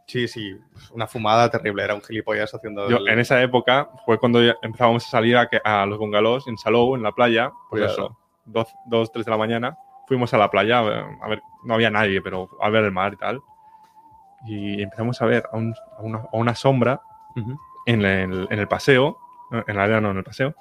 Sí, 0.08 0.28
sí, 0.28 0.56
una 0.92 1.08
fumada 1.08 1.50
terrible, 1.50 1.84
era 1.84 1.96
un 1.96 2.02
gilipollas 2.02 2.54
haciendo... 2.54 2.88
yo 2.90 2.98
el- 2.98 3.08
en 3.08 3.18
esa 3.20 3.42
época 3.42 3.90
fue 4.06 4.20
cuando 4.20 4.40
empezábamos 4.62 5.04
a 5.08 5.10
salir 5.10 5.36
a, 5.36 5.48
que- 5.50 5.60
a 5.64 5.86
los 5.88 5.98
bungalows 5.98 6.48
en 6.48 6.58
Salou, 6.60 6.96
en 6.96 7.02
la 7.02 7.12
playa, 7.12 7.50
pues 7.72 7.82
Cuidado. 7.82 7.92
eso, 7.94 8.18
dos, 8.46 8.68
dos, 8.86 9.12
tres 9.12 9.26
de 9.26 9.32
la 9.32 9.38
mañana. 9.38 9.78
Fuimos 10.08 10.32
a 10.36 10.38
la 10.38 10.52
playa, 10.52 10.78
a 10.78 10.82
ver, 10.84 11.04
a 11.22 11.28
ver, 11.28 11.42
no 11.64 11.74
había 11.74 11.90
nadie, 11.90 12.22
pero 12.22 12.48
a 12.62 12.70
ver 12.70 12.84
el 12.84 12.92
mar 12.92 13.14
y 13.14 13.18
tal. 13.18 13.42
Y 14.46 14.84
empezamos 14.84 15.20
a 15.22 15.26
ver 15.26 15.44
a, 15.52 15.58
un- 15.58 15.74
a 15.98 16.02
una, 16.02 16.18
a 16.20 16.38
una 16.38 16.54
sombra 16.54 17.02
en 17.88 18.02
el, 18.06 18.48
en 18.52 18.60
el 18.60 18.68
paseo, 18.68 19.18
en 19.66 19.76
la 19.76 19.84
arena 19.84 20.02
no, 20.02 20.12
en 20.12 20.18
el 20.18 20.24
paseo, 20.24 20.54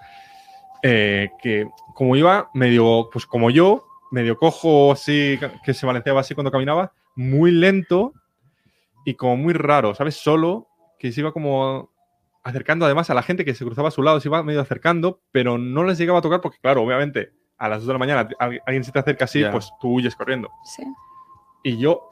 eh, 0.82 1.30
que 1.42 1.68
como 1.94 2.16
iba 2.16 2.50
medio, 2.54 3.08
pues 3.12 3.26
como 3.26 3.50
yo, 3.50 3.86
medio 4.14 4.36
cojo 4.38 4.92
así, 4.92 5.38
que 5.64 5.74
se 5.74 5.84
balanceaba 5.86 6.20
así 6.20 6.34
cuando 6.34 6.50
caminaba, 6.50 6.92
muy 7.16 7.50
lento 7.50 8.12
y 9.04 9.14
como 9.14 9.36
muy 9.36 9.52
raro, 9.52 9.94
¿sabes? 9.94 10.16
Solo, 10.16 10.68
que 10.98 11.12
se 11.12 11.20
iba 11.20 11.32
como 11.32 11.90
acercando 12.42 12.84
además 12.86 13.10
a 13.10 13.14
la 13.14 13.22
gente 13.22 13.44
que 13.44 13.54
se 13.54 13.64
cruzaba 13.64 13.88
a 13.88 13.90
su 13.90 14.02
lado, 14.02 14.20
se 14.20 14.28
iba 14.28 14.42
medio 14.42 14.60
acercando, 14.60 15.20
pero 15.32 15.58
no 15.58 15.84
les 15.84 15.98
llegaba 15.98 16.20
a 16.20 16.22
tocar 16.22 16.40
porque, 16.40 16.58
claro, 16.60 16.82
obviamente, 16.82 17.32
a 17.58 17.68
las 17.68 17.78
2 17.80 17.86
de 17.88 17.92
la 17.94 17.98
mañana 17.98 18.28
al- 18.38 18.60
alguien 18.66 18.84
se 18.84 18.92
te 18.92 18.98
acerca 18.98 19.24
así, 19.26 19.42
pues 19.52 19.70
tú 19.80 19.94
huyes 19.94 20.14
corriendo. 20.14 20.48
Sí. 20.64 20.82
Y 21.62 21.78
yo, 21.78 22.02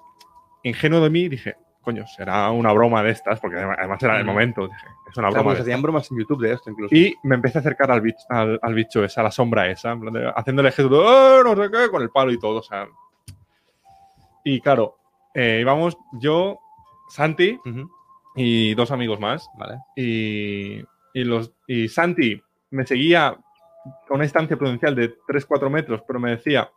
ingenuo 0.62 1.00
de 1.00 1.10
mí, 1.10 1.28
dije, 1.28 1.56
coño, 1.82 2.06
será 2.06 2.50
una 2.50 2.72
broma 2.72 3.02
de 3.02 3.10
estas, 3.10 3.38
porque 3.40 3.56
además- 3.58 4.02
era 4.02 4.18
el 4.18 4.24
momento, 4.24 4.66
dije, 4.68 4.86
es 5.10 5.16
una 5.18 5.28
O 5.28 5.30
sea, 5.32 5.40
broma. 5.40 5.50
pues 5.50 5.58
de 5.58 5.62
hacían 5.62 5.74
estas. 5.78 5.82
bromas 5.82 6.10
en 6.10 6.18
YouTube 6.18 6.42
de 6.42 6.52
esto 6.54 6.70
incluso. 6.70 6.94
Y 6.94 7.14
me 7.24 7.34
empecé 7.34 7.58
a 7.58 7.60
acercar 7.60 7.90
al 7.90 8.00
bicho, 8.00 8.24
al, 8.28 8.58
al 8.62 8.74
bicho 8.74 9.04
ese, 9.04 9.20
a 9.20 9.24
la 9.24 9.30
sombra 9.30 9.68
esa, 9.68 9.92
en 9.92 10.00
plan 10.00 10.12
de- 10.14 10.32
haciéndole 10.34 10.72
gesto 10.72 10.88
de, 10.88 10.98
"Eh, 11.40 11.42
no 11.44 11.56
sé 11.56 11.70
qué, 11.70 11.90
con 11.90 12.00
el 12.02 12.10
palo 12.10 12.32
y 12.32 12.38
todo, 12.38 12.60
o 12.60 12.62
sea. 12.62 12.86
Y 14.44 14.60
claro, 14.60 14.96
eh, 15.34 15.58
íbamos 15.60 15.96
yo, 16.20 16.58
Santi 17.08 17.58
y 18.34 18.74
dos 18.74 18.90
amigos 18.90 19.20
más. 19.20 19.48
Vale. 19.58 19.78
Y, 19.96 20.80
y 21.14 21.24
los, 21.24 21.52
y 21.66 21.88
Santi 21.88 22.40
me 22.70 22.86
seguía 22.86 23.28
a 23.28 23.36
una 24.10 24.22
distancia 24.24 24.56
prudencial 24.56 24.94
de 24.94 25.14
3-4 25.28 25.68
metros, 25.70 26.02
pero 26.06 26.18
me 26.20 26.30
decía, 26.30 26.70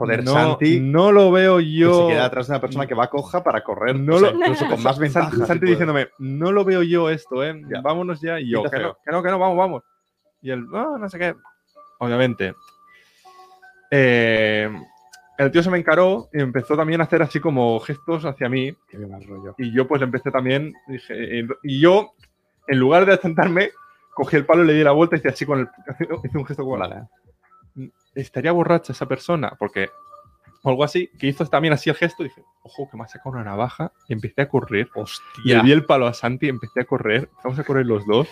Joder, 0.00 0.24
no, 0.24 0.32
Santi, 0.32 0.80
no 0.80 1.12
lo 1.12 1.30
veo 1.30 1.58
que 1.58 1.72
yo. 1.72 2.08
se 2.08 2.14
queda 2.14 2.24
atrás 2.24 2.46
de 2.46 2.52
una 2.54 2.60
persona 2.60 2.86
que 2.86 2.94
va 2.94 3.10
coja 3.10 3.42
para 3.44 3.62
correr. 3.62 3.98
No 3.98 4.16
o 4.16 4.18
sea, 4.18 4.30
lo- 4.30 4.38
incluso 4.38 4.66
con 4.66 4.82
más 4.82 4.98
ventaja. 4.98 5.46
Santi, 5.46 5.66
diciéndome, 5.66 6.08
no 6.18 6.52
lo 6.52 6.64
veo 6.64 6.82
yo 6.82 7.10
esto, 7.10 7.44
¿eh? 7.44 7.60
Ya. 7.68 7.80
Vámonos 7.82 8.20
ya. 8.20 8.40
Y 8.40 8.50
yo, 8.50 8.62
que 8.64 8.78
no, 8.78 8.96
que 9.04 9.10
no, 9.10 9.22
que 9.22 9.30
no, 9.30 9.38
vamos, 9.38 9.56
vamos. 9.58 9.82
Y 10.40 10.50
él, 10.50 10.66
no, 10.68 10.96
no 10.96 11.08
sé 11.08 11.18
qué. 11.18 11.34
Obviamente. 11.98 12.54
Eh, 13.90 14.70
el 15.36 15.50
tío 15.50 15.62
se 15.62 15.70
me 15.70 15.78
encaró 15.78 16.28
y 16.32 16.40
empezó 16.40 16.76
también 16.76 17.00
a 17.00 17.04
hacer 17.04 17.22
así 17.22 17.40
como 17.40 17.78
gestos 17.80 18.24
hacia 18.24 18.48
mí. 18.48 18.74
Qué 18.88 18.98
mal 18.98 19.22
rollo. 19.26 19.54
Y 19.58 19.72
yo 19.74 19.86
pues 19.86 20.00
empecé 20.02 20.30
también, 20.30 20.72
dije, 20.86 21.46
y 21.62 21.80
yo, 21.80 22.12
en 22.68 22.78
lugar 22.78 23.04
de 23.06 23.14
atentarme, 23.14 23.70
cogí 24.14 24.36
el 24.36 24.46
palo 24.46 24.64
y 24.64 24.66
le 24.66 24.74
di 24.74 24.84
la 24.84 24.92
vuelta 24.92 25.16
y 25.16 25.18
hice 25.18 25.28
así 25.28 25.46
con 25.46 25.60
el... 25.60 25.68
Hice 26.24 26.38
un 26.38 26.46
gesto 26.46 26.62
como, 26.62 26.78
Vale. 26.78 27.02
Estaría 28.14 28.52
borracha 28.52 28.92
esa 28.92 29.06
persona, 29.06 29.52
porque 29.58 29.88
o 30.62 30.68
algo 30.68 30.84
así, 30.84 31.08
que 31.18 31.26
hizo 31.26 31.46
también 31.46 31.72
así 31.72 31.88
el 31.88 31.96
gesto, 31.96 32.22
y 32.22 32.28
dije, 32.28 32.42
ojo, 32.62 32.88
que 32.90 32.96
me 32.96 33.04
ha 33.04 33.08
sacado 33.08 33.30
una 33.30 33.44
navaja, 33.44 33.92
y 34.08 34.12
empecé 34.12 34.42
a 34.42 34.48
correr, 34.48 34.88
Hostia. 34.94 35.24
le 35.44 35.62
di 35.62 35.72
el 35.72 35.86
palo 35.86 36.06
a 36.06 36.12
Santi, 36.12 36.48
empecé 36.48 36.80
a 36.80 36.84
correr, 36.84 37.28
empezamos 37.30 37.58
a 37.58 37.64
correr 37.64 37.86
los 37.86 38.06
dos. 38.06 38.28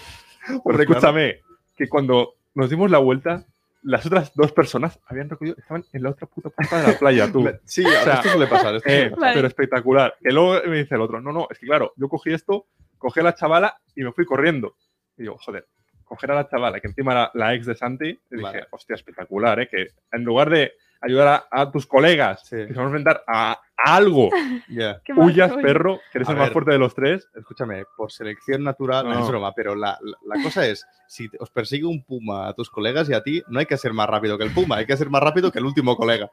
Hombre, 0.65 0.85
escúchame, 0.85 1.41
que 1.75 1.89
cuando 1.89 2.35
nos 2.55 2.69
dimos 2.69 2.91
la 2.91 2.99
vuelta, 2.99 3.47
las 3.83 4.05
otras 4.05 4.35
dos 4.35 4.53
personas 4.53 4.99
habían 5.07 5.31
recogido, 5.31 5.57
estaban 5.57 5.85
en 5.93 6.03
la 6.03 6.11
otra 6.11 6.27
puta 6.27 6.51
punta 6.51 6.83
de 6.83 6.93
la 6.93 6.99
playa, 6.99 7.33
tú. 7.33 7.49
Sí, 7.65 7.83
sea, 7.83 8.15
esto 8.17 8.29
suele 8.31 8.47
pasar. 8.47 8.75
Esto 8.75 8.89
Eh, 8.89 8.93
suele 8.93 9.11
pasar. 9.11 9.21
Vale. 9.21 9.35
Pero 9.35 9.49
espectacular. 9.49 10.15
Que 10.21 10.31
luego 10.31 10.61
me 10.69 10.79
dice 10.79 10.97
el 10.97 11.01
otro, 11.01 11.21
no, 11.21 11.33
no, 11.33 11.47
es 11.49 11.59
que 11.59 11.67
claro, 11.67 11.93
yo 11.97 12.09
cogí 12.09 12.33
esto, 12.33 12.67
cogí 12.99 13.21
a 13.21 13.23
la 13.23 13.35
chavala 13.35 13.79
y 13.95 14.03
me 14.03 14.13
fui 14.13 14.27
corriendo. 14.27 14.75
Y 15.17 15.23
digo, 15.23 15.39
joder, 15.39 15.67
coger 16.09 16.31
a 16.33 16.35
la 16.37 16.49
chavala, 16.49 16.81
que 16.81 16.89
encima 16.89 17.13
era 17.13 17.31
la 17.35 17.55
ex 17.55 17.67
de 17.67 17.75
Santi, 17.77 18.09
y 18.09 18.19
dije, 18.31 18.43
Vale. 18.43 18.67
hostia, 18.71 18.95
espectacular, 18.95 19.61
¿eh? 19.61 19.69
Que 19.69 19.89
en 20.13 20.25
lugar 20.25 20.51
de 20.51 20.73
ayudar 21.01 21.47
a, 21.51 21.61
a 21.63 21.71
tus 21.71 21.87
colegas 21.87 22.41
Sí. 22.49 22.57
que 22.57 22.69
se 22.69 22.73
van 22.75 22.85
a 22.85 22.89
enfrentar 22.89 23.23
a 23.29 23.61
algo. 23.77 24.31
Mal 24.69 25.01
Huyas, 25.17 25.53
perro, 25.55 26.01
que 26.11 26.19
eres 26.19 26.29
A 26.29 26.33
el 26.33 26.39
más 26.39 26.47
ver. 26.49 26.53
fuerte 26.53 26.73
de 26.73 26.79
los 26.79 26.95
tres. 26.95 27.29
Escúchame, 27.37 27.85
por 27.97 28.11
selección 28.11 28.65
natural, 28.65 29.07
no, 29.09 29.15
No. 29.15 29.21
es 29.23 29.29
broma, 29.29 29.53
pero 29.55 29.77
la, 29.77 29.97
la- 30.03 30.37
la 30.37 30.43
cosa 30.43 30.67
es, 30.67 30.85
si 31.07 31.29
te- 31.29 31.37
os 31.41 31.51
persigue 31.51 31.85
un 31.87 32.03
puma 32.03 32.49
a 32.49 32.55
tus 32.55 32.69
colegas 32.71 33.09
y 33.09 33.15
a 33.15 33.23
ti, 33.23 33.43
no 33.49 33.61
hay 33.61 33.67
que 33.67 33.77
ser 33.77 33.93
más 33.93 34.09
rápido 34.09 34.37
que 34.37 34.45
el 34.45 34.51
puma, 34.51 34.77
hay 34.79 34.87
que 34.87 34.97
ser 34.97 35.09
más 35.11 35.23
rápido 35.23 35.53
que 35.53 35.61
el 35.61 35.67
último 35.67 35.97
colega. 35.97 36.29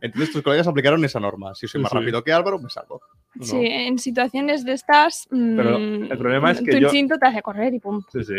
Entonces 0.00 0.32
tus 0.32 0.42
colegas 0.42 0.66
aplicaron 0.66 1.04
esa 1.04 1.20
norma. 1.20 1.54
Si 1.54 1.66
soy 1.68 1.80
más 1.80 1.90
Sí. 1.92 1.98
rápido 1.98 2.22
que 2.24 2.32
Álvaro, 2.32 2.58
me 2.58 2.70
salvo. 2.70 3.00
No. 3.34 3.44
Sí, 3.44 3.64
en 3.66 3.98
situaciones 3.98 4.64
de 4.64 4.72
estas. 4.72 5.28
Pero 5.30 5.78
mm, 5.78 6.10
el 6.12 6.18
problema 6.18 6.50
es 6.50 6.58
que 6.60 6.72
tu 6.72 6.78
yo- 6.78 6.84
instinto 6.88 7.18
te 7.18 7.26
hace 7.26 7.42
correr 7.42 7.74
y 7.74 7.78
pum. 7.80 8.02
Sí, 8.12 8.24
sí. 8.24 8.34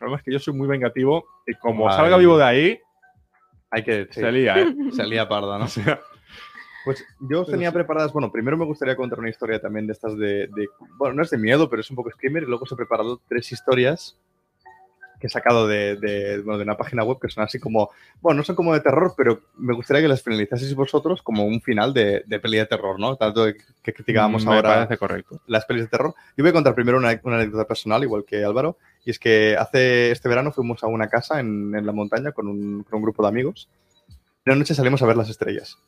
El 0.00 0.04
problema 0.06 0.16
es 0.18 0.22
que 0.24 0.32
yo 0.32 0.38
soy 0.38 0.54
muy 0.54 0.66
vengativo 0.66 1.26
y 1.46 1.52
como 1.54 1.92
salga 1.92 2.16
vivo 2.16 2.38
de 2.38 2.44
ahí, 2.44 2.80
Hay 3.70 3.82
que... 3.84 4.06
sí, 4.10 4.20
se 4.20 4.32
lía, 4.32 4.58
¿eh? 4.58 4.74
se 4.92 5.04
lía 5.04 5.28
parda, 5.28 5.58
¿no? 5.58 5.64
O 5.66 5.68
sea, 5.68 6.00
Pues 6.86 7.04
yo 7.28 7.42
os 7.42 7.46
tenía 7.48 7.70
preparadas, 7.70 8.10
bueno, 8.10 8.32
primero 8.32 8.56
me 8.56 8.64
gustaría 8.64 8.96
contar 8.96 9.18
una 9.18 9.28
historia 9.28 9.60
también 9.60 9.86
de 9.86 9.92
estas 9.92 10.16
de, 10.16 10.46
de- 10.48 10.68
bueno, 10.96 11.14
no 11.16 11.22
es 11.22 11.28
de 11.28 11.36
miedo, 11.36 11.68
pero 11.68 11.80
es 11.80 11.90
un 11.90 11.96
poco 11.96 12.10
screamer, 12.10 12.44
y 12.44 12.46
luego 12.46 12.64
os 12.64 12.72
he 12.72 12.76
preparado 12.76 13.20
tres 13.28 13.52
historias 13.52 14.18
que 15.20 15.26
he 15.26 15.30
sacado 15.30 15.68
de, 15.68 15.96
de, 15.96 16.40
bueno, 16.40 16.58
de 16.58 16.64
una 16.64 16.76
página 16.76 17.04
web 17.04 17.18
que 17.20 17.28
son 17.28 17.44
así 17.44 17.60
como, 17.60 17.90
bueno, 18.20 18.38
no 18.38 18.44
son 18.44 18.56
como 18.56 18.72
de 18.72 18.80
terror, 18.80 19.14
pero 19.16 19.42
me 19.58 19.74
gustaría 19.74 20.02
que 20.02 20.08
las 20.08 20.22
finalizaseis 20.22 20.74
vosotros 20.74 21.22
como 21.22 21.44
un 21.44 21.60
final 21.60 21.92
de, 21.92 22.24
de 22.26 22.40
peli 22.40 22.56
de 22.56 22.66
terror, 22.66 22.98
¿no? 22.98 23.16
Tanto 23.16 23.44
que, 23.44 23.56
que 23.82 23.92
criticábamos 23.92 24.44
me 24.44 24.54
ahora 24.54 24.88
correcto. 24.98 25.40
las 25.46 25.66
pelis 25.66 25.82
de 25.82 25.88
terror. 25.88 26.14
Yo 26.36 26.42
voy 26.42 26.50
a 26.50 26.54
contar 26.54 26.74
primero 26.74 26.98
una, 26.98 27.20
una 27.22 27.36
anécdota 27.36 27.68
personal, 27.68 28.02
igual 28.02 28.24
que 28.24 28.44
Álvaro, 28.44 28.78
y 29.04 29.10
es 29.10 29.18
que 29.18 29.56
hace 29.56 30.10
este 30.10 30.28
verano 30.28 30.50
fuimos 30.50 30.82
a 30.82 30.86
una 30.86 31.08
casa 31.08 31.38
en, 31.38 31.74
en 31.74 31.86
la 31.86 31.92
montaña 31.92 32.32
con 32.32 32.48
un, 32.48 32.82
con 32.82 32.96
un 32.96 33.02
grupo 33.02 33.22
de 33.22 33.28
amigos. 33.28 33.68
Una 34.46 34.56
noche 34.56 34.74
salimos 34.74 35.02
a 35.02 35.06
ver 35.06 35.16
las 35.16 35.28
estrellas. 35.28 35.78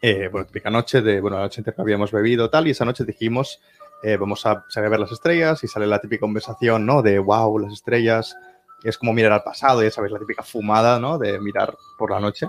Eh, 0.00 0.28
bueno, 0.32 0.46
típica 0.46 0.70
noche 0.70 1.02
de, 1.02 1.20
bueno, 1.20 1.36
la 1.36 1.42
noche 1.42 1.60
entera 1.60 1.76
habíamos 1.82 2.12
bebido 2.12 2.48
tal, 2.48 2.66
y 2.66 2.70
esa 2.70 2.84
noche 2.84 3.04
dijimos, 3.04 3.60
eh, 4.02 4.16
vamos 4.16 4.44
a 4.46 4.64
salir 4.68 4.86
a 4.86 4.90
ver 4.90 5.00
las 5.00 5.12
estrellas, 5.12 5.62
y 5.64 5.68
sale 5.68 5.86
la 5.86 5.98
típica 5.98 6.20
conversación, 6.20 6.86
¿no? 6.86 7.02
De, 7.02 7.18
wow, 7.18 7.58
las 7.58 7.72
estrellas, 7.72 8.36
es 8.82 8.96
como 8.96 9.12
mirar 9.12 9.32
al 9.32 9.42
pasado, 9.42 9.82
ya 9.82 9.90
sabéis, 9.90 10.12
la 10.12 10.18
típica 10.18 10.42
fumada, 10.42 10.98
¿no? 11.00 11.18
De 11.18 11.38
mirar 11.40 11.76
por 11.98 12.10
la 12.10 12.20
noche. 12.20 12.48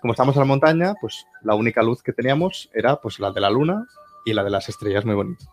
Como 0.00 0.12
estamos 0.12 0.34
en 0.36 0.40
la 0.40 0.46
montaña, 0.46 0.94
pues 1.00 1.26
la 1.42 1.54
única 1.54 1.82
luz 1.82 2.02
que 2.02 2.12
teníamos 2.12 2.70
era 2.72 2.96
pues 2.96 3.18
la 3.18 3.32
de 3.32 3.40
la 3.40 3.50
luna 3.50 3.86
y 4.24 4.32
la 4.32 4.44
de 4.44 4.50
las 4.50 4.68
estrellas, 4.68 5.04
muy 5.04 5.14
bonito. 5.14 5.44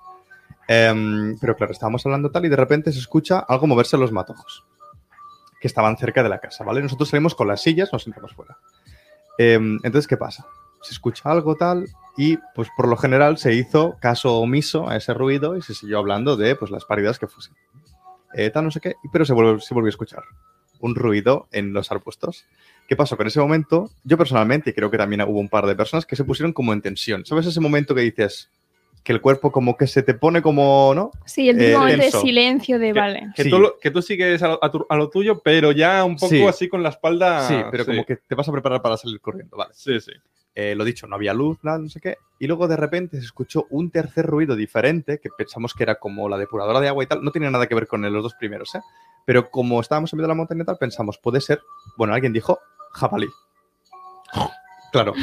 Em, 0.67 1.37
pero 1.39 1.55
claro, 1.55 1.71
estábamos 1.71 2.05
hablando 2.05 2.29
tal 2.29 2.45
y 2.45 2.49
de 2.49 2.55
repente 2.55 2.91
se 2.91 2.99
escucha 2.99 3.39
algo 3.39 3.67
moverse 3.67 3.95
en 3.95 4.01
los 4.01 4.11
matojos 4.11 4.65
que 5.59 5.67
estaban 5.67 5.97
cerca 5.97 6.23
de 6.23 6.29
la 6.29 6.39
casa, 6.39 6.63
¿vale? 6.63 6.81
Nosotros 6.81 7.09
salimos 7.09 7.35
con 7.35 7.47
las 7.47 7.61
sillas, 7.61 7.91
nos 7.91 8.03
sentamos 8.03 8.33
fuera. 8.33 8.57
Em, 9.37 9.75
entonces, 9.83 10.07
¿qué 10.07 10.17
pasa? 10.17 10.45
Se 10.81 10.93
escucha 10.93 11.29
algo 11.31 11.55
tal 11.55 11.85
y, 12.17 12.37
pues 12.55 12.67
por 12.75 12.87
lo 12.87 12.97
general, 12.97 13.37
se 13.37 13.53
hizo 13.53 13.95
caso 14.01 14.37
omiso 14.39 14.89
a 14.89 14.95
ese 14.97 15.13
ruido 15.13 15.55
y 15.55 15.61
se 15.61 15.73
siguió 15.73 15.99
hablando 15.99 16.35
de, 16.35 16.55
pues, 16.55 16.71
las 16.71 16.85
paridas 16.85 17.19
que 17.19 17.27
fuesen. 17.27 17.53
Eh, 18.33 18.49
tal, 18.49 18.65
no 18.65 18.71
sé 18.71 18.79
qué, 18.81 18.95
pero 19.11 19.23
se 19.25 19.33
volvió, 19.33 19.59
se 19.59 19.73
volvió 19.73 19.87
a 19.87 19.89
escuchar 19.91 20.23
un 20.79 20.95
ruido 20.95 21.47
en 21.51 21.73
los 21.73 21.91
arbustos. 21.91 22.45
¿Qué 22.87 22.95
pasó? 22.95 23.17
Que 23.17 23.23
en 23.23 23.27
ese 23.27 23.39
momento, 23.39 23.89
yo 24.03 24.17
personalmente, 24.17 24.69
y 24.69 24.73
creo 24.73 24.91
que 24.91 24.97
también 24.97 25.21
hubo 25.21 25.39
un 25.39 25.49
par 25.49 25.65
de 25.65 25.75
personas 25.75 26.05
que 26.05 26.15
se 26.15 26.23
pusieron 26.23 26.53
como 26.53 26.71
en 26.73 26.81
tensión. 26.81 27.25
¿Sabes 27.25 27.45
ese 27.47 27.59
momento 27.59 27.93
que 27.95 28.01
dices 28.01 28.49
que 29.03 29.13
el 29.13 29.21
cuerpo 29.21 29.51
como 29.51 29.75
que 29.77 29.87
se 29.87 30.03
te 30.03 30.13
pone 30.13 30.41
como, 30.41 30.93
¿no? 30.93 31.11
Sí, 31.25 31.49
el 31.49 31.55
Eh, 31.57 31.59
típico 31.59 31.79
momento 31.79 32.03
de 32.05 32.11
silencio 32.11 32.77
de 32.79 32.87
Que- 32.93 32.99
vale. 32.99 33.27
Que, 33.35 33.43
Sí. 33.43 33.49
tú, 33.49 33.59
lo- 33.59 33.77
que 33.79 33.89
tú 33.91 34.01
sigues 34.01 34.43
a 34.43 34.49
lo, 34.49 34.59
a 34.63 34.69
tu- 34.71 34.85
a 34.89 34.95
lo 34.97 35.09
tuyo, 35.09 35.39
pero 35.43 35.71
ya 35.71 36.03
un 36.03 36.15
poco 36.15 36.29
Sí. 36.29 36.45
así 36.45 36.67
con 36.69 36.83
la 36.83 36.89
espalda. 36.89 37.47
sí, 37.47 37.55
pero 37.71 37.85
como 37.85 38.05
que 38.05 38.17
te 38.17 38.35
vas 38.35 38.47
a 38.47 38.51
preparar 38.51 38.81
para 38.81 38.97
salir 38.97 39.19
corriendo, 39.21 39.55
vale. 39.57 39.71
Sí, 39.73 39.99
sí. 40.01 40.11
Eh, 40.59 40.73
lo 40.73 40.83
dicho, 40.85 41.05
no 41.05 41.13
había 41.13 41.35
luz, 41.35 41.59
nada, 41.61 41.77
no 41.77 41.87
sé 41.87 42.01
qué. 42.01 42.17
Y 42.39 42.47
luego 42.47 42.67
de 42.67 42.75
repente 42.75 43.19
se 43.19 43.25
escuchó 43.25 43.67
un 43.69 43.91
tercer 43.91 44.25
ruido 44.25 44.55
diferente, 44.55 45.19
que 45.19 45.29
pensamos 45.29 45.75
que 45.75 45.83
era 45.83 45.99
como 45.99 46.27
la 46.27 46.35
depuradora 46.35 46.79
de 46.79 46.87
agua 46.87 47.03
y 47.03 47.05
tal. 47.05 47.23
No 47.23 47.29
tiene 47.29 47.51
nada 47.51 47.67
que 47.67 47.75
ver 47.75 47.85
con 47.85 48.01
los 48.01 48.23
dos 48.23 48.33
primeros, 48.33 48.73
¿eh? 48.73 48.81
Pero 49.23 49.51
como 49.51 49.79
estábamos 49.79 50.11
en 50.11 50.17
medio 50.17 50.25
de 50.25 50.29
la 50.29 50.37
montaña 50.37 50.63
y 50.63 50.65
tal, 50.65 50.79
pensamos, 50.79 51.19
puede 51.19 51.41
ser, 51.41 51.61
bueno, 51.95 52.15
alguien 52.15 52.33
dijo 52.33 52.57
jabalí. 52.91 53.27
Claro, 54.91 55.13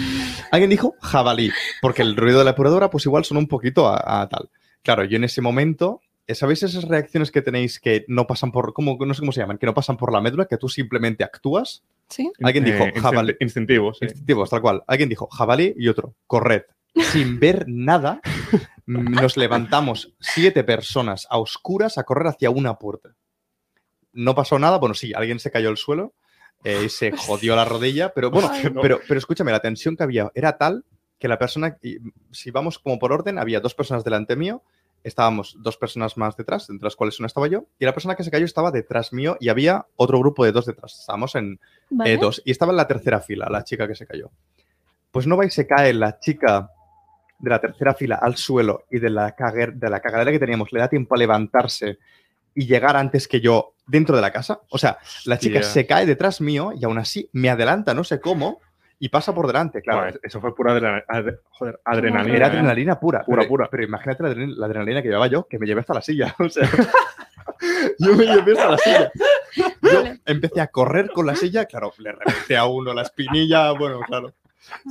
alguien 0.52 0.70
dijo 0.70 0.94
jabalí, 1.02 1.50
porque 1.82 2.02
el 2.02 2.14
ruido 2.14 2.38
de 2.38 2.44
la 2.44 2.52
depuradora 2.52 2.88
pues 2.88 3.04
igual 3.04 3.24
son 3.24 3.38
un 3.38 3.48
poquito 3.48 3.88
a, 3.88 4.22
a 4.22 4.28
tal. 4.28 4.50
Claro, 4.84 5.02
yo 5.02 5.16
en 5.16 5.24
ese 5.24 5.40
momento, 5.40 6.00
¿sabéis 6.32 6.62
esas 6.62 6.84
reacciones 6.84 7.30
que 7.30 7.42
tenéis 7.42 7.78
que 7.80 8.04
no 8.08 8.26
pasan 8.26 8.50
por, 8.52 8.72
¿cómo, 8.72 8.96
no 8.98 9.12
sé 9.14 9.20
cómo 9.20 9.32
se 9.32 9.40
llaman, 9.40 9.58
que 9.58 9.66
no 9.66 9.74
pasan 9.74 9.96
por 9.96 10.12
la 10.12 10.20
médula, 10.20 10.46
que 10.46 10.56
tú 10.56 10.68
simplemente 10.68 11.24
actúas? 11.24 11.82
Sí. 12.08 12.30
Alguien 12.42 12.64
dijo 12.64 12.84
instinti- 12.84 13.00
jabalí. 13.00 13.36
Instintivo, 13.40 13.92
sí. 13.94 14.04
Instintivos, 14.06 14.50
tal 14.50 14.60
cual. 14.60 14.82
Alguien 14.86 15.08
dijo 15.08 15.26
jabalí 15.28 15.74
y 15.76 15.88
otro, 15.88 16.14
corred. 16.26 16.62
Sin 17.12 17.40
ver 17.40 17.64
nada, 17.68 18.20
nos 18.86 19.36
levantamos 19.36 20.14
siete 20.20 20.64
personas 20.64 21.26
a 21.28 21.38
oscuras 21.38 21.98
a 21.98 22.04
correr 22.04 22.28
hacia 22.28 22.50
una 22.50 22.78
puerta. 22.78 23.14
No 24.12 24.34
pasó 24.34 24.58
nada, 24.58 24.78
bueno, 24.78 24.94
sí, 24.94 25.12
alguien 25.14 25.40
se 25.40 25.50
cayó 25.50 25.68
al 25.68 25.76
suelo 25.76 26.14
eh, 26.62 26.82
y 26.86 26.88
se 26.88 27.10
jodió 27.16 27.56
la 27.56 27.64
rodilla, 27.64 28.14
pero 28.14 28.30
bueno, 28.30 28.48
Ay. 28.52 28.70
pero, 28.80 29.00
pero 29.08 29.18
escúchame, 29.18 29.50
la 29.50 29.60
tensión 29.60 29.96
que 29.96 30.04
había 30.04 30.30
era 30.34 30.56
tal 30.56 30.84
que 31.18 31.28
la 31.28 31.38
persona, 31.38 31.78
si 32.30 32.50
vamos 32.50 32.78
como 32.78 32.98
por 32.98 33.12
orden, 33.12 33.38
había 33.38 33.60
dos 33.60 33.74
personas 33.74 34.04
delante 34.04 34.36
mío, 34.36 34.62
estábamos 35.04 35.56
dos 35.60 35.76
personas 35.76 36.16
más 36.16 36.36
detrás, 36.36 36.68
entre 36.70 36.84
las 36.86 36.96
cuales 36.96 37.20
una 37.20 37.26
estaba 37.26 37.46
yo, 37.46 37.66
y 37.78 37.84
la 37.84 37.92
persona 37.94 38.16
que 38.16 38.24
se 38.24 38.30
cayó 38.30 38.44
estaba 38.44 38.70
detrás 38.72 39.12
mío 39.12 39.36
y 39.38 39.50
había 39.50 39.86
otro 39.96 40.18
grupo 40.18 40.44
de 40.44 40.50
dos 40.52 40.66
detrás. 40.66 40.98
Estábamos 40.98 41.34
en, 41.36 41.60
Vale. 41.90 42.14
eh, 42.14 42.16
dos. 42.18 42.42
Y 42.44 42.50
estaba 42.50 42.72
en 42.72 42.76
la 42.78 42.88
tercera 42.88 43.20
fila, 43.20 43.46
la 43.50 43.62
chica 43.62 43.86
que 43.86 43.94
se 43.94 44.06
cayó. 44.06 44.30
Pues 45.12 45.26
no 45.28 45.36
vais, 45.36 45.54
se 45.54 45.66
cae 45.66 45.92
la 45.94 46.18
chica 46.18 46.70
de 47.38 47.50
la 47.50 47.60
tercera 47.60 47.94
fila 47.94 48.16
al 48.20 48.36
suelo 48.36 48.84
y 48.90 48.98
de 48.98 49.10
la, 49.10 49.36
caguer- 49.36 49.74
de 49.74 49.90
la 49.90 50.00
cagadera 50.00 50.32
que 50.32 50.38
teníamos 50.38 50.72
le 50.72 50.80
da 50.80 50.88
tiempo 50.88 51.14
a 51.14 51.18
levantarse 51.18 51.98
y 52.54 52.66
llegar 52.66 52.96
antes 52.96 53.28
que 53.28 53.40
yo 53.40 53.74
dentro 53.86 54.16
de 54.16 54.22
la 54.22 54.32
casa. 54.32 54.60
O 54.70 54.78
sea, 54.78 54.98
la 55.26 55.38
chica 55.38 55.62
se 55.62 55.86
cae 55.86 56.06
detrás 56.06 56.40
mío 56.40 56.72
y 56.74 56.84
aún 56.84 56.96
así 56.98 57.28
me 57.32 57.50
adelanta, 57.50 57.92
no 57.92 58.04
sé 58.04 58.20
cómo, 58.20 58.60
y 59.04 59.08
pasa 59.10 59.34
por 59.34 59.46
delante, 59.46 59.82
claro. 59.82 60.00
Bueno, 60.02 60.18
eso 60.22 60.40
fue 60.40 60.54
pura 60.54 60.72
adrena- 60.72 61.04
adre- 61.08 61.40
joder, 61.50 61.78
adrenalina. 61.84 62.36
Era 62.36 62.46
¿eh? 62.46 62.50
adrenalina 62.50 62.98
pura. 62.98 63.22
Pura, 63.24 63.38
pero, 63.42 63.48
pura. 63.48 63.68
Pero 63.70 63.84
imagínate 63.84 64.22
la 64.22 64.28
adrenalina, 64.30 64.58
la 64.60 64.66
adrenalina 64.66 65.02
que 65.02 65.08
llevaba 65.08 65.26
yo, 65.26 65.46
que 65.46 65.58
me 65.58 65.66
llevé 65.66 65.80
hasta 65.80 65.94
la 65.94 66.00
silla. 66.02 66.34
O 66.40 66.48
sea, 66.48 66.68
yo 67.98 68.14
me 68.16 68.24
llevé 68.24 68.52
hasta 68.52 68.70
la 68.70 68.78
silla. 68.78 69.12
Yo 69.82 70.02
empecé 70.24 70.60
a 70.60 70.68
correr 70.68 71.10
con 71.10 71.26
la 71.26 71.36
silla, 71.36 71.66
claro, 71.66 71.92
le 71.98 72.12
reventé 72.12 72.56
a 72.56 72.64
uno 72.66 72.92
la 72.94 73.02
espinilla, 73.02 73.72
bueno, 73.72 74.00
claro. 74.06 74.32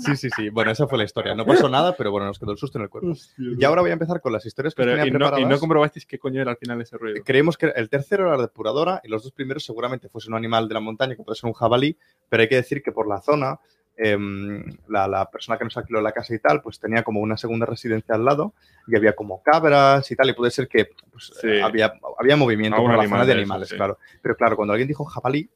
Sí, 0.06 0.16
sí, 0.16 0.30
sí. 0.36 0.50
Bueno, 0.50 0.70
esa 0.70 0.86
fue 0.88 1.00
la 1.00 1.04
historia. 1.04 1.34
No 1.34 1.46
pasó 1.48 1.68
nada, 1.68 1.96
pero 1.98 2.12
bueno, 2.12 2.28
nos 2.28 2.38
quedó 2.38 2.52
el 2.52 2.60
susto 2.60 2.78
en 2.78 2.84
el 2.84 2.90
cuerpo. 2.90 3.14
Y 3.40 3.64
ahora 3.64 3.82
voy 3.82 3.90
a 3.90 3.94
empezar 3.94 4.22
con 4.22 4.32
las 4.32 4.46
historias 4.46 4.76
que 4.76 4.84
os 4.84 4.86
Pero, 4.86 4.96
tenía 4.98 5.08
y, 5.08 5.12
no, 5.12 5.18
y 5.18 5.20
preparadas. 5.20 5.50
no 5.50 5.60
comprobasteis 5.60 6.06
qué 6.06 6.20
coño 6.20 6.40
era 6.44 6.52
al 6.52 6.58
final 6.58 6.80
ese 6.80 6.96
ruido. 6.96 7.24
Creemos 7.26 7.58
que 7.58 7.74
el 7.76 7.90
tercero 7.90 8.28
era 8.28 8.36
la 8.38 8.44
depuradora 8.44 9.02
y 9.04 9.08
los 9.08 9.24
dos 9.24 9.32
primeros 9.32 9.66
seguramente 9.66 10.10
fuese 10.10 10.30
un 10.30 10.36
animal 10.36 10.68
de 10.68 10.76
la 10.76 10.80
montaña, 10.80 11.16
que 11.16 11.24
puede 11.24 11.36
ser 11.40 11.48
un 11.48 11.54
jabalí, 11.54 11.98
pero 12.30 12.42
hay 12.44 12.50
que 12.50 12.56
decir 12.58 12.84
que 12.84 12.92
por 12.92 13.08
la 13.08 13.20
zona, 13.20 13.60
em, 13.98 14.64
la, 14.88 15.08
la 15.08 15.30
persona 15.30 15.58
que 15.58 15.64
nos 15.66 15.78
alquiló 15.78 16.02
la 16.02 16.12
casa 16.12 16.34
y 16.34 16.40
tal, 16.40 16.62
pues 16.62 16.80
tenía 16.80 17.04
como 17.04 17.20
una 17.22 17.38
segunda 17.38 17.66
residencia 17.66 18.16
al 18.16 18.26
lado 18.26 18.54
y 18.88 18.96
había 18.96 19.16
como 19.16 19.42
cabras 19.44 20.10
y 20.12 20.16
tal, 20.16 20.30
y 20.30 20.34
puede 20.34 20.52
ser 20.52 20.68
que 20.68 20.90
pues, 21.12 21.32
Sí. 21.42 21.48
eh, 21.48 21.62
había, 21.64 21.94
había 22.20 22.36
movimiento 22.36 22.78
por 22.78 22.96
la 22.98 23.08
zona 23.08 23.26
de 23.26 23.34
animales, 23.34 23.70
sí. 23.70 23.76
claro. 23.76 23.98
Pero 24.22 24.36
claro, 24.36 24.56
cuando 24.56 24.74
alguien 24.74 24.88
dijo 24.88 25.06
jabalí, 25.06 25.50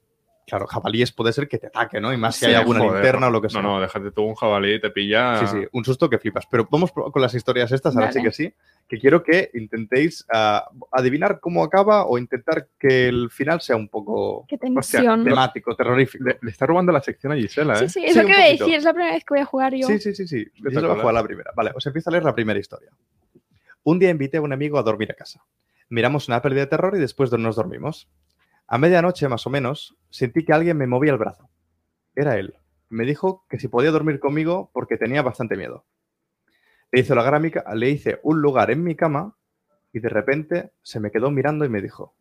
claro, 0.47 0.65
jabalíes 0.65 1.11
puede 1.11 1.33
ser 1.33 1.47
que 1.49 1.57
te 1.57 1.67
ataque, 1.67 1.99
¿no? 1.99 2.13
Y 2.13 2.17
más 2.17 2.35
si 2.35 2.45
Sí, 2.45 2.45
hay 2.47 2.55
alguna 2.55 2.79
joder, 2.79 2.93
linterna 2.93 3.27
o 3.27 3.31
lo 3.31 3.41
que 3.41 3.49
sea. 3.49 3.61
No, 3.61 3.73
no, 3.75 3.81
déjate 3.81 4.11
tú 4.11 4.23
un 4.23 4.33
jabalí 4.33 4.75
y 4.75 4.81
te 4.81 4.89
pilla. 4.89 5.45
Sí, 5.45 5.47
sí, 5.59 5.67
un 5.73 5.83
susto 5.83 6.09
que 6.09 6.17
flipas. 6.17 6.45
Pero 6.49 6.67
vamos 6.71 6.91
con 6.93 7.21
las 7.21 7.33
historias 7.33 7.71
estas, 7.73 7.95
ahora 7.97 8.11
sí 8.11 8.23
que 8.23 8.31
sí, 8.31 8.53
que 8.87 8.97
quiero 8.97 9.21
que 9.21 9.51
intentéis 9.53 10.25
ah, 10.33 10.69
adivinar 10.91 11.39
cómo 11.41 11.63
acaba 11.63 12.05
o 12.05 12.17
intentar 12.17 12.69
que 12.79 13.09
el 13.09 13.29
final 13.29 13.59
sea 13.59 13.75
un 13.75 13.89
poco 13.89 14.45
Qué 14.47 14.57
tensión. 14.57 15.25
temático, 15.25 15.75
terrorífico. 15.75 16.23
Le, 16.23 16.39
le 16.41 16.49
está 16.51 16.65
robando 16.65 16.93
la 16.93 17.01
sección 17.01 17.33
a 17.33 17.35
Gisela, 17.35 17.73
¿eh? 17.73 17.89
Sí, 17.89 17.89
sí, 17.89 17.99
Sí, 17.99 18.05
es 18.05 18.15
lo 18.15 18.21
que 18.25 18.33
voy 18.33 18.41
a 18.41 18.47
decir. 18.47 18.75
Es 18.75 18.83
la 18.85 18.93
primera 18.93 19.13
vez 19.13 19.25
que 19.25 19.33
voy 19.33 19.41
a 19.41 19.45
jugar 19.45 19.73
yo. 19.75 19.87
Sí, 19.87 19.99
sí, 19.99 20.15
sí, 20.15 20.27
sí. 20.27 20.47
Yo 20.55 20.81
voy 20.81 20.91
a 20.91 20.95
jugar 20.95 21.13
la 21.13 21.23
primera. 21.23 21.51
Vale, 21.55 21.71
os 21.75 21.85
empiezo 21.85 22.09
a 22.09 22.11
leer 22.13 22.23
la 22.23 22.33
primera 22.33 22.57
historia. 22.59 22.89
Un 23.83 23.99
día 23.99 24.09
invité 24.09 24.37
a 24.37 24.41
un 24.41 24.53
amigo 24.53 24.79
a 24.79 24.83
dormir 24.83 25.11
a 25.11 25.13
casa. 25.13 25.43
Miramos 25.89 26.27
una 26.27 26.41
peli 26.41 26.55
de 26.55 26.67
terror 26.67 26.95
y 26.95 26.99
después 26.99 27.31
nos 27.31 27.55
dormimos. 27.55 28.07
A 28.67 28.77
medianoche, 28.77 29.27
más 29.29 29.45
o 29.47 29.49
menos, 29.49 29.95
sentí 30.09 30.43
que 30.43 30.53
alguien 30.53 30.77
me 30.77 30.87
movía 30.87 31.11
el 31.11 31.17
brazo. 31.17 31.49
Era 32.15 32.37
él. 32.37 32.55
Me 32.89 33.05
dijo 33.05 33.45
que 33.49 33.59
si 33.59 33.67
podía 33.67 33.91
dormir 33.91 34.19
conmigo 34.19 34.69
porque 34.73 34.97
tenía 34.97 35.21
bastante 35.21 35.55
miedo. 35.57 35.85
Le 36.91 37.01
hice, 37.01 37.15
la 37.15 37.23
grámica, 37.23 37.63
le 37.75 37.89
hice 37.89 38.19
un 38.23 38.41
lugar 38.41 38.71
en 38.71 38.83
mi 38.83 38.95
cama 38.95 39.35
y 39.93 39.99
de 39.99 40.09
repente 40.09 40.71
se 40.81 40.99
me 40.99 41.11
quedó 41.11 41.31
mirando 41.31 41.65
y 41.65 41.69
me 41.69 41.81
dijo, 41.81 42.15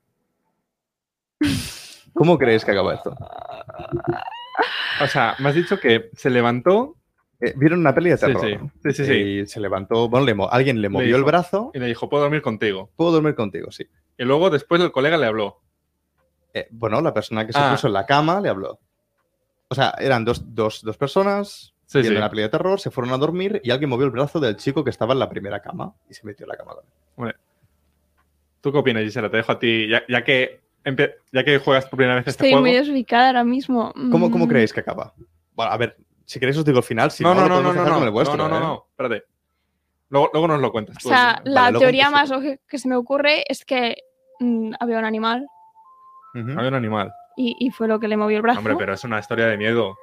¿cómo 2.15 2.39
creéis 2.39 2.65
que 2.65 2.73
acaba 2.73 2.95
esto? 2.95 3.17
O 5.03 5.07
sea, 5.07 5.37
me 5.39 5.49
has 5.51 5.55
dicho 5.55 5.79
que 5.79 6.11
se 6.15 6.31
levantó 6.31 6.97
Eh, 7.39 7.53
¿Vieron 7.57 7.81
una 7.81 7.95
peli 7.95 8.09
de 8.11 8.17
terror? 8.17 8.41
sí. 8.41 8.57
Sí, 8.83 8.93
sí, 8.95 9.05
sí. 9.05 9.13
Y 9.13 9.47
se 9.47 9.61
levantó, 9.61 10.09
bueno, 10.09 10.25
le 10.25 10.35
alguien 10.51 10.81
le 10.81 10.89
movió 10.89 11.17
el 11.17 11.21
dijo. 11.23 11.27
brazo. 11.27 11.71
y 11.75 11.79
le 11.79 11.87
dijo, 11.87 12.09
puedo 12.09 12.23
dormir 12.23 12.41
contigo. 12.41 12.91
Puedo 12.97 13.13
dormir 13.13 13.35
contigo, 13.35 13.71
sí. 13.71 13.87
Y 14.17 14.25
luego 14.25 14.49
después 14.49 14.81
el 14.81 14.91
colega 14.91 15.19
le 15.19 15.27
habló. 15.27 15.61
Eh, 16.59 16.69
bueno, 16.71 17.01
la 17.03 17.13
persona 17.13 17.47
que 17.47 17.53
se 17.53 17.59
Ah. 17.59 17.71
puso 17.73 17.87
en 17.87 17.93
la 17.93 18.07
cama 18.07 18.41
le 18.41 18.49
habló. 18.49 18.79
O 19.69 19.75
sea, 19.75 19.95
eran 19.99 20.25
dos, 20.25 20.43
dos, 20.55 20.81
dos 20.83 20.97
personas, 20.97 21.75
Sí, 21.87 22.01
viendo 22.01 22.19
sí. 22.19 22.21
la 22.23 22.31
peli 22.31 22.43
de 22.43 22.49
terror, 22.49 22.81
se 22.81 22.91
fueron 22.91 23.13
a 23.13 23.19
dormir 23.19 23.61
y 23.63 23.71
alguien 23.71 23.91
movió 23.91 24.07
el 24.07 24.11
brazo 24.13 24.41
del 24.41 24.57
chico 24.57 24.83
que 24.83 24.91
estaba 24.91 25.13
en 25.13 25.19
la 25.19 25.29
primera 25.29 25.61
cama 25.61 25.93
y 26.09 26.15
se 26.15 26.25
metió 26.25 26.45
en 26.45 26.49
la 26.49 26.57
cama 26.57 26.73
con 27.15 27.29
él. 27.29 27.35
¿Tú 28.61 28.73
qué 28.73 28.79
opinas, 28.79 29.03
Gisela? 29.05 29.31
Te 29.31 29.37
dejo 29.37 29.53
a 29.53 29.59
ti, 29.59 29.89
ya, 29.89 30.03
ya 30.09 30.25
que, 30.25 30.61
ya 31.33 31.45
que 31.45 31.59
juegas 31.59 31.85
por 31.87 31.99
primera 31.99 32.15
vez 32.17 32.23
este 32.27 32.31
Estoy 32.31 32.51
juego. 32.51 32.63
muy 32.63 32.73
desubicada 32.73 33.27
ahora 33.29 33.45
mismo. 33.45 33.93
¿Cómo, 34.11 34.31
cómo 34.31 34.47
Mm, 34.47 34.49
creéis 34.49 34.73
que 34.73 34.81
acaba? 34.81 35.13
Bueno, 35.55 35.73
a 35.73 35.77
ver, 35.77 35.97
si 36.25 36.41
queréis 36.41 36.57
os 36.59 36.65
digo 36.65 36.79
el 36.79 36.85
final, 36.85 37.11
si 37.11 37.23
no, 37.23 37.35
no, 37.35 37.49
no, 37.49 37.63
no, 37.63 37.73
no, 37.73 37.85
no, 37.85 38.05
el 38.05 38.11
vuestro, 38.11 38.37
no, 38.37 38.49
no, 38.49 38.55
no, 38.55 38.57
¿eh? 38.57 38.61
no, 38.69 38.87
espérate. 38.91 39.25
Luego, 40.09 40.31
luego 40.33 40.49
nos 40.49 40.61
lo 40.61 40.73
cuentas. 40.73 40.97
O 41.05 41.09
sea, 41.09 41.41
la 41.45 41.63
Vale, 41.63 41.79
teoría 41.79 42.11
más 42.11 42.31
lógica 42.31 42.61
que 42.69 42.79
se 42.79 42.89
me 42.89 42.97
ocurre 42.97 43.45
es 43.49 43.65
que 43.65 43.97
mm, 44.41 44.73
había 44.81 44.99
un 44.99 45.05
animal 45.05 45.47
Había 46.57 46.69
un 46.69 46.75
animal. 46.75 47.13
y, 47.37 47.57
y 47.59 47.71
fue 47.71 47.89
lo 47.89 47.99
que 48.01 48.09
le 48.09 48.17
movió 48.17 48.37
el 48.37 48.43
brazo. 48.43 48.59
Hombre, 48.59 48.75
pero 48.79 48.95
es 48.95 49.05
una 49.05 49.19
historia 49.19 49.47
de 49.47 49.57
miedo. 49.57 49.97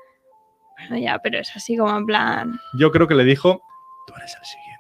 Bueno, 0.78 0.98
ya, 1.04 1.20
pero 1.20 1.40
es 1.40 1.56
así 1.56 1.78
como 1.78 1.96
en 1.98 2.06
plan. 2.06 2.60
Yo 2.80 2.92
creo 2.92 3.08
que 3.08 3.16
le 3.16 3.24
dijo, 3.24 3.62
tú 4.08 4.14
eres 4.18 4.36
el 4.40 4.46
siguiente. 4.46 4.74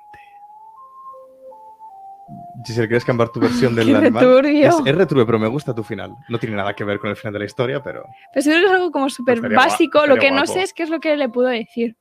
Giselle, 2.65 2.87
¿quieres 2.87 3.05
cambiar 3.05 3.29
tu 3.29 3.39
versión 3.39 3.75
del 3.75 3.87
¡Qué 3.87 3.95
animal? 3.95 4.25
returbio! 4.25 4.67
Es, 4.67 4.75
es 4.85 4.95
returbio, 4.95 5.25
pero 5.25 5.39
me 5.39 5.47
gusta 5.47 5.73
tu 5.73 5.83
final. 5.83 6.15
No 6.29 6.39
tiene 6.39 6.55
nada 6.55 6.73
que 6.73 6.83
ver 6.83 6.99
con 6.99 7.09
el 7.09 7.15
final 7.15 7.33
de 7.33 7.39
la 7.39 7.45
historia, 7.45 7.81
pero 7.83 8.03
Pero 8.33 8.41
seguro 8.43 8.61
que 8.61 8.67
es 8.67 8.73
algo 8.73 8.91
como 8.91 9.09
súper 9.09 9.39
básico. 9.53 10.05
Lo 10.07 10.17
que 10.17 10.31
no 10.31 10.45
sé 10.47 10.63
es 10.63 10.73
qué 10.73 10.83
es 10.83 10.89
lo 10.89 10.99
que 10.99 11.15
le 11.17 11.29
puedo 11.29 11.49
decir. 11.49 11.95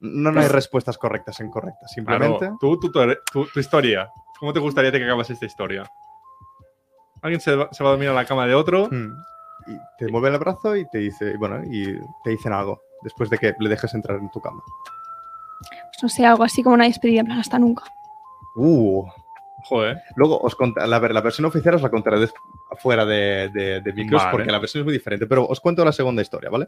no, 0.00 0.32
no 0.32 0.40
hay 0.40 0.48
respuestas 0.48 0.98
correctas 0.98 1.40
e 1.40 1.44
incorrectas. 1.44 1.90
Simplemente 1.92 2.38
Claro, 2.38 2.56
tú, 2.60 2.78
tú- 2.80 2.90
tu, 2.90 3.00
tu- 3.32 3.46
tu 3.52 3.60
historia. 3.60 4.08
¿Cómo 4.38 4.52
te 4.52 4.58
gustaría 4.60 4.90
que 4.90 5.04
acabas 5.04 5.28
esta 5.30 5.44
historia? 5.46 5.84
Alguien 7.22 7.40
se 7.40 7.54
va, 7.56 7.68
se 7.72 7.82
va 7.84 7.90
a 7.90 7.92
dormir 7.92 8.08
a 8.08 8.14
la 8.14 8.24
cama 8.24 8.46
de 8.46 8.54
otro. 8.54 8.88
mm, 8.90 9.12
y 9.66 9.76
te 9.98 10.08
mueve 10.10 10.28
el 10.30 10.38
brazo 10.38 10.74
y 10.76 10.88
te 10.88 10.98
dice, 10.98 11.36
bueno, 11.36 11.62
y 11.70 11.98
te 12.24 12.30
dicen 12.30 12.52
algo 12.52 12.80
después 13.02 13.28
de 13.30 13.38
que 13.38 13.54
le 13.58 13.68
dejes 13.68 13.92
entrar 13.94 14.18
en 14.18 14.30
tu 14.30 14.40
cama. 14.40 14.62
Pues 15.60 16.02
no 16.02 16.08
sé, 16.08 16.24
algo 16.24 16.44
así 16.44 16.62
como 16.62 16.74
una 16.74 16.84
despedida, 16.86 17.20
en 17.20 17.26
plan, 17.26 17.38
hasta 17.40 17.58
nunca. 17.58 17.84
Uh, 18.56 19.06
Joder. 19.64 20.00
Luego 20.16 20.38
os 20.40 20.56
conta- 20.56 20.86
la, 20.86 20.98
ver- 20.98 21.12
la 21.12 21.20
versión 21.20 21.44
oficial 21.44 21.74
os 21.74 21.82
la 21.82 21.90
contaré 21.90 22.26
fuera 22.78 23.04
de, 23.04 23.50
de, 23.52 23.80
de 23.82 23.92
micros 23.92 24.22
Vale. 24.22 24.32
porque 24.32 24.50
la 24.50 24.58
versión 24.58 24.80
es 24.80 24.84
muy 24.86 24.94
diferente. 24.94 25.26
Pero 25.26 25.46
os 25.46 25.60
cuento 25.60 25.84
la 25.84 25.92
segunda 25.92 26.22
historia, 26.22 26.48
¿vale? 26.50 26.66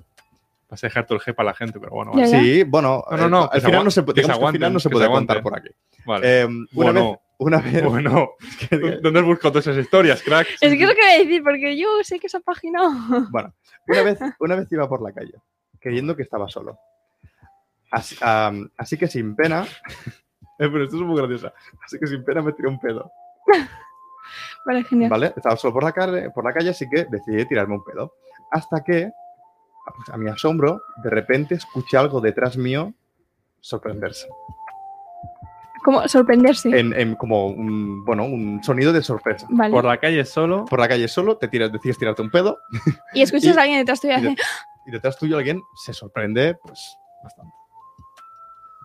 Vas 0.69 0.85
a 0.85 0.87
dejar 0.87 1.07
todo 1.07 1.17
el 1.19 1.25
G 1.25 1.35
para 1.35 1.49
la 1.51 1.55
gente, 1.55 1.81
pero 1.81 1.93
bueno, 1.93 2.13
vale. 2.13 2.27
Sí, 2.29 2.63
bueno, 2.65 3.03
No, 3.11 3.17
no, 3.17 3.29
no, 3.29 3.45
eh, 3.47 3.49
al 3.53 3.61
final 3.63 3.85
no 3.85 3.91
se, 3.91 4.01
al 4.01 4.53
final 4.53 4.73
no 4.73 4.79
se 4.81 4.91
puede 4.91 5.07
se 5.07 5.11
contar 5.11 5.43
por 5.43 5.57
aquí. 5.59 5.69
Vale. 6.05 6.41
Eh, 6.43 6.45
una, 6.45 6.67
Bueno. 6.73 7.11
vez, 7.13 7.21
una 7.43 7.59
vez. 7.61 7.85
Bueno, 7.85 8.31
¿dónde 9.03 9.21
has 9.21 9.27
buscado 9.27 9.53
todas 9.53 9.67
esas 9.67 9.83
historias, 9.83 10.23
crack? 10.23 10.49
Es 10.61 10.61
que 10.61 10.83
es 10.83 10.89
lo 10.89 10.95
que 10.95 11.01
voy 11.01 11.11
a 11.11 11.19
decir, 11.19 11.43
porque 11.43 11.77
yo 11.77 11.89
sé 12.03 12.19
que 12.19 12.27
esa 12.27 12.41
página. 12.41 12.81
Bueno, 13.31 13.55
una 13.89 14.03
vez, 14.03 14.19
una 14.39 14.57
vez 14.57 14.71
iba 14.71 14.89
por 14.89 15.03
la 15.03 15.13
calle, 15.13 15.35
creyendo 15.81 16.17
que 16.17 16.23
estaba 16.23 16.49
solo. 16.49 16.79
Así 17.91 18.97
que 18.97 19.07
sin 19.07 19.35
pena. 19.35 19.65
eh, 20.59 20.69
pero 20.69 20.85
esto 20.85 20.97
es 20.97 21.03
muy 21.03 21.17
graciosa. 21.17 21.53
Así 21.85 21.99
que 21.99 22.07
sin 22.07 22.25
pena 22.25 22.43
me 22.43 22.53
tiré 22.53 22.69
un 22.69 22.79
pedo. 22.79 23.11
Vale, 24.65 24.85
genial. 24.85 25.11
¿Vale? 25.11 25.33
Estaba 25.37 25.57
solo 25.57 25.75
por 25.75 25.85
la, 25.85 25.93
calle, 25.93 26.31
por 26.31 26.45
la 26.45 26.53
calle, 26.53 26.71
así 26.71 26.89
que 26.89 27.07
decidí 27.11 27.45
tirarme 27.47 27.75
un 27.75 27.85
pedo. 27.85 28.15
Hasta 28.51 28.83
que, 28.85 29.11
pues, 29.97 30.09
a 30.11 30.17
mi 30.17 30.31
asombro, 30.31 30.81
de 31.03 31.11
repente 31.11 31.57
escuché 31.57 31.97
algo 31.97 32.21
detrás 32.21 32.57
mío 32.57 32.95
sorprenderse. 33.61 34.29
Como 35.85 36.07
sorprenderse. 36.09 36.69
En, 36.79 36.93
en 36.93 37.15
como 37.17 37.47
un, 37.49 38.05
bueno, 38.05 38.25
un 38.25 38.63
sonido 38.63 38.93
de 38.93 39.03
sorpresa. 39.03 39.47
Vale. 39.51 39.73
Por 39.73 39.85
la 39.85 39.99
calle 39.99 40.25
solo. 40.25 40.65
Por 40.67 40.79
la 40.81 40.89
calle 40.89 41.09
solo, 41.09 41.37
te 41.37 41.49
tiras, 41.49 41.73
decides 41.73 41.99
tirarte 41.99 42.23
un 42.23 42.31
pedo 42.31 42.59
Y 43.15 43.23
escuchas 43.23 43.57
y- 43.57 43.59
a 43.59 43.63
alguien 43.63 43.79
detrás 43.81 44.01
tuyo 44.01 44.17
y 44.19 44.23
de- 44.23 44.37
detrás 44.87 45.17
tuyo 45.19 45.37
alguien 45.39 45.61
se 45.75 45.93
sorprende, 45.93 46.55
pues, 46.63 46.97
bastante. 47.23 47.53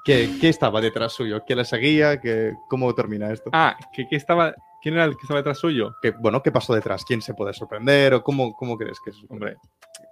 ¿Qué, 0.03 0.37
qué 0.39 0.47
estaba 0.49 0.79
detrás 0.79 1.11
suyo? 1.13 1.43
¿Qué 1.45 1.55
le 1.55 1.65
seguía? 1.65 2.19
¿Qué, 2.21 2.53
¿Cómo 2.69 2.93
termina 2.95 3.31
esto? 3.31 3.49
Ah, 3.53 3.75
¿que, 3.93 4.07
que 4.07 4.15
estaba... 4.15 4.53
¿quién 4.81 4.93
era 4.95 5.03
el 5.05 5.17
que 5.17 5.23
estaba 5.23 5.39
detrás 5.39 5.57
suyo? 5.57 5.95
¿Qué, 6.01 6.11
bueno, 6.11 6.41
¿qué 6.41 6.51
pasó 6.51 6.73
detrás? 6.73 7.03
¿Quién 7.03 7.21
se 7.21 7.33
puede 7.33 7.51
sorprender? 7.53 8.13
¿O 8.13 8.23
cómo, 8.23 8.53
cómo 8.53 8.77
crees 8.77 8.99
que 9.03 9.09
es? 9.09 9.17
Hombre, 9.27 9.57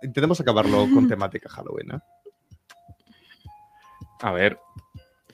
Intentemos 0.02 0.40
acabarlo 0.42 0.86
con 0.94 1.08
temática 1.08 1.48
Halloween, 1.50 1.92
¿eh? 1.96 2.00
a 4.22 4.32
ver. 4.34 4.60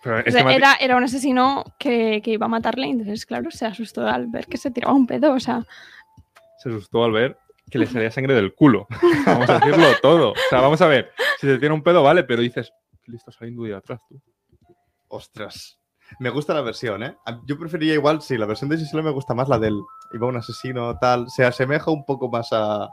Pero 0.03 0.17
O 0.17 0.19
es 0.19 0.33
sea, 0.33 0.41
que 0.41 0.47
me 0.47 0.53
ha- 0.53 0.55
era, 0.55 0.73
era 0.75 0.95
un 0.97 1.03
asesino 1.03 1.63
que, 1.77 2.21
que 2.23 2.31
iba 2.31 2.45
a 2.45 2.49
matarle, 2.49 2.87
entonces, 2.87 3.25
claro, 3.25 3.51
se 3.51 3.65
asustó 3.65 4.07
al 4.07 4.27
ver 4.27 4.47
que 4.47 4.57
se 4.57 4.71
tiraba 4.71 4.93
un 4.93 5.05
pedo. 5.07 5.33
O 5.33 5.39
sea, 5.39 5.65
se 6.59 6.69
asustó 6.69 7.03
al 7.03 7.11
ver 7.11 7.37
que 7.69 7.77
le 7.79 7.85
salía 7.85 8.11
sangre 8.11 8.33
del 8.33 8.53
culo. 8.53 8.87
Vamos 9.25 9.49
a 9.49 9.59
decirlo 9.59 9.87
todo. 10.01 10.31
O 10.31 10.35
sea, 10.49 10.59
vamos 10.61 10.81
a 10.81 10.87
ver. 10.87 11.11
Si 11.39 11.47
te 11.47 11.57
tiene 11.57 11.73
un 11.75 11.83
pedo, 11.83 12.03
vale, 12.03 12.23
pero 12.23 12.41
dices, 12.41 12.73
¿qué 13.03 13.11
le 13.11 13.17
está 13.17 13.31
saliendo 13.31 13.63
de 13.63 13.75
atrás 13.75 14.01
tú? 14.09 14.21
Ostras. 15.07 15.77
Me 16.19 16.29
gusta 16.29 16.53
la 16.53 16.61
versión, 16.61 17.03
¿eh? 17.03 17.15
Yo 17.45 17.57
preferiría 17.57 17.93
igual, 17.93 18.21
sí, 18.21 18.37
la 18.37 18.45
versión 18.45 18.69
de 18.69 18.77
Gisela 18.77 19.01
me 19.01 19.11
gusta 19.11 19.33
más 19.33 19.47
la 19.47 19.57
del 19.59 19.79
iba 20.13 20.27
un 20.27 20.35
asesino 20.35 20.97
tal. 20.99 21.29
Se 21.29 21.45
asemeja 21.45 21.89
un 21.91 22.03
poco 22.05 22.29
más 22.29 22.49
a, 22.51 22.89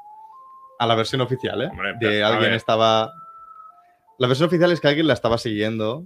a 0.78 0.86
la 0.86 0.94
versión 0.94 1.20
oficial, 1.22 1.62
¿eh? 1.62 1.68
Hombre, 1.70 1.94
de 1.98 2.22
alguien 2.22 2.52
estaba... 2.52 3.10
La 4.18 4.28
versión 4.28 4.46
oficial 4.46 4.70
es 4.70 4.80
que 4.80 4.86
alguien 4.88 5.08
la 5.08 5.14
estaba 5.14 5.38
siguiendo, 5.38 6.04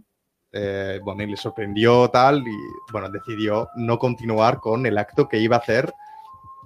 eh, 0.52 1.00
bueno, 1.02 1.22
y 1.22 1.26
le 1.26 1.36
sorprendió 1.36 2.08
tal, 2.10 2.46
y 2.46 2.56
bueno, 2.92 3.08
decidió 3.08 3.68
no 3.76 3.98
continuar 3.98 4.60
con 4.60 4.84
el 4.86 4.98
acto 4.98 5.28
que 5.28 5.38
iba 5.38 5.56
a 5.56 5.60
hacer. 5.60 5.92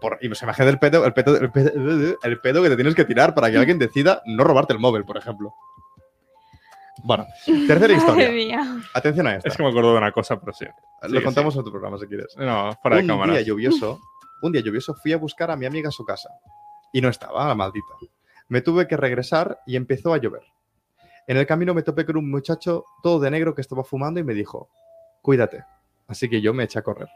Por, 0.00 0.18
y 0.20 0.34
se 0.34 0.44
imagina 0.44 0.68
el 0.68 0.78
pedo, 0.78 1.06
el, 1.06 1.14
pedo, 1.14 1.36
el, 1.36 1.50
pedo, 1.50 2.18
el 2.22 2.40
pedo 2.40 2.62
que 2.62 2.68
te 2.68 2.76
tienes 2.76 2.94
que 2.94 3.04
tirar 3.04 3.34
para 3.34 3.50
que 3.50 3.56
alguien 3.56 3.78
decida 3.78 4.22
no 4.26 4.44
robarte 4.44 4.72
el 4.74 4.78
móvil, 4.78 5.04
por 5.04 5.16
ejemplo. 5.16 5.54
Bueno, 7.02 7.26
tercera 7.44 7.78
madre 7.80 7.94
historia. 7.94 8.30
mía. 8.30 8.82
Atención 8.94 9.26
a 9.26 9.36
esta. 9.36 9.48
Es 9.48 9.56
que 9.56 9.62
me 9.62 9.68
acuerdo 9.68 9.92
de 9.92 9.98
una 9.98 10.12
cosa, 10.12 10.40
pero 10.40 10.52
sí. 10.52 10.66
Lo 11.08 11.22
contamos 11.22 11.54
en 11.54 11.60
otro 11.60 11.72
programa 11.72 11.98
si 11.98 12.06
quieres. 12.06 12.34
No, 12.36 12.72
fuera 12.82 12.96
de 12.96 13.02
un 13.02 13.08
cámara. 13.08 13.32
día 13.34 13.42
lluvioso, 13.42 14.00
un 14.42 14.52
día 14.52 14.62
lluvioso 14.62 14.94
fui 14.94 15.12
a 15.12 15.16
buscar 15.16 15.50
a 15.50 15.56
mi 15.56 15.66
amiga 15.66 15.88
a 15.90 15.92
su 15.92 16.04
casa 16.04 16.30
y 16.92 17.00
no 17.00 17.08
estaba, 17.08 17.46
la 17.46 17.54
maldita. 17.54 17.94
Me 18.48 18.60
tuve 18.60 18.88
que 18.88 18.96
regresar 18.96 19.60
y 19.66 19.76
empezó 19.76 20.14
a 20.14 20.18
llover. 20.18 20.42
En 21.26 21.36
el 21.36 21.46
camino 21.46 21.74
me 21.74 21.82
topé 21.82 22.06
con 22.06 22.16
un 22.16 22.30
muchacho 22.30 22.84
todo 23.02 23.18
de 23.18 23.30
negro 23.30 23.54
que 23.54 23.60
estaba 23.60 23.82
fumando 23.82 24.20
y 24.20 24.24
me 24.24 24.34
dijo, 24.34 24.70
cuídate. 25.22 25.64
Así 26.06 26.28
que 26.28 26.40
yo 26.40 26.54
me 26.54 26.64
eché 26.64 26.78
a 26.78 26.82
correr. 26.82 27.08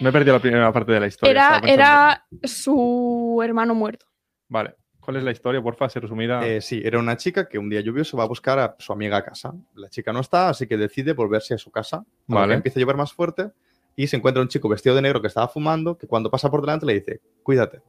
Me 0.00 0.10
he 0.10 0.12
perdido 0.12 0.34
la 0.34 0.40
primera 0.40 0.72
parte 0.72 0.92
de 0.92 1.00
la 1.00 1.06
historia. 1.06 1.60
Era, 1.64 2.26
su 2.44 3.40
hermano 3.42 3.74
muerto. 3.74 4.06
Vale. 4.48 4.74
¿Cuál 5.00 5.16
es 5.16 5.24
la 5.24 5.30
historia, 5.30 5.62
porfa? 5.62 5.86
Así 5.86 5.98
resumida. 5.98 6.46
Eh, 6.46 6.60
sí, 6.60 6.82
era 6.84 6.98
una 6.98 7.16
chica 7.16 7.48
que 7.48 7.58
un 7.58 7.70
día 7.70 7.80
lluvioso 7.80 8.18
va 8.18 8.24
a 8.24 8.26
buscar 8.26 8.58
a 8.58 8.76
su 8.78 8.92
amiga 8.92 9.16
a 9.16 9.24
casa. 9.24 9.54
La 9.74 9.88
chica 9.88 10.12
no 10.12 10.20
está, 10.20 10.50
así 10.50 10.66
que 10.66 10.76
decide 10.76 11.14
volverse 11.14 11.54
a 11.54 11.58
su 11.58 11.70
casa. 11.70 12.04
Vale. 12.26 12.54
empieza 12.54 12.78
a 12.78 12.82
llover 12.82 12.96
más 12.96 13.14
fuerte 13.14 13.50
y 13.96 14.06
se 14.06 14.16
encuentra 14.16 14.42
un 14.42 14.48
chico 14.48 14.68
vestido 14.68 14.94
de 14.94 15.00
negro 15.00 15.22
que 15.22 15.28
estaba 15.28 15.48
fumando, 15.48 15.96
que 15.96 16.06
cuando 16.06 16.30
pasa 16.30 16.50
por 16.50 16.60
delante 16.60 16.84
le 16.84 16.94
dice, 16.94 17.22
cuídate. 17.42 17.80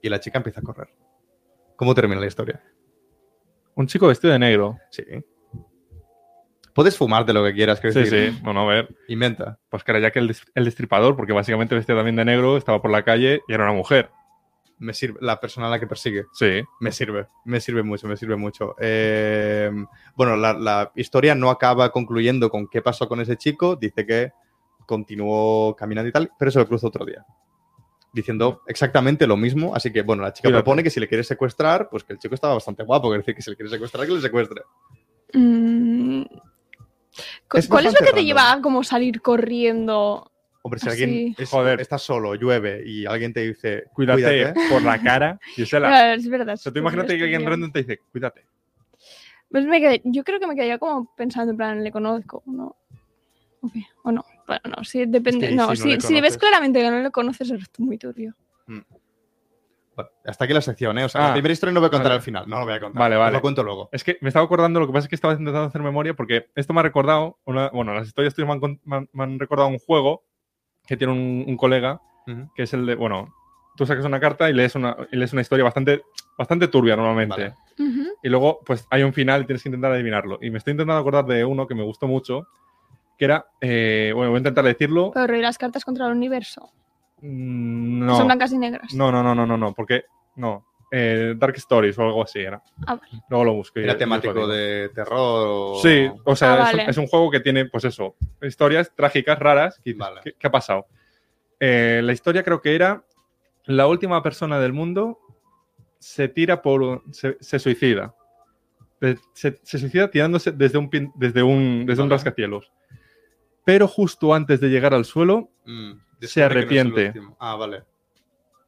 Y 0.00 0.08
la 0.08 0.20
chica 0.20 0.38
empieza 0.38 0.60
a 0.60 0.62
correr. 0.62 0.88
¿Cómo 1.74 1.96
termina 1.96 2.20
la 2.20 2.28
historia? 2.28 2.62
Un 3.78 3.86
chico 3.86 4.08
vestido 4.08 4.32
de 4.32 4.38
negro. 4.40 4.76
Sí. 4.90 5.04
Puedes 6.74 6.96
fumarte 6.96 7.32
lo 7.32 7.44
que 7.44 7.54
quieras, 7.54 7.80
quiero 7.80 7.94
Sí, 7.94 8.00
decir. 8.00 8.32
sí. 8.34 8.40
Bueno, 8.42 8.60
a 8.62 8.66
ver. 8.72 8.88
Inventa. 9.08 9.58
Pues 9.68 9.82
que 9.82 9.90
era 9.92 10.00
ya 10.00 10.10
que 10.10 10.18
el, 10.20 10.28
des- 10.28 10.44
el 10.54 10.64
destripador, 10.64 11.16
porque 11.16 11.32
básicamente 11.32 11.74
vestía 11.74 11.96
también 11.96 12.16
de 12.16 12.24
negro, 12.24 12.56
estaba 12.56 12.80
por 12.80 12.90
la 12.90 13.02
calle 13.04 13.40
y 13.48 13.52
era 13.52 13.64
una 13.64 13.72
mujer. 13.72 14.10
Me 14.78 14.94
sirve 14.94 15.18
la 15.20 15.40
persona 15.40 15.66
a 15.66 15.70
la 15.70 15.80
que 15.80 15.88
persigue. 15.88 16.26
Sí. 16.32 16.62
Me 16.80 16.92
sirve, 16.92 17.26
me 17.44 17.60
sirve 17.60 17.82
mucho, 17.82 18.06
me 18.06 18.16
sirve 18.16 18.36
mucho. 18.36 18.76
Eh, 18.80 19.70
bueno, 20.14 20.36
la, 20.36 20.52
la 20.52 20.92
historia 20.94 21.34
no 21.34 21.50
acaba 21.50 21.90
concluyendo 21.90 22.48
con 22.50 22.68
qué 22.68 22.80
pasó 22.80 23.08
con 23.08 23.20
ese 23.20 23.36
chico. 23.36 23.74
Dice 23.74 24.06
que 24.06 24.32
continuó 24.86 25.74
caminando 25.76 26.08
y 26.08 26.12
tal, 26.12 26.30
pero 26.38 26.50
se 26.52 26.58
lo 26.60 26.66
cruzó 26.66 26.88
otro 26.88 27.04
día. 27.04 27.24
Diciendo 28.12 28.62
exactamente 28.66 29.26
lo 29.26 29.36
mismo. 29.36 29.74
Así 29.74 29.92
que, 29.92 30.02
bueno, 30.02 30.22
la 30.22 30.32
chica 30.32 30.48
Cuídate. 30.48 30.62
propone 30.62 30.82
que 30.82 30.90
si 30.90 30.98
le 31.00 31.08
quiere 31.08 31.22
secuestrar, 31.24 31.88
pues 31.90 32.04
que 32.04 32.14
el 32.14 32.18
chico 32.18 32.34
estaba 32.34 32.54
bastante 32.54 32.82
guapo. 32.82 33.12
Es 33.14 33.20
decir, 33.20 33.34
que 33.34 33.42
si 33.42 33.50
le 33.50 33.56
quiere 33.56 33.70
secuestrar, 33.70 34.06
que 34.06 34.12
le 34.14 34.20
secuestre. 34.20 34.62
Mm. 35.34 36.22
Cu- 37.48 37.58
Es 37.58 37.68
¿Cuál 37.68 37.86
es 37.86 37.94
lo 37.98 38.06
que 38.06 38.12
te 38.12 38.24
lleva 38.24 38.52
a 38.52 38.60
como 38.62 38.82
salir 38.84 39.20
corriendo? 39.20 40.30
Hombre, 40.62 40.80
si 40.80 40.88
Así. 40.88 41.02
alguien 41.04 41.34
es- 41.38 41.50
Joder. 41.50 41.80
está 41.80 41.98
solo, 41.98 42.34
llueve 42.34 42.82
y 42.84 43.06
alguien 43.06 43.32
te 43.32 43.40
dice, 43.40 43.84
Cuídate, 43.92 44.22
cuídate, 44.22 44.54
por 44.70 44.82
la 44.82 45.00
cara. 45.02 45.38
Es 45.56 46.28
verdad. 46.28 46.54
O 46.54 46.56
sea, 46.56 46.72
tú 46.72 46.78
imagínate 46.78 47.16
que 47.16 47.22
alguien 47.24 47.44
random 47.46 47.70
te 47.72 47.80
dice, 47.80 48.00
cuídate. 48.12 48.44
Pues 49.50 49.64
me 49.64 49.80
quedé- 49.80 50.02
yo 50.04 50.24
creo 50.24 50.38
que 50.40 50.46
me 50.46 50.54
quedaría 50.54 50.78
como 50.78 51.14
pensando, 51.14 51.52
en 51.52 51.56
plan, 51.56 51.82
¿le 51.84 51.90
conozco 51.90 52.42
no? 52.46 52.76
O 54.04 54.12
no. 54.12 54.24
Bueno, 54.48 54.62
no, 54.78 54.82
sí, 54.84 55.04
depende. 55.06 55.44
Es 55.46 55.50
que 55.50 55.56
no, 55.56 55.76
si 55.76 55.94
no 55.94 56.00
si, 56.00 56.06
si 56.08 56.20
ves 56.20 56.34
conoces- 56.34 56.38
claramente 56.40 56.80
que 56.80 56.90
no 56.90 56.98
le 57.00 57.10
conoces, 57.12 57.50
es 57.50 57.60
muy 57.78 57.98
turbio. 57.98 58.34
Bueno, 58.66 60.10
hasta 60.26 60.44
aquí 60.44 60.54
la 60.54 60.60
sección, 60.60 60.96
¿eh? 60.98 61.04
O 61.04 61.08
sea, 61.08 61.20
la 61.20 61.28
Ah, 61.30 61.32
primera 61.32 61.52
historia 61.52 61.72
no 61.72 61.80
voy 61.80 61.88
a 61.88 61.90
contar 61.90 62.04
vale. 62.06 62.14
al 62.16 62.22
final, 62.22 62.48
no 62.48 62.58
lo 62.60 62.64
voy 62.66 62.74
a 62.74 62.80
contar. 62.80 63.00
Vale, 63.00 63.16
vale. 63.16 63.32
Lo 63.32 63.40
cuento 63.40 63.62
luego. 63.64 63.88
Es 63.92 64.04
que 64.04 64.16
me 64.20 64.28
estaba 64.28 64.44
acordando, 64.44 64.78
lo 64.80 64.86
que 64.86 64.92
pasa 64.92 65.06
es 65.06 65.08
que 65.08 65.16
estaba 65.16 65.32
intentando 65.34 65.64
hacer 65.68 65.82
memoria 65.82 66.14
porque 66.14 66.46
esto 66.54 66.72
me 66.72 66.80
ha 66.80 66.82
recordado, 66.84 67.38
una- 67.44 67.68
bueno, 67.70 67.92
las 67.94 68.06
historias 68.06 68.34
tuyas 68.34 68.48
me 68.48 68.54
han, 68.54 68.80
me 68.84 68.96
han- 68.96 69.08
me 69.12 69.24
han 69.24 69.38
recordado 69.38 69.68
un 69.68 69.78
juego 69.78 70.24
que 70.86 70.96
tiene 70.96 71.12
un, 71.12 71.44
un 71.46 71.56
colega, 71.56 72.00
Ujú. 72.28 72.48
que 72.54 72.62
es 72.62 72.72
el 72.74 72.86
de, 72.86 72.94
bueno, 72.94 73.34
tú 73.76 73.86
sacas 73.86 74.04
una 74.04 74.20
carta 74.20 74.48
y 74.48 74.52
lees 74.54 74.74
una, 74.76 74.96
y 75.10 75.16
lees 75.16 75.32
una 75.32 75.42
historia 75.42 75.64
bastante, 75.64 76.02
bastante 76.38 76.68
turbia 76.68 76.94
normalmente. 76.96 77.42
Vale. 77.42 77.54
Ujú. 77.80 78.08
y 78.24 78.28
luego 78.28 78.58
pues 78.66 78.84
hay 78.90 79.04
un 79.04 79.12
final 79.12 79.42
y 79.42 79.46
tienes 79.46 79.62
que 79.62 79.68
intentar 79.68 79.92
adivinarlo. 79.92 80.38
Y 80.42 80.50
me 80.50 80.58
estoy 80.58 80.72
intentando 80.72 80.98
acordar 81.00 81.24
de 81.26 81.44
uno 81.44 81.66
que 81.68 81.76
me 81.76 81.84
gustó 81.84 82.08
mucho, 82.08 82.46
que 83.18 83.24
era, 83.24 83.46
eh, 83.60 84.12
bueno, 84.14 84.30
voy 84.30 84.36
a 84.36 84.40
intentar 84.40 84.64
decirlo. 84.64 85.10
Pero 85.12 85.26
reír 85.26 85.42
las 85.42 85.58
cartas 85.58 85.84
contra 85.84 86.06
el 86.06 86.12
universo. 86.12 86.70
Mm, 87.20 88.06
No, 88.06 88.16
Son 88.16 88.26
blancas 88.26 88.52
y 88.52 88.58
negras. 88.58 88.94
no, 88.94 89.10
no, 89.12 89.22
no, 89.22 89.34
no, 89.34 89.44
no, 89.46 89.56
no, 89.56 89.74
porque 89.74 90.04
no. 90.36 90.64
Eh, 90.90 91.34
Dark 91.36 91.54
Stories 91.56 91.98
o 91.98 92.02
algo 92.02 92.22
así 92.22 92.38
era. 92.38 92.62
Ah, 92.86 92.94
vale. 92.94 93.22
Luego 93.28 93.44
lo 93.44 93.52
busco. 93.54 93.78
y- 93.78 93.82
y 93.82 93.84
Era 93.84 93.98
temático 93.98 94.46
de 94.46 94.88
terror 94.94 95.46
o... 95.50 95.74
Sí, 95.82 96.08
o 96.24 96.34
sea, 96.34 96.54
Ah, 96.54 96.56
es, 96.56 96.62
vale. 96.64 96.84
un, 96.84 96.90
es 96.90 96.96
un 96.96 97.06
juego 97.08 97.30
que 97.30 97.40
tiene, 97.40 97.66
pues 97.66 97.84
eso, 97.84 98.14
historias 98.40 98.90
trágicas, 98.94 99.38
raras. 99.38 99.76
que 99.76 99.90
dices, 99.90 99.98
Vale. 99.98 100.20
¿qué, 100.24 100.32
qué 100.38 100.46
ha 100.46 100.50
pasado? 100.50 100.86
Eh, 101.60 102.00
la 102.02 102.12
historia 102.14 102.42
creo 102.42 102.62
que 102.62 102.74
era 102.74 103.04
la 103.66 103.86
última 103.86 104.22
persona 104.22 104.58
del 104.60 104.72
mundo 104.72 105.18
se 105.98 106.28
tira 106.28 106.62
por. 106.62 107.02
se, 107.12 107.36
se 107.40 107.58
suicida. 107.58 108.14
De- 109.00 109.18
se, 109.34 109.58
se 109.62 109.78
suicida 109.78 110.08
tirándose 110.10 110.52
desde 110.52 110.78
un, 110.78 110.88
pin- 110.88 111.12
desde 111.16 111.42
un, 111.42 111.84
desde 111.84 112.02
un 112.02 112.08
rascacielos. 112.08 112.72
Pero 113.68 113.86
justo 113.86 114.32
antes 114.32 114.60
de 114.62 114.68
llegar 114.70 114.94
al 114.94 115.04
suelo, 115.04 115.50
Mm, 115.66 115.90
Se 116.22 116.40
no 116.40 116.46
arrepiente. 116.46 117.12
ah, 117.38 117.54
vale. 117.54 117.84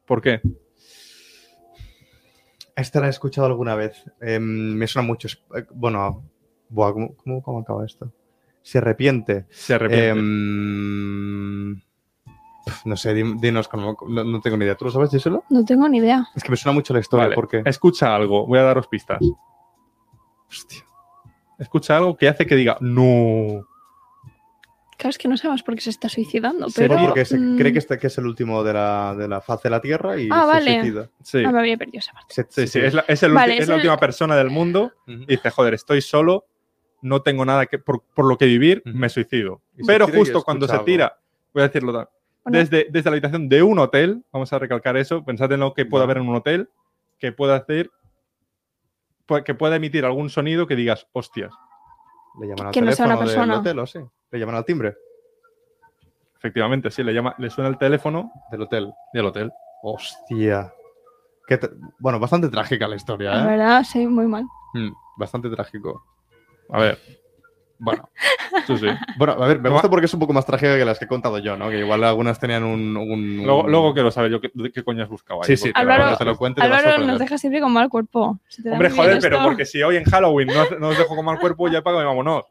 ¿por 0.05 0.21
qué? 0.21 0.39
Esta 2.75 2.99
la 2.99 3.07
he 3.07 3.09
escuchado 3.09 3.47
alguna 3.47 3.73
vez. 3.73 4.03
Em, 4.21 4.75
me 4.75 4.85
suena 4.85 5.07
mucho. 5.07 5.27
eh, 5.55 5.65
Bueno, 5.73 6.23
buah, 6.69 6.93
¿cómo, 6.93 7.15
cómo, 7.15 7.41
cómo 7.41 7.59
acaba 7.61 7.83
esto? 7.83 8.13
Se 8.61 8.77
arrepiente. 8.77 9.47
Se 9.49 9.73
arrepiente. 9.73 10.19
Em, 10.19 11.81
no 12.85 12.95
sé, 12.95 13.15
di- 13.15 13.33
dinos, 13.41 13.69
no, 13.73 13.97
no- 14.07 14.23
no 14.23 14.39
tengo 14.39 14.55
ni 14.57 14.65
idea. 14.65 14.75
¿Tú 14.75 14.85
lo 14.85 14.91
sabes, 14.91 15.09
díselo? 15.09 15.45
No 15.49 15.65
tengo 15.65 15.89
ni 15.89 15.97
idea. 15.97 16.27
Es 16.35 16.43
que 16.43 16.51
me 16.51 16.57
suena 16.57 16.75
mucho 16.75 16.93
la 16.93 16.99
historia. 16.99 17.25
Vale, 17.25 17.35
porque 17.35 17.63
Escucha 17.65 18.15
algo, 18.15 18.45
voy 18.45 18.59
a 18.59 18.63
daros 18.63 18.87
pistas. 18.87 19.17
Hostia. 20.47 20.85
Escucha 21.57 21.97
algo 21.97 22.15
que 22.15 22.27
hace 22.27 22.45
que 22.45 22.55
diga, 22.55 22.77
no. 22.81 23.65
Claro, 25.01 25.09
es 25.09 25.17
que 25.17 25.27
no 25.27 25.35
sabemos 25.35 25.63
por 25.63 25.73
qué 25.73 25.81
se 25.81 25.89
está 25.89 26.09
suicidando, 26.09 26.69
Sí, 26.69 26.75
pero... 26.77 26.95
porque 27.01 27.25
se 27.25 27.35
mm, 27.39 27.57
cree 27.57 27.73
que 27.73 27.79
este 27.79 27.97
que 27.97 28.05
es 28.05 28.17
el 28.19 28.27
último 28.27 28.63
de 28.63 28.73
la, 28.73 29.15
de 29.17 29.27
la 29.27 29.41
faz 29.41 29.63
de 29.63 29.71
la 29.71 29.81
Tierra 29.81 30.15
y 30.21 30.29
Ah, 30.31 30.41
se 30.43 30.47
vale. 30.47 30.73
suicida. 30.81 31.09
Sí, 31.23 31.43
Ah, 31.43 31.51
me 31.51 31.59
había 31.59 31.75
perdido 31.75 31.97
esa 31.97 32.13
parte. 32.13 32.45
Sí, 32.49 32.67
sí, 32.67 32.79
es 32.79 32.93
la, 32.93 33.03
es 33.07 33.23
el 33.23 33.31
ulti- 33.31 33.35
Vale, 33.35 33.53
es 33.55 33.61
es 33.61 33.67
la 33.67 33.73
el- 33.73 33.79
última 33.79 33.97
persona 33.97 34.35
del 34.35 34.51
mundo 34.51 34.91
y 35.07 35.25
dice, 35.25 35.49
joder, 35.49 35.73
estoy 35.73 36.01
solo, 36.01 36.45
no 37.01 37.23
tengo 37.23 37.43
nada 37.45 37.65
que, 37.65 37.79
por, 37.79 38.03
por 38.13 38.25
lo 38.27 38.37
que 38.37 38.45
vivir, 38.45 38.83
me 38.85 39.09
suicido. 39.09 39.63
Y 39.75 39.83
Pero 39.87 40.07
justo 40.07 40.43
cuando 40.43 40.67
se 40.67 40.77
tira, 40.79 41.17
voy 41.51 41.63
a 41.63 41.67
decirlo, 41.67 42.07
desde, 42.45 42.85
desde 42.91 43.09
la 43.09 43.15
habitación 43.15 43.49
de 43.49 43.63
un 43.63 43.79
hotel, 43.79 44.23
vamos 44.31 44.53
a 44.53 44.59
recalcar 44.59 44.97
eso, 44.97 45.25
pensad 45.25 45.51
en 45.51 45.61
lo 45.61 45.73
que 45.73 45.87
pueda 45.87 46.03
Vale. 46.05 46.11
haber 46.13 46.23
en 46.23 46.29
un 46.29 46.35
hotel, 46.35 46.69
que 47.17 47.31
pueda 47.31 47.55
hacer, 47.55 47.89
que 49.45 49.55
pueda 49.55 49.77
emitir 49.77 50.05
algún 50.05 50.29
sonido 50.29 50.67
que 50.67 50.75
digas, 50.75 51.07
hostias. 51.13 51.51
Le 52.39 52.47
llaman 52.49 52.67
al 52.67 52.71
Que 52.73 52.81
no 52.81 52.91
sea 52.91 53.05
una 53.07 53.15
teléfono 53.17 53.25
del 53.27 53.35
persona. 53.35 53.59
hotel 53.59 53.79
o 53.79 53.87
sí. 53.87 53.99
Le 54.31 54.39
llaman 54.39 54.55
al 54.55 54.65
timbre 54.65 54.95
Efectivamente, 56.37 56.89
sí, 56.89 57.03
le, 57.03 57.13
llama, 57.13 57.35
le 57.37 57.49
suena 57.51 57.69
el 57.69 57.77
teléfono 57.77 58.31
del 58.49 58.61
hotel. 58.63 58.91
del 59.13 59.25
hotel. 59.27 59.51
Hostia. 59.83 60.73
Qué 61.47 61.59
bueno, 61.99 62.19
bastante 62.19 62.49
trágica 62.49 62.87
la 62.87 62.95
historia, 62.95 63.31
la 63.31 63.43
¿eh? 63.43 63.47
verdad, 63.47 63.83
sí, 63.83 64.07
muy 64.07 64.25
mal. 64.25 64.45
Mm, 64.73 64.89
bastante 65.17 65.49
trágico. 65.51 66.03
A 66.69 66.79
ver, 66.79 66.97
Bueno, 67.77 68.09
sí, 68.65 68.75
sí. 68.77 68.87
bueno, 69.17 69.33
a 69.33 69.47
ver, 69.47 69.59
me 69.59 69.69
gusta 69.69 69.87
porque 69.87 70.05
es 70.07 70.13
un 70.15 70.19
poco 70.19 70.33
más 70.33 70.45
trágica 70.45 70.77
que 70.77 70.85
las 70.85 70.97
que 70.97 71.05
he 71.05 71.07
contado 71.07 71.37
yo, 71.37 71.55
¿no? 71.57 71.69
Que 71.69 71.77
igual 71.79 72.03
algunas 72.03 72.39
tenían 72.39 72.63
un... 72.63 72.97
un- 72.97 73.37
Luego, 73.43 73.63
un- 73.65 73.71
luego 73.71 73.93
quiero 73.93 74.09
saber 74.09 74.31
yo 74.31 74.41
qué, 74.41 74.51
qué 74.73 74.83
coño 74.83 75.03
has 75.03 75.09
buscado 75.09 75.41
ahí. 75.43 75.47
Sí, 75.47 75.57
sí, 75.57 75.71
Álvaro- 75.75 76.01
cuando 76.03 76.17
te 76.17 76.25
lo 76.25 76.37
cuente 76.37 76.61
te 76.61 76.67
vas 76.69 76.83
a 76.83 76.89
Álvaro 76.89 77.05
nos 77.05 77.19
deja 77.19 77.37
siempre 77.37 77.61
con 77.61 77.71
mal 77.71 77.87
cuerpo. 77.89 78.39
Hombre, 78.71 78.89
joder, 78.89 79.19
pero 79.21 79.43
porque 79.43 79.65
si 79.65 79.83
hoy 79.83 79.97
en 79.97 80.05
Halloween 80.05 80.47
no, 80.47 80.69
no 80.79 80.87
os 80.89 80.97
dejo 80.97 81.15
con 81.15 81.25
mal 81.25 81.39
cuerpo, 81.39 81.67
ya 81.67 81.83
pago 81.83 82.01
y 82.01 82.05
vámonos. 82.05 82.45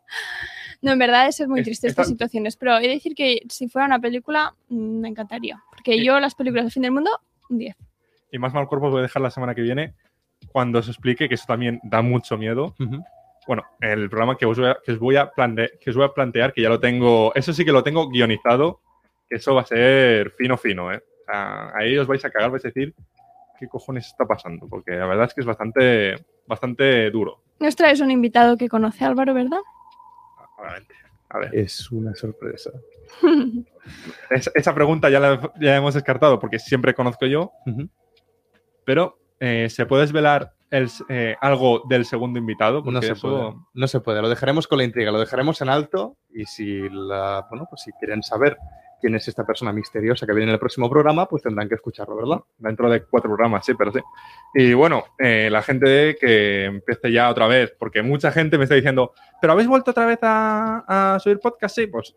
No, 0.83 0.93
en 0.93 0.99
verdad 0.99 1.29
eso 1.29 1.43
es 1.43 1.49
muy 1.49 1.61
Es- 1.61 1.65
triste 1.67 1.89
está- 1.89 2.03
estas 2.03 2.09
situaciones, 2.13 2.57
pero 2.57 2.77
he 2.79 2.83
de 2.83 2.89
decir 2.89 3.15
que 3.15 3.41
si 3.49 3.69
fuera 3.69 3.87
una 3.87 3.99
película 4.01 4.55
mm, 4.69 5.01
me 5.01 5.09
encantaría, 5.09 5.63
porque 5.71 6.03
yo 6.03 6.19
las 6.21 6.35
películas 6.35 6.65
del 6.65 6.73
fin 6.73 6.83
del 6.83 6.93
mundo, 6.93 7.11
un 7.51 7.59
10. 7.59 7.77
Y 8.33 8.39
más 8.39 8.55
mal 8.55 8.67
cuerpo 8.69 8.87
os 8.87 8.93
voy 8.93 9.01
a 9.01 9.03
dejar 9.03 9.21
la 9.23 9.31
semana 9.31 9.55
que 9.55 9.61
viene 9.63 9.95
cuando 10.53 10.79
os 10.79 10.89
explique 10.89 11.29
que 11.29 11.35
eso 11.35 11.45
también 11.47 11.81
da 11.83 12.01
mucho 12.01 12.39
miedo. 12.39 12.75
Bueno, 13.47 13.65
el 13.81 14.09
programa 14.09 14.37
que 14.37 14.47
os 14.47 14.59
voy 14.59 14.69
a, 14.69 14.79
que 14.85 14.93
os 14.93 14.99
voy 14.99 15.17
a, 15.17 15.31
plante- 15.33 15.73
que 15.81 15.91
os 15.91 15.97
voy 15.97 16.05
a 16.07 16.13
plantear, 16.15 16.53
que 16.53 16.63
ya 16.63 16.69
lo 16.69 16.79
tengo, 16.81 17.35
eso 17.35 17.53
sí 17.53 17.65
que 17.65 17.73
lo 17.73 17.83
tengo 17.83 18.09
guionizado, 18.09 18.81
que 19.29 19.37
eso 19.37 19.55
va 19.55 19.63
a 19.63 19.67
ser 19.67 20.31
fino, 20.33 20.57
fino, 20.57 20.93
¿eh? 20.93 20.99
O 21.23 21.25
sea, 21.27 21.73
ahí 21.75 21.97
os 21.99 22.07
vais 22.07 22.25
a 22.25 22.31
cagar, 22.31 22.51
vais 22.51 22.65
a 22.65 22.69
decir, 22.69 22.95
¿qué 23.59 23.67
cojones 23.69 24.07
está 24.07 24.25
pasando? 24.27 24.69
Porque 24.69 24.93
la 24.93 25.07
verdad 25.07 25.27
es 25.27 25.35
que 25.35 25.41
es 25.41 25.47
bastante, 25.47 26.15
bastante 26.47 27.11
duro, 27.11 27.43
Nos 27.59 27.75
traes 27.77 28.01
un 28.01 28.11
invitado 28.11 28.57
que 28.57 28.69
conoce 28.69 29.05
a 29.05 29.09
Álvaro, 29.09 29.35
¿verdad? 29.35 29.61
Obviamente. 30.61 30.95
A 31.31 31.39
ver, 31.39 31.55
Es 31.55 31.91
una 31.93 32.15
sorpresa. 32.15 32.71
es- 34.31 34.51
esa 34.55 34.75
pregunta 34.75 35.09
ya 35.11 35.21
la 35.21 35.53
ya 35.61 35.77
hemos 35.77 35.95
descartado 35.95 36.39
porque 36.39 36.59
siempre 36.59 36.95
conozco 36.95 37.27
yo, 37.27 37.53
pero 38.85 39.19
eh, 39.39 39.69
¿se 39.71 39.87
puede 39.87 40.03
desvelar 40.03 40.53
el, 40.71 40.89
eh, 41.09 41.37
algo 41.41 41.83
del 41.89 42.05
segundo 42.05 42.39
invitado? 42.39 42.83
No 42.85 43.01
se 43.03 43.13
eso- 43.13 43.29
puede. 43.29 43.55
No 43.75 43.87
se 43.89 44.01
puede. 44.01 44.23
Lo 44.23 44.29
dejaremos 44.29 44.67
con 44.67 44.79
la 44.79 44.85
intriga, 44.85 45.11
lo 45.13 45.21
dejaremos 45.21 45.61
en 45.61 45.69
alto 45.69 46.17
y 46.33 46.45
si 46.47 46.89
la, 46.91 47.47
bueno, 47.49 47.67
pues 47.71 47.83
si 47.83 47.93
quieren 47.93 48.23
saber 48.23 48.57
quién 49.01 49.15
es 49.15 49.27
esta 49.29 49.45
persona 49.45 49.73
misteriosa 49.73 50.27
que 50.27 50.33
viene 50.33 50.51
en 50.51 50.55
el 50.55 50.59
próximo 50.59 50.89
programa, 50.91 51.27
pues 51.27 51.43
tendrán 51.43 51.69
que 51.69 51.75
escucharlo, 51.77 52.17
¿verdad? 52.17 52.41
dentro 52.59 52.91
de 52.91 53.03
cuatro 53.05 53.31
programas, 53.31 53.65
sí, 53.65 53.75
pero 53.75 53.93
sí. 53.93 54.01
Y 54.55 54.75
bueno, 54.75 55.05
eh, 55.19 55.49
la 55.51 55.63
gente 55.63 56.17
que 56.21 56.65
empiece 56.67 57.11
ya 57.11 57.31
otra 57.31 57.47
vez, 57.47 57.75
porque 57.79 58.03
mucha 58.03 58.31
gente 58.33 58.59
me 58.59 58.65
está 58.65 58.75
diciendo, 58.77 59.13
¿pero 59.41 59.53
habéis 59.55 59.69
vuelto 59.69 59.91
otra 59.91 60.07
vez 60.07 60.19
a, 60.23 61.15
a 61.15 61.19
subir 61.19 61.39
podcast? 61.41 61.75
Sí, 61.75 61.87
pues 61.87 62.15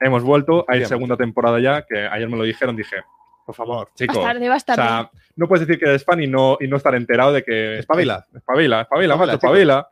hemos 0.00 0.22
vuelto, 0.22 0.64
hay 0.68 0.80
Bien. 0.80 0.88
segunda 0.88 1.16
temporada 1.16 1.60
ya, 1.60 1.86
que 1.86 1.98
ayer 2.06 2.28
me 2.28 2.36
lo 2.36 2.42
dijeron, 2.44 2.76
dije, 2.76 2.96
por 3.44 3.54
favor, 3.54 3.90
chicos. 3.94 4.20
Tarde, 4.20 4.50
O 4.50 4.58
sea, 4.58 5.10
no 5.36 5.46
puedes 5.48 5.66
decir 5.66 5.78
que 5.82 5.88
eres 5.88 6.04
fan 6.04 6.22
y 6.22 6.26
no, 6.26 6.56
y 6.60 6.66
no 6.68 6.76
estar 6.76 6.94
enterado 6.94 7.32
de 7.32 7.42
que... 7.42 7.78
Espabila. 7.78 8.26
Espabila, 8.34 8.82
espabila, 8.82 9.14
Espabila, 9.14 9.32
chicos. 9.34 9.44
espabila. 9.44 9.88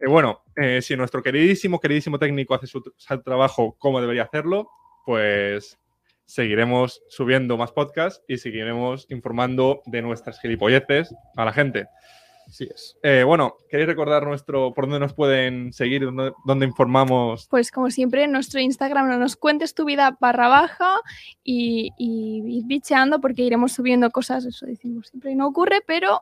Eh, 0.00 0.08
bueno, 0.08 0.42
eh, 0.54 0.80
si 0.80 0.96
nuestro 0.96 1.22
queridísimo, 1.22 1.80
queridísimo 1.80 2.18
técnico 2.18 2.54
hace 2.54 2.66
su, 2.66 2.82
su 2.96 3.22
trabajo 3.22 3.76
como 3.78 4.00
debería 4.00 4.24
hacerlo, 4.24 4.70
pues 5.08 5.78
seguiremos 6.26 7.02
subiendo 7.08 7.56
más 7.56 7.72
podcasts 7.72 8.22
y 8.28 8.36
seguiremos 8.36 9.06
informando 9.08 9.80
de 9.86 10.02
nuestras 10.02 10.38
gilipolleces 10.38 11.14
a 11.34 11.46
la 11.46 11.52
gente. 11.54 11.86
Así 12.46 12.68
es. 12.70 12.98
Eh, 13.02 13.22
bueno, 13.24 13.56
¿queréis 13.70 13.88
recordar 13.88 14.26
nuestro 14.26 14.74
por 14.74 14.84
dónde 14.84 15.00
nos 15.00 15.14
pueden 15.14 15.72
seguir, 15.72 16.04
dónde, 16.04 16.32
dónde 16.44 16.66
informamos? 16.66 17.46
Pues 17.48 17.70
como 17.70 17.90
siempre, 17.90 18.24
en 18.24 18.32
nuestro 18.32 18.60
Instagram 18.60 19.08
no 19.08 19.16
nos 19.16 19.36
cuentes 19.36 19.74
tu 19.74 19.86
vida 19.86 20.18
barra 20.20 20.48
baja 20.48 20.96
y, 21.42 21.94
y, 21.96 22.42
y 22.46 22.62
bicheando 22.66 23.18
porque 23.18 23.44
iremos 23.44 23.72
subiendo 23.72 24.10
cosas, 24.10 24.44
eso 24.44 24.66
decimos 24.66 25.08
siempre 25.08 25.32
y 25.32 25.36
no 25.36 25.46
ocurre, 25.46 25.80
pero 25.86 26.20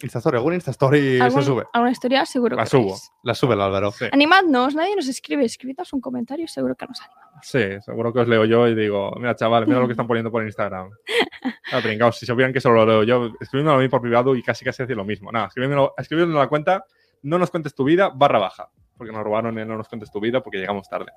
Instastory, 0.00 0.36
algún 0.36 0.54
Instastory 0.54 1.20
algún- 1.20 1.42
se 1.42 1.46
sube. 1.48 1.64
alguna 1.72 1.90
historia 1.90 2.24
seguro 2.24 2.56
La 2.56 2.62
que 2.64 2.70
subo. 2.70 2.96
La 3.24 3.34
sube 3.34 3.54
el 3.54 3.60
Álvaro. 3.60 3.90
Sí, 3.90 4.04
Animadnos, 4.12 4.74
nadie 4.74 4.94
nos 4.94 5.08
escribe, 5.08 5.44
escribidnos 5.44 5.92
un 5.92 6.00
comentario, 6.00 6.46
seguro 6.46 6.74
que 6.76 6.86
nos 6.86 7.00
anima. 7.00 7.20
sí, 7.42 7.80
seguro 7.84 8.12
que 8.12 8.20
os 8.20 8.28
leo 8.28 8.44
yo 8.44 8.68
y 8.68 8.74
digo, 8.76 9.12
mira, 9.16 9.34
chaval, 9.34 9.66
mira 9.66 9.80
lo 9.80 9.86
que 9.86 9.92
están 9.92 10.06
poniendo 10.06 10.30
por 10.30 10.44
Instagram. 10.44 10.90
Ah, 11.70 11.80
pringaos, 11.82 12.16
si 12.18 12.24
supieran 12.26 12.52
que 12.52 12.60
solo 12.60 12.84
lo 12.84 12.86
leo 12.86 13.02
yo, 13.04 13.32
escribídmelo 13.40 13.76
a 13.76 13.80
mí 13.80 13.88
por 13.88 14.00
privado 14.00 14.34
y 14.34 14.42
casi 14.42 14.64
casi 14.64 14.82
decir 14.82 14.96
lo 14.96 15.04
mismo. 15.04 15.30
Nada, 15.30 15.48
escribídmelo, 15.48 15.94
en 15.98 16.34
la 16.34 16.48
cuenta, 16.48 16.84
no 17.22 17.38
nos 17.38 17.50
cuentes 17.50 17.74
tu 17.74 17.84
vida, 17.84 18.10
barra 18.14 18.38
baja, 18.38 18.70
porque 18.96 19.12
nos 19.12 19.22
robaron 19.22 19.58
el 19.58 19.68
no 19.68 19.76
nos 19.76 19.86
cuentes 19.88 20.10
tu 20.10 20.18
vida 20.18 20.42
porque 20.42 20.58
llegamos 20.58 20.88
tarde. 20.88 21.12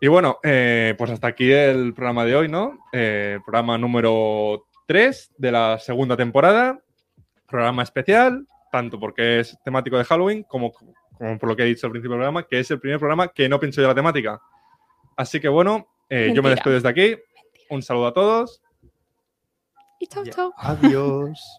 Y 0.00 0.08
bueno, 0.08 0.38
eh, 0.42 0.94
pues 0.98 1.10
hasta 1.10 1.26
aquí 1.28 1.50
el 1.52 1.94
programa 1.94 2.24
de 2.24 2.36
hoy, 2.36 2.48
¿no? 2.48 2.78
Eh, 2.92 3.38
programa 3.44 3.76
número 3.76 4.66
3 4.86 5.32
de 5.36 5.52
la 5.52 5.78
segunda 5.78 6.16
temporada. 6.16 6.80
Programa 7.52 7.82
especial, 7.82 8.46
tanto 8.72 8.98
porque 8.98 9.40
es 9.40 9.56
temático 9.64 9.98
de 9.98 10.04
Halloween, 10.04 10.42
como, 10.44 10.72
como 10.72 11.38
por 11.38 11.48
lo 11.48 11.54
que 11.54 11.62
he 11.62 11.66
dicho 11.66 11.86
al 11.86 11.92
principio 11.92 12.12
del 12.14 12.20
programa, 12.20 12.42
que 12.48 12.58
es 12.60 12.70
el 12.70 12.80
primer 12.80 12.98
programa 12.98 13.28
que 13.28 13.48
no 13.48 13.60
pienso 13.60 13.80
yo 13.80 13.88
la 13.88 13.94
temática. 13.94 14.40
Así 15.16 15.38
que 15.38 15.48
bueno, 15.48 15.86
eh, 16.08 16.32
yo 16.34 16.42
me 16.42 16.50
despido 16.50 16.74
desde 16.74 16.88
aquí. 16.88 17.16
Un 17.70 17.82
saludo 17.82 18.06
a 18.06 18.14
todos. 18.14 18.62
Y 20.00 20.06
chao, 20.06 20.24
Ya. 20.24 20.32
chao. 20.32 20.52
Adiós. 20.56 21.38